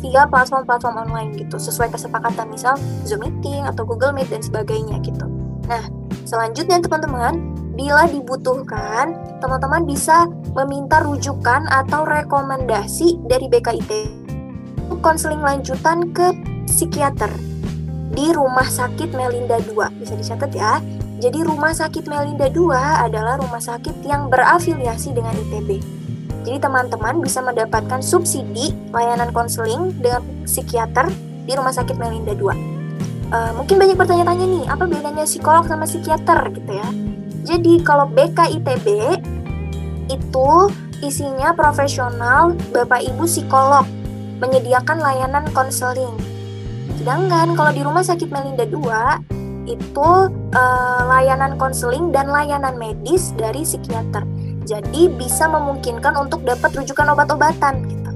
via 0.00 0.26
platform-platform 0.26 1.06
online 1.06 1.30
gitu 1.38 1.60
sesuai 1.60 1.92
kesepakatan 1.92 2.50
misal 2.50 2.74
Zoom 3.06 3.22
meeting 3.22 3.68
atau 3.68 3.86
Google 3.86 4.10
Meet 4.16 4.32
dan 4.32 4.42
sebagainya 4.42 4.98
gitu. 5.04 5.28
Nah, 5.70 5.84
selanjutnya 6.26 6.82
teman-teman, 6.82 7.38
bila 7.78 8.10
dibutuhkan, 8.10 9.14
teman-teman 9.38 9.86
bisa 9.86 10.26
meminta 10.58 11.00
rujukan 11.00 11.64
atau 11.70 12.02
rekomendasi 12.02 13.22
dari 13.30 13.46
BKIT 13.46 14.21
konseling 15.02 15.42
lanjutan 15.42 16.10
ke 16.14 16.32
psikiater 16.66 17.30
di 18.12 18.30
Rumah 18.30 18.68
Sakit 18.68 19.16
Melinda 19.16 19.58
2. 19.64 20.02
Bisa 20.02 20.14
dicatat 20.14 20.52
ya. 20.52 20.78
Jadi 21.22 21.42
Rumah 21.46 21.72
Sakit 21.72 22.04
Melinda 22.10 22.50
2 22.50 23.06
adalah 23.06 23.38
rumah 23.38 23.62
sakit 23.62 24.02
yang 24.02 24.26
berafiliasi 24.26 25.14
dengan 25.14 25.32
ITB. 25.38 25.78
Jadi 26.42 26.58
teman-teman 26.58 27.22
bisa 27.22 27.38
mendapatkan 27.38 28.02
subsidi 28.02 28.74
layanan 28.90 29.30
konseling 29.30 29.94
dengan 30.02 30.26
psikiater 30.42 31.06
di 31.46 31.52
Rumah 31.54 31.70
Sakit 31.70 31.94
Melinda 31.94 32.34
2. 32.34 32.42
Uh, 32.42 32.54
eh, 33.30 33.52
mungkin 33.54 33.78
banyak 33.78 33.94
pertanyaan-tanya 33.94 34.46
nih, 34.50 34.64
apa 34.66 34.84
bedanya 34.90 35.24
psikolog 35.24 35.64
sama 35.70 35.86
psikiater 35.86 36.42
gitu 36.50 36.72
ya? 36.74 36.88
Jadi 37.42 37.82
kalau 37.86 38.10
BK 38.10 38.58
ITB 38.58 38.86
itu 40.10 40.50
isinya 41.02 41.54
profesional, 41.54 42.54
Bapak 42.74 43.02
Ibu 43.06 43.26
psikolog, 43.26 43.86
menyediakan 44.42 44.98
layanan 44.98 45.46
konseling. 45.54 46.18
Sedangkan 46.98 47.54
kalau 47.54 47.70
di 47.70 47.86
Rumah 47.86 48.02
Sakit 48.02 48.28
Melinda 48.34 48.66
2 48.66 49.70
itu 49.70 50.10
uh, 50.54 51.02
layanan 51.06 51.54
konseling 51.54 52.10
dan 52.10 52.26
layanan 52.26 52.74
medis 52.74 53.30
dari 53.38 53.62
psikiater. 53.62 54.26
Jadi 54.66 55.06
bisa 55.14 55.46
memungkinkan 55.46 56.18
untuk 56.18 56.42
dapat 56.42 56.74
rujukan 56.74 57.14
obat-obatan 57.14 57.86
gitu. 57.86 58.10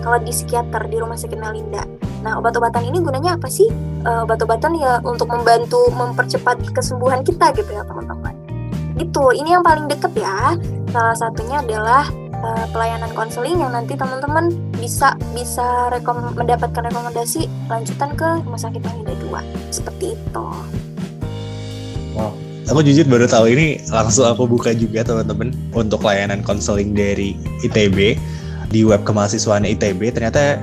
Kalau 0.00 0.18
di 0.24 0.32
psikiater 0.32 0.88
di 0.88 0.96
Rumah 0.96 1.16
Sakit 1.20 1.36
Melinda. 1.36 1.84
Nah, 2.20 2.36
obat-obatan 2.36 2.84
ini 2.84 3.00
gunanya 3.00 3.36
apa 3.36 3.48
sih? 3.48 3.68
Uh, 4.04 4.24
obat-obatan 4.24 4.76
ya 4.76 5.00
untuk 5.04 5.28
membantu 5.28 5.88
mempercepat 5.92 6.60
kesembuhan 6.72 7.24
kita 7.24 7.52
gitu 7.56 7.68
ya, 7.72 7.84
teman-teman. 7.84 8.36
Itu, 9.00 9.32
ini 9.32 9.56
yang 9.56 9.64
paling 9.64 9.88
deket 9.88 10.12
ya. 10.16 10.56
Salah 10.92 11.16
satunya 11.16 11.64
adalah 11.64 12.04
uh, 12.42 12.66
pelayanan 12.72 13.12
konseling 13.12 13.60
yang 13.60 13.72
nanti 13.72 13.94
teman-teman 13.94 14.52
bisa 14.76 15.14
bisa 15.36 15.92
rekom 15.92 16.32
mendapatkan 16.34 16.88
rekomendasi 16.90 17.46
lanjutan 17.68 18.16
ke 18.16 18.28
Rumah 18.44 18.60
Sakit 18.60 18.80
Melinda 18.82 19.14
2. 19.20 19.72
Seperti 19.72 20.16
itu. 20.16 20.46
Wow, 22.16 22.34
aku 22.66 22.80
jujur 22.82 23.06
baru 23.06 23.30
tahu 23.30 23.54
ini 23.54 23.80
langsung 23.92 24.26
aku 24.26 24.48
buka 24.48 24.74
juga 24.74 25.06
teman-teman 25.06 25.54
untuk 25.76 26.02
layanan 26.02 26.42
konseling 26.42 26.96
dari 26.96 27.38
ITB 27.62 28.18
di 28.70 28.80
web 28.86 29.02
kemahasiswaan 29.02 29.66
ITB 29.66 30.14
ternyata 30.14 30.58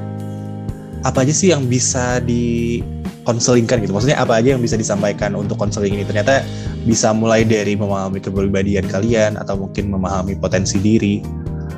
apa 1.05 1.23
aja 1.23 1.31
sih 1.31 1.53
yang 1.53 1.67
bisa 1.69 2.19
di 2.19 2.81
konselingkan 3.27 3.83
gitu? 3.83 3.91
Maksudnya 3.91 4.19
apa 4.19 4.39
aja 4.39 4.55
yang 4.55 4.63
bisa 4.63 4.79
disampaikan 4.79 5.35
untuk 5.35 5.59
konseling 5.59 5.99
ini? 5.99 6.07
Ternyata 6.07 6.43
bisa 6.87 7.11
mulai 7.11 7.43
dari 7.43 7.75
memahami 7.75 8.23
kepribadian 8.23 8.87
kalian 8.87 9.35
atau 9.35 9.59
mungkin 9.67 9.91
memahami 9.91 10.39
potensi 10.39 10.79
diri 10.79 11.19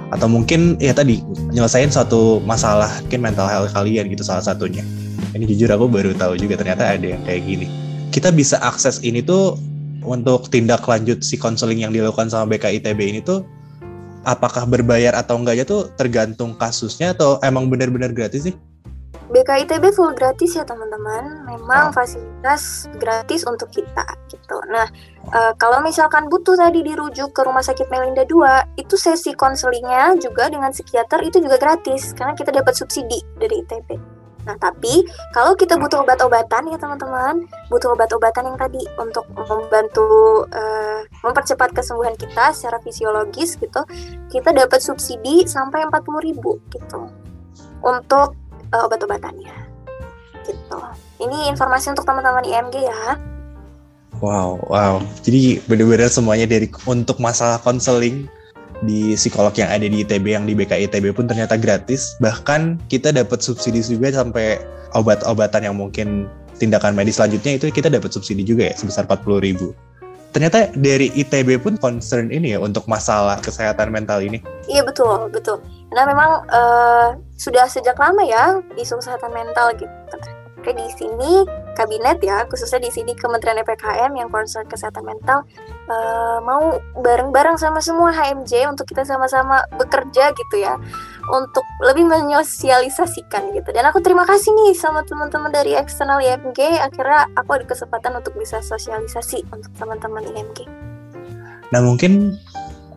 atau 0.10 0.26
mungkin 0.26 0.76
ya 0.82 0.94
tadi 0.94 1.22
nyelesain 1.54 1.94
suatu 1.94 2.42
masalah 2.42 2.90
mungkin 3.06 3.22
mental 3.22 3.48
health 3.50 3.74
kalian 3.74 4.10
gitu 4.10 4.26
salah 4.26 4.42
satunya 4.42 4.82
ini 5.38 5.46
jujur 5.46 5.70
aku 5.70 5.86
baru 5.86 6.18
tahu 6.18 6.38
juga 6.38 6.58
ternyata 6.58 6.98
ada 6.98 7.06
yang 7.18 7.22
kayak 7.26 7.46
gini 7.46 7.68
kita 8.10 8.34
bisa 8.34 8.58
akses 8.66 9.00
ini 9.06 9.22
tuh 9.22 9.58
untuk 10.02 10.50
tindak 10.50 10.82
lanjut 10.90 11.22
si 11.22 11.38
konseling 11.38 11.86
yang 11.86 11.94
dilakukan 11.94 12.32
sama 12.32 12.58
BKITB 12.58 13.00
ini 13.00 13.20
tuh 13.22 13.46
apakah 14.26 14.66
berbayar 14.66 15.16
atau 15.16 15.40
enggaknya 15.40 15.66
tuh 15.68 15.92
tergantung 15.96 16.58
kasusnya 16.58 17.14
atau 17.16 17.38
emang 17.46 17.72
benar-benar 17.72 18.12
gratis 18.12 18.52
sih? 18.52 18.56
BKITB 19.30 19.94
full 19.94 20.18
gratis 20.18 20.58
ya 20.58 20.66
teman-teman. 20.66 21.46
Memang 21.46 21.94
fasilitas 21.94 22.90
gratis 22.98 23.46
untuk 23.46 23.70
kita 23.70 24.06
gitu. 24.30 24.58
Nah, 24.74 24.90
uh, 25.30 25.54
kalau 25.62 25.86
misalkan 25.86 26.26
butuh 26.28 26.58
tadi 26.58 26.82
dirujuk 26.82 27.30
ke 27.30 27.42
Rumah 27.46 27.62
Sakit 27.62 27.94
Melinda 27.94 28.26
2, 28.26 28.82
itu 28.82 28.98
sesi 28.98 29.38
konselingnya 29.38 30.18
juga 30.18 30.50
dengan 30.50 30.74
psikiater 30.74 31.22
itu 31.22 31.38
juga 31.46 31.62
gratis 31.62 32.18
karena 32.18 32.34
kita 32.34 32.50
dapat 32.50 32.74
subsidi 32.74 33.22
dari 33.38 33.62
ITB. 33.62 34.20
Nah, 34.50 34.58
tapi 34.58 35.06
kalau 35.30 35.54
kita 35.54 35.78
butuh 35.78 36.02
obat-obatan 36.02 36.74
ya 36.74 36.78
teman-teman, 36.82 37.46
butuh 37.70 37.94
obat-obatan 37.94 38.50
yang 38.50 38.58
tadi 38.58 38.82
untuk 38.98 39.30
membantu 39.36 40.42
uh, 40.50 41.06
mempercepat 41.22 41.70
kesembuhan 41.70 42.18
kita 42.18 42.50
secara 42.50 42.82
fisiologis 42.82 43.62
gitu, 43.62 43.86
kita 44.34 44.50
dapat 44.50 44.82
subsidi 44.82 45.46
sampai 45.46 45.86
40.000 45.86 46.42
gitu. 46.74 47.02
Untuk 47.86 48.49
uh, 48.74 48.86
obat-obatannya. 48.86 49.56
Gitu. 50.46 50.80
Ini 51.22 51.52
informasi 51.54 51.94
untuk 51.94 52.08
teman-teman 52.08 52.46
IMG 52.46 52.86
ya. 52.86 53.20
Wow, 54.20 54.60
wow. 54.68 55.00
Jadi 55.24 55.64
benar-benar 55.70 56.12
semuanya 56.12 56.50
dari 56.50 56.68
untuk 56.84 57.22
masalah 57.24 57.62
konseling 57.62 58.28
di 58.84 59.16
psikolog 59.16 59.52
yang 59.56 59.70
ada 59.72 59.88
di 59.88 60.04
ITB 60.04 60.26
yang 60.36 60.48
di 60.48 60.56
BKI 60.56 60.92
ITB 60.92 61.16
pun 61.16 61.28
ternyata 61.28 61.56
gratis. 61.56 62.16
Bahkan 62.20 62.90
kita 62.92 63.16
dapat 63.16 63.40
subsidi 63.44 63.84
juga 63.84 64.12
sampai 64.12 64.60
obat-obatan 64.98 65.72
yang 65.72 65.76
mungkin 65.78 66.28
tindakan 66.60 66.92
medis 66.98 67.16
selanjutnya 67.16 67.56
itu 67.56 67.72
kita 67.72 67.88
dapat 67.88 68.12
subsidi 68.12 68.44
juga 68.44 68.68
ya 68.68 68.76
sebesar 68.76 69.08
40 69.08 69.40
ribu. 69.40 69.72
Ternyata 70.40 70.72
dari 70.72 71.12
ITB 71.20 71.60
pun 71.60 71.76
concern 71.76 72.32
ini 72.32 72.56
ya 72.56 72.64
untuk 72.64 72.88
masalah 72.88 73.44
kesehatan 73.44 73.92
mental 73.92 74.24
ini. 74.24 74.40
Iya 74.72 74.88
betul, 74.88 75.28
betul. 75.36 75.60
Nah 75.92 76.08
memang 76.08 76.48
uh, 76.48 77.20
sudah 77.36 77.68
sejak 77.68 78.00
lama 78.00 78.24
ya 78.24 78.64
isu 78.80 79.04
kesehatan 79.04 79.36
mental 79.36 79.76
gitu. 79.76 79.92
Oke 80.56 80.72
di 80.72 80.88
sini 80.96 81.44
kabinet 81.76 82.24
ya 82.24 82.48
khususnya 82.48 82.80
di 82.80 82.88
sini 82.88 83.12
Kementerian 83.20 83.60
EPKM 83.64 84.16
yang 84.16 84.32
concern 84.32 84.64
kesehatan 84.68 85.04
mental 85.04 85.44
uh, 85.92 86.40
mau 86.44 86.76
bareng-bareng 87.00 87.60
sama 87.60 87.84
semua 87.84 88.12
HMJ 88.16 88.68
untuk 88.72 88.88
kita 88.88 89.04
sama-sama 89.04 89.64
bekerja 89.76 90.36
gitu 90.36 90.56
ya 90.60 90.76
untuk 91.30 91.64
lebih 91.86 92.10
menyosialisasikan 92.10 93.54
gitu 93.54 93.70
dan 93.70 93.86
aku 93.86 94.02
terima 94.02 94.26
kasih 94.26 94.50
nih 94.52 94.74
sama 94.74 95.06
teman-teman 95.06 95.54
dari 95.54 95.78
eksternal 95.78 96.20
IMG 96.20 96.58
akhirnya 96.82 97.30
aku 97.38 97.62
ada 97.62 97.66
kesempatan 97.70 98.18
untuk 98.18 98.34
bisa 98.36 98.60
sosialisasi 98.60 99.46
untuk 99.54 99.72
teman-teman 99.78 100.26
IMG. 100.26 100.66
Nah 101.70 101.82
mungkin 101.86 102.36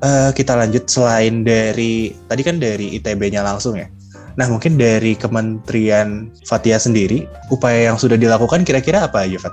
uh, 0.01 0.33
kita 0.33 0.57
lanjut 0.57 0.89
selain 0.89 1.45
dari 1.45 2.17
tadi 2.27 2.43
kan 2.43 2.57
dari 2.57 2.97
ITB-nya 2.97 3.45
langsung 3.45 3.77
ya 3.77 3.87
Nah, 4.33 4.49
mungkin 4.49 4.81
dari 4.81 5.13
Kementerian 5.13 6.33
Fatia 6.49 6.81
sendiri, 6.81 7.29
upaya 7.53 7.93
yang 7.93 8.01
sudah 8.01 8.17
dilakukan 8.17 8.65
kira-kira 8.65 9.05
apa 9.05 9.29
aja, 9.29 9.37
Fat? 9.37 9.53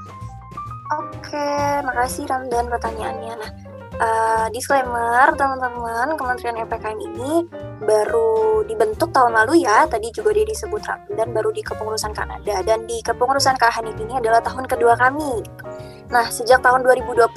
Oke, 0.96 1.50
makasih 1.84 2.24
Ramdan 2.32 2.72
pertanyaannya. 2.72 3.34
Nah, 3.36 3.52
uh, 4.00 4.48
disclaimer 4.50 5.30
teman-teman, 5.36 6.16
Kementerian 6.16 6.58
EPKM 6.66 6.98
ini 7.00 7.46
baru 7.84 8.64
dibentuk 8.66 9.12
tahun 9.12 9.36
lalu 9.36 9.64
ya, 9.64 9.86
tadi 9.88 10.12
juga 10.12 10.36
dia 10.36 10.48
disebut 10.48 10.82
Ramdan 10.84 11.30
baru 11.32 11.50
di 11.52 11.62
kepengurusan 11.64 12.12
Kanada 12.16 12.64
dan 12.64 12.84
di 12.88 13.00
kepengurusan 13.04 13.56
Kak 13.60 13.80
Hanif 13.80 13.96
ini 14.00 14.20
adalah 14.20 14.44
tahun 14.44 14.66
kedua 14.68 14.96
kami. 15.00 15.44
Nah, 16.10 16.26
sejak 16.34 16.66
tahun 16.66 16.82
2020, 16.82 17.30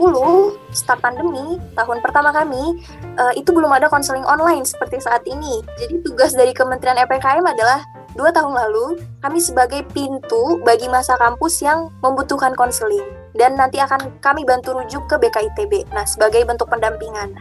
start 0.73 1.05
pandemi, 1.05 1.61
tahun 1.77 2.01
pertama 2.01 2.33
kami, 2.33 2.81
uh, 3.21 3.33
itu 3.37 3.53
belum 3.53 3.69
ada 3.69 3.93
konseling 3.93 4.25
online 4.25 4.65
seperti 4.65 4.97
saat 4.97 5.21
ini. 5.29 5.61
Jadi 5.77 6.01
tugas 6.01 6.33
dari 6.33 6.57
Kementerian 6.57 6.97
EPKM 7.05 7.45
adalah 7.45 7.85
dua 8.17 8.33
tahun 8.33 8.57
lalu, 8.57 9.05
kami 9.21 9.45
sebagai 9.45 9.85
pintu 9.93 10.57
bagi 10.65 10.89
masa 10.89 11.21
kampus 11.21 11.61
yang 11.61 11.93
membutuhkan 12.01 12.57
konseling. 12.57 13.22
Dan 13.33 13.57
nanti 13.57 13.81
akan 13.81 14.21
kami 14.21 14.45
bantu 14.45 14.77
rujuk 14.77 15.09
ke 15.09 15.17
BKITB, 15.17 15.89
nah 15.93 16.05
sebagai 16.05 16.45
bentuk 16.45 16.69
pendampingan. 16.69 17.33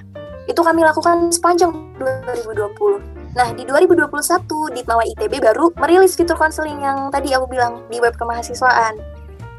Itu 0.48 0.64
kami 0.64 0.82
lakukan 0.82 1.30
sepanjang 1.30 1.72
2020. 2.00 3.22
Nah, 3.32 3.48
di 3.56 3.64
2021, 3.64 4.76
Ditmawa 4.76 5.04
ITB 5.08 5.39
baru 5.39 5.72
merilis 5.80 6.20
fitur 6.20 6.36
konseling 6.36 6.84
yang 6.84 7.08
tadi 7.08 7.32
aku 7.32 7.48
bilang 7.48 7.88
di 7.88 8.04
web 8.04 8.16
kemahasiswaan. 8.20 9.00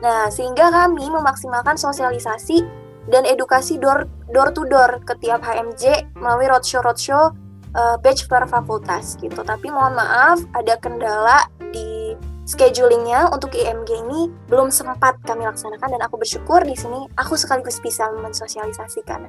Nah, 0.04 0.28
sehingga 0.28 0.68
kami 0.68 1.08
memaksimalkan 1.08 1.80
sosialisasi 1.80 2.60
dan 3.08 3.24
edukasi 3.24 3.80
door, 3.80 4.04
door 4.28 4.52
to 4.52 4.68
door 4.68 5.00
ke 5.08 5.16
tiap 5.24 5.40
HMJ 5.40 6.12
melalui 6.20 6.52
roadshow 6.52 6.84
roadshow 6.84 7.32
uh, 7.72 7.96
batch 8.02 8.28
per 8.28 8.44
fakultas 8.44 9.16
gitu. 9.22 9.40
Tapi 9.40 9.72
mohon 9.72 9.96
maaf 9.96 10.42
ada 10.52 10.76
kendala 10.76 11.48
di 11.72 12.12
schedulingnya 12.52 13.32
untuk 13.32 13.56
IMG 13.56 14.04
ini 14.04 14.28
belum 14.52 14.68
sempat 14.68 15.16
kami 15.24 15.48
laksanakan 15.48 15.96
dan 15.96 16.00
aku 16.04 16.20
bersyukur 16.20 16.60
di 16.60 16.76
sini 16.76 17.08
aku 17.16 17.32
sekaligus 17.40 17.80
bisa 17.80 18.12
mensosialisasikan. 18.12 19.24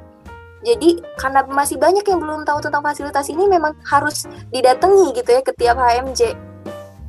Jadi 0.63 0.99
karena 1.19 1.43
masih 1.47 1.80
banyak 1.80 2.03
yang 2.03 2.19
belum 2.19 2.43
tahu 2.43 2.59
tentang 2.63 2.84
fasilitas 2.84 3.28
ini 3.32 3.47
memang 3.47 3.76
harus 3.88 4.28
didatangi 4.51 5.15
gitu 5.15 5.30
ya 5.32 5.41
ke 5.43 5.51
tiap 5.55 5.80
HMJ 5.80 6.36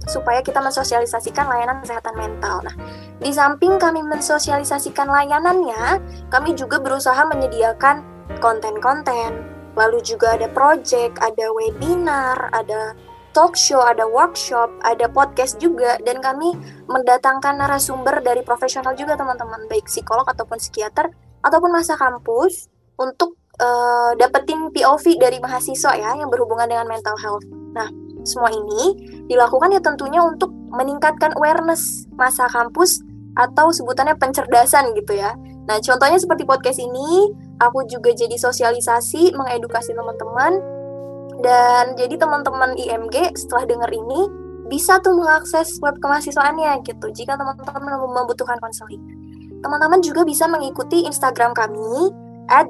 supaya 0.04 0.44
kita 0.44 0.60
mensosialisasikan 0.60 1.48
layanan 1.48 1.80
kesehatan 1.80 2.14
mental. 2.14 2.60
Nah, 2.60 2.74
di 3.18 3.30
samping 3.32 3.80
kami 3.80 4.04
mensosialisasikan 4.04 5.08
layanannya, 5.08 6.02
kami 6.28 6.52
juga 6.52 6.76
berusaha 6.76 7.24
menyediakan 7.24 8.04
konten-konten, 8.42 9.40
lalu 9.78 10.04
juga 10.04 10.36
ada 10.36 10.50
project, 10.52 11.16
ada 11.24 11.48
webinar, 11.56 12.52
ada 12.52 12.92
talk 13.34 13.58
show, 13.58 13.82
ada 13.82 14.06
workshop, 14.06 14.70
ada 14.86 15.10
podcast 15.10 15.58
juga, 15.58 15.98
dan 16.06 16.22
kami 16.22 16.54
mendatangkan 16.86 17.58
narasumber 17.58 18.22
dari 18.22 18.40
profesional 18.46 18.94
juga 18.94 19.18
teman-teman, 19.18 19.66
baik 19.66 19.90
psikolog 19.90 20.24
ataupun 20.24 20.56
psikiater, 20.62 21.10
ataupun 21.42 21.74
masa 21.74 21.98
kampus, 21.98 22.70
untuk 22.94 23.34
uh, 23.58 24.14
dapetin 24.14 24.70
POV 24.70 25.18
dari 25.18 25.42
mahasiswa 25.42 25.92
ya, 25.98 26.14
yang 26.14 26.30
berhubungan 26.30 26.70
dengan 26.70 26.86
mental 26.86 27.18
health. 27.18 27.42
Nah, 27.74 27.90
semua 28.22 28.54
ini 28.54 28.94
dilakukan 29.26 29.74
ya 29.74 29.82
tentunya 29.82 30.22
untuk 30.22 30.54
meningkatkan 30.72 31.34
awareness 31.36 32.06
masa 32.14 32.46
kampus 32.48 33.02
atau 33.34 33.74
sebutannya 33.74 34.14
pencerdasan 34.14 34.94
gitu 34.94 35.18
ya. 35.18 35.34
Nah, 35.66 35.82
contohnya 35.82 36.22
seperti 36.22 36.46
podcast 36.46 36.78
ini, 36.78 37.34
aku 37.58 37.82
juga 37.90 38.14
jadi 38.14 38.36
sosialisasi, 38.38 39.34
mengedukasi 39.34 39.90
teman-teman, 39.90 40.60
dan 41.44 41.92
jadi 42.00 42.16
teman-teman 42.16 42.72
IMG 42.74 43.36
setelah 43.36 43.68
dengar 43.68 43.92
ini, 43.92 44.32
bisa 44.72 44.96
tuh 45.04 45.12
mengakses 45.12 45.76
web 45.84 46.00
kemahasiswaannya 46.00 46.80
gitu, 46.88 47.12
jika 47.12 47.36
teman-teman 47.36 48.00
membutuhkan 48.00 48.56
konseling. 48.64 49.04
Teman-teman 49.60 50.00
juga 50.00 50.24
bisa 50.24 50.48
mengikuti 50.48 51.04
Instagram 51.04 51.52
kami, 51.52 52.08
at 52.48 52.68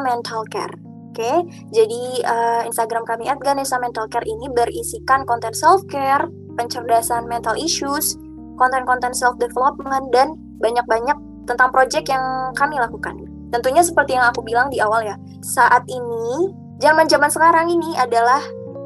Mental 0.00 0.44
Care. 0.48 0.72
Oke, 1.10 1.42
jadi 1.74 2.02
uh, 2.22 2.62
Instagram 2.70 3.02
kami 3.02 3.26
at 3.26 3.42
Mental 3.42 4.06
Care 4.08 4.24
ini 4.24 4.46
berisikan 4.48 5.26
konten 5.26 5.50
self 5.52 5.82
care, 5.90 6.24
pencerdasan 6.54 7.26
mental 7.26 7.58
issues, 7.58 8.14
konten-konten 8.56 9.10
self 9.12 9.34
development 9.42 10.08
dan 10.14 10.38
banyak-banyak 10.62 11.18
tentang 11.50 11.68
project 11.74 12.06
yang 12.06 12.54
kami 12.54 12.78
lakukan. 12.78 13.26
Tentunya 13.50 13.82
seperti 13.82 14.14
yang 14.14 14.30
aku 14.30 14.46
bilang 14.46 14.70
di 14.70 14.78
awal 14.78 15.02
ya, 15.02 15.18
saat 15.42 15.82
ini 15.90 16.54
zaman-zaman 16.80 17.30
sekarang 17.30 17.68
ini 17.68 17.94
adalah 17.94 18.40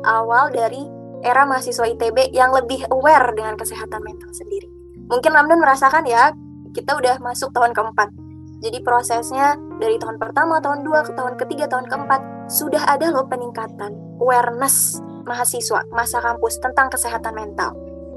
awal 0.04 0.50
dari 0.50 0.84
era 1.24 1.48
mahasiswa 1.48 1.88
ITB 1.88 2.36
yang 2.36 2.52
lebih 2.52 2.84
aware 2.92 3.32
dengan 3.32 3.56
kesehatan 3.56 4.04
mental 4.04 4.28
sendiri. 4.34 4.68
Mungkin 5.08 5.32
Ramdan 5.32 5.62
merasakan 5.62 6.04
ya, 6.04 6.34
kita 6.76 6.98
udah 6.98 7.16
masuk 7.22 7.54
tahun 7.56 7.72
keempat. 7.72 8.12
Jadi 8.60 8.80
prosesnya 8.84 9.56
dari 9.80 9.96
tahun 9.96 10.20
pertama, 10.20 10.60
tahun 10.60 10.84
dua, 10.84 11.04
ke 11.04 11.12
tahun 11.16 11.36
ketiga, 11.40 11.68
tahun 11.68 11.88
keempat, 11.88 12.48
sudah 12.48 12.80
ada 12.84 13.12
loh 13.12 13.24
peningkatan 13.28 13.92
awareness 14.20 15.00
mahasiswa 15.24 15.84
masa 15.92 16.20
kampus 16.20 16.60
tentang 16.60 16.92
kesehatan 16.92 17.32
mental. 17.32 17.72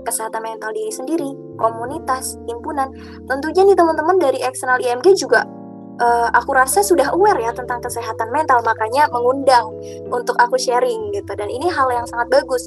Kesehatan 0.08 0.40
mental 0.40 0.72
diri 0.72 0.92
sendiri, 0.92 1.32
komunitas, 1.60 2.40
himpunan. 2.48 2.92
Tentunya 3.28 3.68
nih 3.68 3.76
teman-teman 3.76 4.16
dari 4.16 4.40
eksternal 4.40 4.80
IMG 4.80 5.20
juga 5.20 5.44
uh, 6.02 6.28
aku 6.34 6.54
rasa 6.54 6.82
sudah 6.86 7.14
aware 7.14 7.38
ya 7.42 7.52
tentang 7.54 7.82
kesehatan 7.82 8.30
mental, 8.30 8.62
makanya 8.66 9.10
mengundang 9.10 9.70
untuk 10.10 10.38
aku 10.38 10.58
sharing 10.58 11.14
gitu. 11.14 11.32
Dan 11.38 11.50
ini 11.50 11.70
hal 11.70 11.90
yang 11.90 12.06
sangat 12.06 12.30
bagus. 12.32 12.66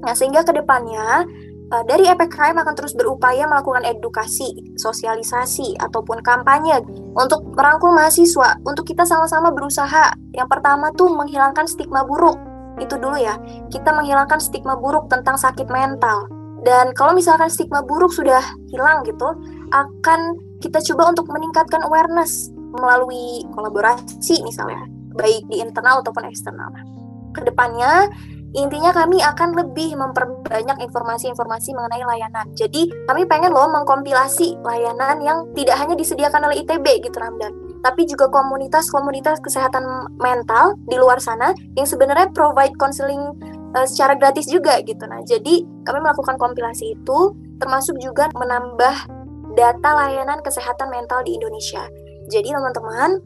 Nah, 0.00 0.16
sehingga 0.16 0.40
ke 0.44 0.56
depannya 0.56 1.28
uh, 1.72 1.84
dari 1.84 2.08
EPKM 2.08 2.56
akan 2.56 2.74
terus 2.76 2.92
berupaya 2.96 3.44
melakukan 3.44 3.84
edukasi, 3.84 4.52
sosialisasi, 4.76 5.76
ataupun 5.80 6.20
kampanye 6.24 6.80
untuk 7.16 7.44
merangkul 7.52 7.92
mahasiswa, 7.92 8.56
untuk 8.64 8.84
kita 8.88 9.04
sama-sama 9.04 9.52
berusaha. 9.52 10.12
Yang 10.32 10.48
pertama 10.48 10.92
tuh 10.96 11.12
menghilangkan 11.12 11.68
stigma 11.68 12.04
buruk. 12.04 12.36
Itu 12.80 12.96
dulu 12.96 13.20
ya, 13.20 13.36
kita 13.68 13.92
menghilangkan 13.92 14.40
stigma 14.40 14.76
buruk 14.78 15.12
tentang 15.12 15.36
sakit 15.36 15.68
mental. 15.68 16.28
Dan 16.60 16.92
kalau 16.92 17.16
misalkan 17.16 17.48
stigma 17.48 17.80
buruk 17.80 18.12
sudah 18.12 18.40
hilang 18.68 19.00
gitu, 19.08 19.32
akan 19.72 20.49
kita 20.60 20.78
coba 20.92 21.10
untuk 21.10 21.26
meningkatkan 21.32 21.82
awareness 21.88 22.52
melalui 22.76 23.42
kolaborasi 23.56 24.44
misalnya, 24.44 24.86
baik 25.16 25.42
di 25.50 25.58
internal 25.58 26.04
ataupun 26.04 26.28
eksternal. 26.28 26.70
Ke 27.34 27.42
depannya, 27.46 28.12
Intinya 28.50 28.90
kami 28.90 29.22
akan 29.22 29.54
lebih 29.54 29.94
memperbanyak 29.94 30.82
informasi-informasi 30.82 31.70
mengenai 31.70 32.02
layanan. 32.02 32.50
Jadi 32.58 32.90
kami 33.06 33.22
pengen 33.30 33.54
loh 33.54 33.70
mengkompilasi 33.70 34.58
layanan 34.66 35.22
yang 35.22 35.46
tidak 35.54 35.78
hanya 35.78 35.94
disediakan 35.94 36.50
oleh 36.50 36.66
ITB 36.66 37.06
gitu 37.06 37.14
Ramdan, 37.14 37.54
tapi 37.86 38.10
juga 38.10 38.26
komunitas-komunitas 38.26 39.38
kesehatan 39.38 39.86
mental 40.18 40.74
di 40.90 40.98
luar 40.98 41.22
sana 41.22 41.54
yang 41.78 41.86
sebenarnya 41.86 42.34
provide 42.34 42.74
counseling 42.74 43.22
uh, 43.78 43.86
secara 43.86 44.18
gratis 44.18 44.50
juga 44.50 44.82
gitu. 44.82 45.06
Nah, 45.06 45.22
jadi 45.22 45.62
kami 45.86 45.98
melakukan 46.02 46.34
kompilasi 46.34 46.98
itu 46.98 47.18
termasuk 47.62 48.02
juga 48.02 48.34
menambah 48.34 49.19
data 49.60 49.92
layanan 49.92 50.40
kesehatan 50.40 50.88
mental 50.88 51.20
di 51.20 51.36
Indonesia. 51.36 51.84
Jadi 52.32 52.48
teman-teman 52.48 53.20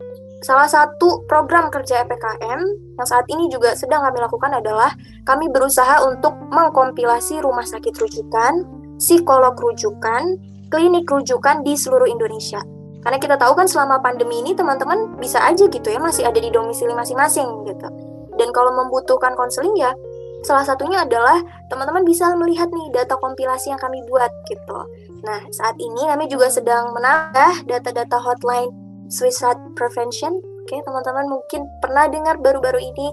Salah 0.45 0.68
satu 0.68 1.24
program 1.24 1.72
kerja 1.72 2.05
EPKM 2.05 2.61
yang 3.01 3.09
saat 3.09 3.24
ini 3.32 3.49
juga 3.49 3.72
sedang 3.72 4.05
kami 4.05 4.20
lakukan 4.20 4.53
adalah 4.53 4.93
kami 5.24 5.49
berusaha 5.49 6.05
untuk 6.05 6.37
mengkompilasi 6.53 7.41
rumah 7.41 7.64
sakit 7.64 7.97
rujukan, 7.97 8.61
psikolog 9.01 9.57
rujukan, 9.57 10.37
klinik 10.68 11.09
rujukan 11.09 11.64
di 11.64 11.72
seluruh 11.80 12.05
Indonesia. 12.05 12.61
Karena 13.01 13.16
kita 13.16 13.41
tahu 13.41 13.57
kan 13.57 13.64
selama 13.64 14.05
pandemi 14.05 14.45
ini 14.45 14.53
teman-teman 14.53 15.16
bisa 15.16 15.41
aja 15.41 15.64
gitu 15.64 15.89
ya 15.89 15.97
masih 15.97 16.28
ada 16.28 16.37
di 16.37 16.53
domisili 16.53 16.93
masing-masing 16.93 17.64
gitu. 17.64 17.89
Dan 18.37 18.53
kalau 18.53 18.76
membutuhkan 18.76 19.32
konseling 19.41 19.72
ya 19.80 19.97
salah 20.45 20.62
satunya 20.62 21.03
adalah 21.03 21.40
teman-teman 21.72 22.05
bisa 22.05 22.30
melihat 22.36 22.68
nih 22.70 22.92
data 22.92 23.16
kompilasi 23.18 23.72
yang 23.72 23.80
kami 23.80 24.05
buat 24.07 24.30
gitu. 24.47 24.78
Nah, 25.24 25.40
saat 25.51 25.74
ini 25.80 26.05
kami 26.05 26.28
juga 26.28 26.53
sedang 26.53 26.92
menambah 26.92 27.64
data-data 27.64 28.20
hotline 28.20 28.70
suicide 29.09 29.59
prevention. 29.74 30.38
Oke, 30.64 30.80
teman-teman 30.80 31.28
mungkin 31.28 31.68
pernah 31.80 32.09
dengar 32.09 32.40
baru-baru 32.40 32.80
ini 32.80 33.09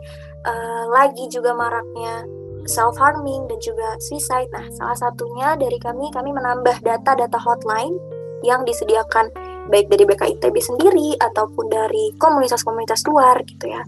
uh, 0.47 0.85
lagi 0.91 1.27
juga 1.27 1.51
maraknya 1.51 2.23
self 2.67 2.95
harming 2.99 3.47
dan 3.47 3.59
juga 3.63 3.95
suicide. 3.99 4.51
Nah, 4.51 4.67
salah 4.75 4.97
satunya 4.99 5.55
dari 5.55 5.79
kami 5.79 6.11
kami 6.13 6.35
menambah 6.35 6.83
data-data 6.83 7.39
hotline 7.39 7.95
yang 8.41 8.65
disediakan 8.65 9.29
baik 9.69 9.87
dari 9.87 10.03
BKITB 10.07 10.55
sendiri 10.57 11.13
ataupun 11.21 11.69
dari 11.69 12.11
komunitas-komunitas 12.17 13.05
luar 13.05 13.39
gitu 13.45 13.69
ya. 13.69 13.83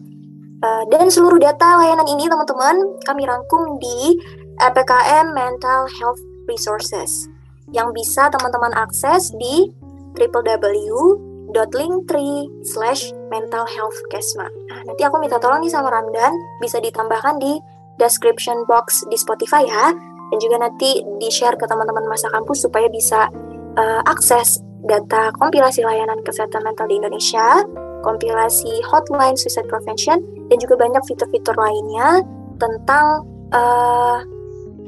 Uh, 0.64 0.88
dan 0.88 1.12
seluruh 1.12 1.44
data 1.44 1.76
layanan 1.76 2.08
ini 2.08 2.32
teman-teman 2.32 2.96
kami 3.04 3.28
rangkum 3.28 3.84
di 3.84 4.16
EPKM 4.64 5.36
Mental 5.36 5.92
Health 5.92 6.24
Resources 6.48 7.28
yang 7.76 7.92
bisa 7.92 8.32
teman-teman 8.32 8.72
akses 8.72 9.36
di 9.36 9.68
www 10.16 11.20
linktree 11.54 12.50
slash 12.66 13.14
mental 13.30 13.68
health 13.70 13.94
kesma. 14.10 14.50
Nah, 14.50 14.82
nanti 14.90 15.06
aku 15.06 15.22
minta 15.22 15.38
tolong 15.38 15.62
nih 15.62 15.70
sama 15.70 15.94
Ramdan, 15.94 16.34
bisa 16.58 16.82
ditambahkan 16.82 17.38
di 17.38 17.62
description 18.02 18.66
box 18.66 19.06
di 19.06 19.18
Spotify 19.20 19.62
ya, 19.62 19.94
dan 19.94 20.38
juga 20.42 20.58
nanti 20.66 21.06
di-share 21.22 21.54
ke 21.54 21.70
teman-teman 21.70 22.10
masa 22.10 22.26
kampus 22.34 22.66
supaya 22.66 22.90
bisa 22.90 23.30
uh, 23.78 24.02
akses 24.10 24.66
data 24.84 25.30
kompilasi 25.38 25.86
layanan 25.86 26.26
kesehatan 26.26 26.66
mental 26.66 26.90
di 26.90 26.98
Indonesia, 26.98 27.62
kompilasi 28.04 28.84
hotline 28.86 29.40
suicide 29.40 29.66
prevention, 29.72 30.22
dan 30.52 30.58
juga 30.60 30.76
banyak 30.78 31.02
fitur-fitur 31.08 31.56
lainnya 31.56 32.22
tentang 32.60 33.26
uh, 33.56 34.22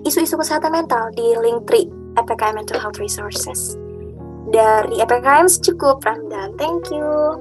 isu-isu 0.06 0.38
kesehatan 0.38 0.76
mental 0.76 1.10
di 1.18 1.34
Linktree 1.34 1.90
EPKM 2.20 2.56
Mental 2.60 2.78
Health 2.78 3.02
Resources 3.02 3.80
dari 4.54 5.02
EPKM 5.02 5.50
cukup 5.64 6.04
Ramdan. 6.06 6.54
Thank 6.60 6.94
you. 6.94 7.40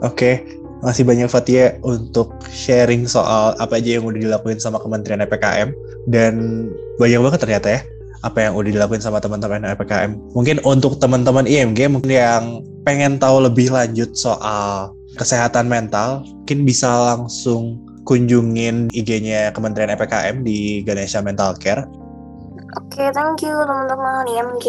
Oke, 0.00 0.14
okay. 0.14 0.34
Masih 0.78 1.02
banyak 1.02 1.26
Fatia 1.26 1.74
untuk 1.82 2.38
sharing 2.54 3.10
soal 3.10 3.50
apa 3.58 3.82
aja 3.82 3.98
yang 3.98 4.06
udah 4.06 4.22
dilakuin 4.22 4.62
sama 4.62 4.78
Kementerian 4.78 5.26
EPKM 5.26 5.74
dan 6.06 6.34
banyak 7.02 7.18
banget 7.18 7.40
ternyata 7.42 7.68
ya 7.74 7.80
apa 8.22 8.46
yang 8.46 8.54
udah 8.58 8.70
dilakuin 8.70 9.02
sama 9.02 9.18
teman-teman 9.18 9.66
EPKM. 9.74 10.34
Mungkin 10.34 10.62
untuk 10.62 11.02
teman-teman 11.02 11.46
IMG 11.46 11.86
mungkin 11.90 12.14
yang 12.14 12.44
pengen 12.82 13.18
tahu 13.18 13.46
lebih 13.46 13.74
lanjut 13.74 14.14
soal 14.14 14.94
kesehatan 15.18 15.66
mental, 15.66 16.22
mungkin 16.22 16.62
bisa 16.64 16.88
langsung 17.12 17.82
kunjungin 18.08 18.88
IG-nya 18.94 19.52
Kementerian 19.52 19.92
EPKM 19.92 20.46
di 20.46 20.80
Ganesha 20.86 21.20
Mental 21.20 21.52
Care. 21.58 21.84
Oke, 22.78 23.02
okay, 23.02 23.08
thank 23.12 23.42
you 23.44 23.52
teman-teman 23.52 24.24
IMG. 24.30 24.66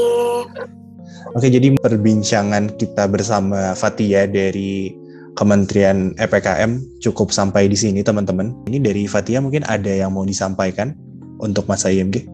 Oke, 1.38 1.47
jadi 1.47 1.78
perbincangan 1.78 2.76
kita 2.76 3.06
bersama 3.08 3.78
Fatia 3.78 4.26
dari 4.26 4.91
Kementerian 5.38 6.12
EPKM 6.20 7.00
cukup 7.00 7.32
sampai 7.32 7.72
di 7.72 7.78
sini 7.80 8.04
teman-teman. 8.04 8.52
Ini 8.68 8.84
dari 8.84 9.08
Fatia 9.08 9.39
mungkin 9.39 9.64
ada 9.70 9.88
yang 9.88 10.12
mau 10.12 10.28
disampaikan 10.28 10.91
untuk 11.39 11.64
masa 11.72 11.88
IMG? 11.88 12.28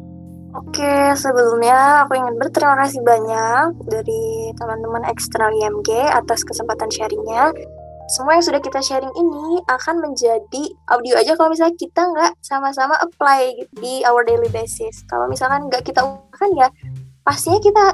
Oke, 0.55 1.13
sebelumnya 1.13 2.07
aku 2.07 2.17
ingin 2.17 2.35
berterima 2.39 2.79
kasih 2.81 3.03
banyak 3.03 3.75
dari 3.91 4.49
teman-teman 4.57 5.03
eksternal 5.11 5.51
IMG 5.53 5.91
atas 6.09 6.41
kesempatan 6.47 6.89
sharingnya. 6.89 7.53
Semua 8.05 8.37
yang 8.37 8.45
sudah 8.45 8.61
kita 8.61 8.79
sharing 8.85 9.09
ini 9.17 9.61
akan 9.65 10.05
menjadi 10.05 10.63
audio 10.93 11.17
aja 11.17 11.33
kalau 11.33 11.49
misalnya 11.49 11.73
kita 11.73 12.01
nggak 12.05 12.31
sama-sama 12.45 12.93
apply 13.01 13.65
di 13.81 14.05
our 14.05 14.21
daily 14.21 14.49
basis. 14.53 15.01
Kalau 15.09 15.25
misalkan 15.25 15.65
nggak 15.65 15.81
kita 15.89 16.05
ungkapkan 16.05 16.51
ya 16.53 16.67
pastinya 17.25 17.57
kita 17.57 17.85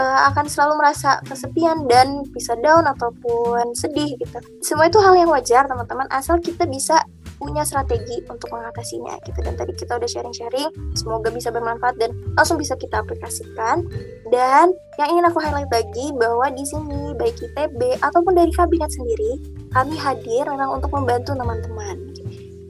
uh, 0.00 0.20
akan 0.32 0.48
selalu 0.48 0.80
merasa 0.80 1.20
kesepian 1.28 1.84
dan 1.84 2.24
bisa 2.32 2.56
down 2.64 2.88
ataupun 2.88 3.76
sedih 3.76 4.16
gitu. 4.16 4.38
Semua 4.64 4.88
itu 4.88 4.96
hal 5.04 5.12
yang 5.20 5.28
wajar 5.28 5.68
teman-teman 5.68 6.08
asal 6.08 6.40
kita 6.40 6.64
bisa 6.64 7.04
punya 7.42 7.66
strategi 7.66 8.22
untuk 8.30 8.46
mengatasinya 8.54 9.18
gitu 9.26 9.42
dan 9.42 9.58
tadi 9.58 9.74
kita 9.74 9.98
udah 9.98 10.06
sharing-sharing 10.06 10.70
semoga 10.94 11.34
bisa 11.34 11.50
bermanfaat 11.50 11.98
dan 11.98 12.14
langsung 12.38 12.54
bisa 12.54 12.78
kita 12.78 13.02
aplikasikan 13.02 13.82
dan 14.30 14.70
yang 15.02 15.18
ingin 15.18 15.26
aku 15.26 15.42
highlight 15.42 15.66
lagi 15.74 16.14
bahwa 16.14 16.46
di 16.54 16.62
sini 16.62 17.18
baik 17.18 17.34
ITB 17.42 17.98
ataupun 17.98 18.38
dari 18.38 18.54
kabinet 18.54 18.94
sendiri 18.94 19.42
kami 19.74 19.98
hadir 19.98 20.46
memang 20.46 20.78
untuk 20.78 20.94
membantu 20.94 21.34
teman-teman 21.34 21.98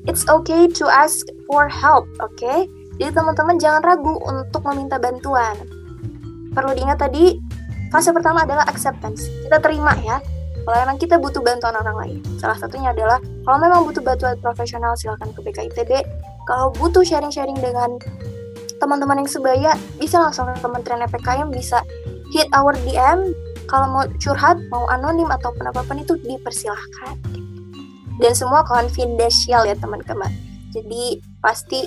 it's 0.08 0.24
okay 0.32 0.64
to 0.64 0.88
ask 0.88 1.28
for 1.44 1.68
help 1.68 2.08
oke 2.24 2.32
okay? 2.40 2.64
jadi 2.96 3.12
teman-teman 3.12 3.60
jangan 3.60 3.84
ragu 3.84 4.16
untuk 4.24 4.64
meminta 4.72 4.96
bantuan 4.96 5.54
perlu 6.56 6.72
diingat 6.72 6.96
tadi 6.96 7.36
fase 7.92 8.08
pertama 8.08 8.48
adalah 8.48 8.64
acceptance. 8.64 9.28
Kita 9.44 9.60
terima 9.60 9.92
ya. 10.00 10.16
Memang 10.62 10.96
kita 10.98 11.18
butuh 11.18 11.42
bantuan 11.42 11.74
orang 11.74 11.96
lain. 11.98 12.16
Salah 12.38 12.54
satunya 12.54 12.94
adalah 12.94 13.18
kalau 13.42 13.58
memang 13.58 13.82
butuh 13.86 14.02
bantuan 14.02 14.38
profesional 14.38 14.94
silakan 14.94 15.34
ke 15.34 15.40
BKITB. 15.42 15.90
Kalau 16.46 16.70
butuh 16.74 17.02
sharing-sharing 17.02 17.58
dengan 17.58 17.98
teman-teman 18.82 19.22
yang 19.22 19.30
sebaya 19.30 19.78
bisa 19.98 20.18
langsung 20.18 20.50
ke 20.50 20.58
Kementerian 20.58 21.06
EPKM 21.06 21.48
bisa 21.54 21.86
hit 22.34 22.50
our 22.50 22.74
DM 22.82 23.30
kalau 23.70 23.86
mau 23.86 24.04
curhat 24.18 24.58
mau 24.74 24.90
anonim 24.90 25.30
ataupun 25.30 25.70
apa 25.70 25.86
pun 25.86 26.02
itu 26.02 26.18
dipersilahkan 26.18 27.14
dan 28.18 28.32
semua 28.34 28.66
confidential 28.66 29.62
ya 29.62 29.78
teman-teman. 29.78 30.30
Jadi 30.74 31.22
pasti 31.38 31.86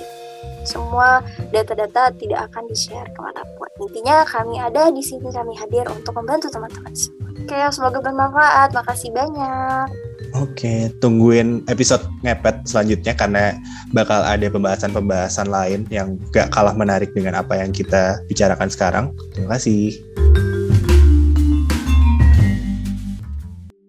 semua 0.66 1.22
data-data 1.50 2.10
tidak 2.16 2.50
akan 2.50 2.64
di-share 2.70 3.08
ke 3.12 3.20
mana 3.20 3.42
pun. 3.56 3.68
Intinya 3.86 4.22
kami 4.26 4.58
ada 4.58 4.90
di 4.90 5.02
sini, 5.02 5.30
kami 5.30 5.54
hadir 5.58 5.86
untuk 5.90 6.14
membantu 6.16 6.50
teman-teman 6.50 6.94
semua. 6.94 7.25
Oke, 7.46 7.62
semoga 7.70 8.02
bermanfaat. 8.02 8.74
Makasih 8.74 9.14
banyak. 9.14 9.86
Oke, 10.34 10.90
tungguin 10.98 11.62
episode 11.70 12.02
ngepet 12.26 12.66
selanjutnya 12.66 13.14
karena 13.14 13.54
bakal 13.94 14.26
ada 14.26 14.50
pembahasan-pembahasan 14.50 15.46
lain 15.46 15.86
yang 15.94 16.18
gak 16.34 16.50
kalah 16.50 16.74
menarik 16.74 17.14
dengan 17.14 17.38
apa 17.38 17.54
yang 17.54 17.70
kita 17.70 18.18
bicarakan 18.26 18.66
sekarang. 18.66 19.14
Terima 19.30 19.54
kasih. 19.54 19.94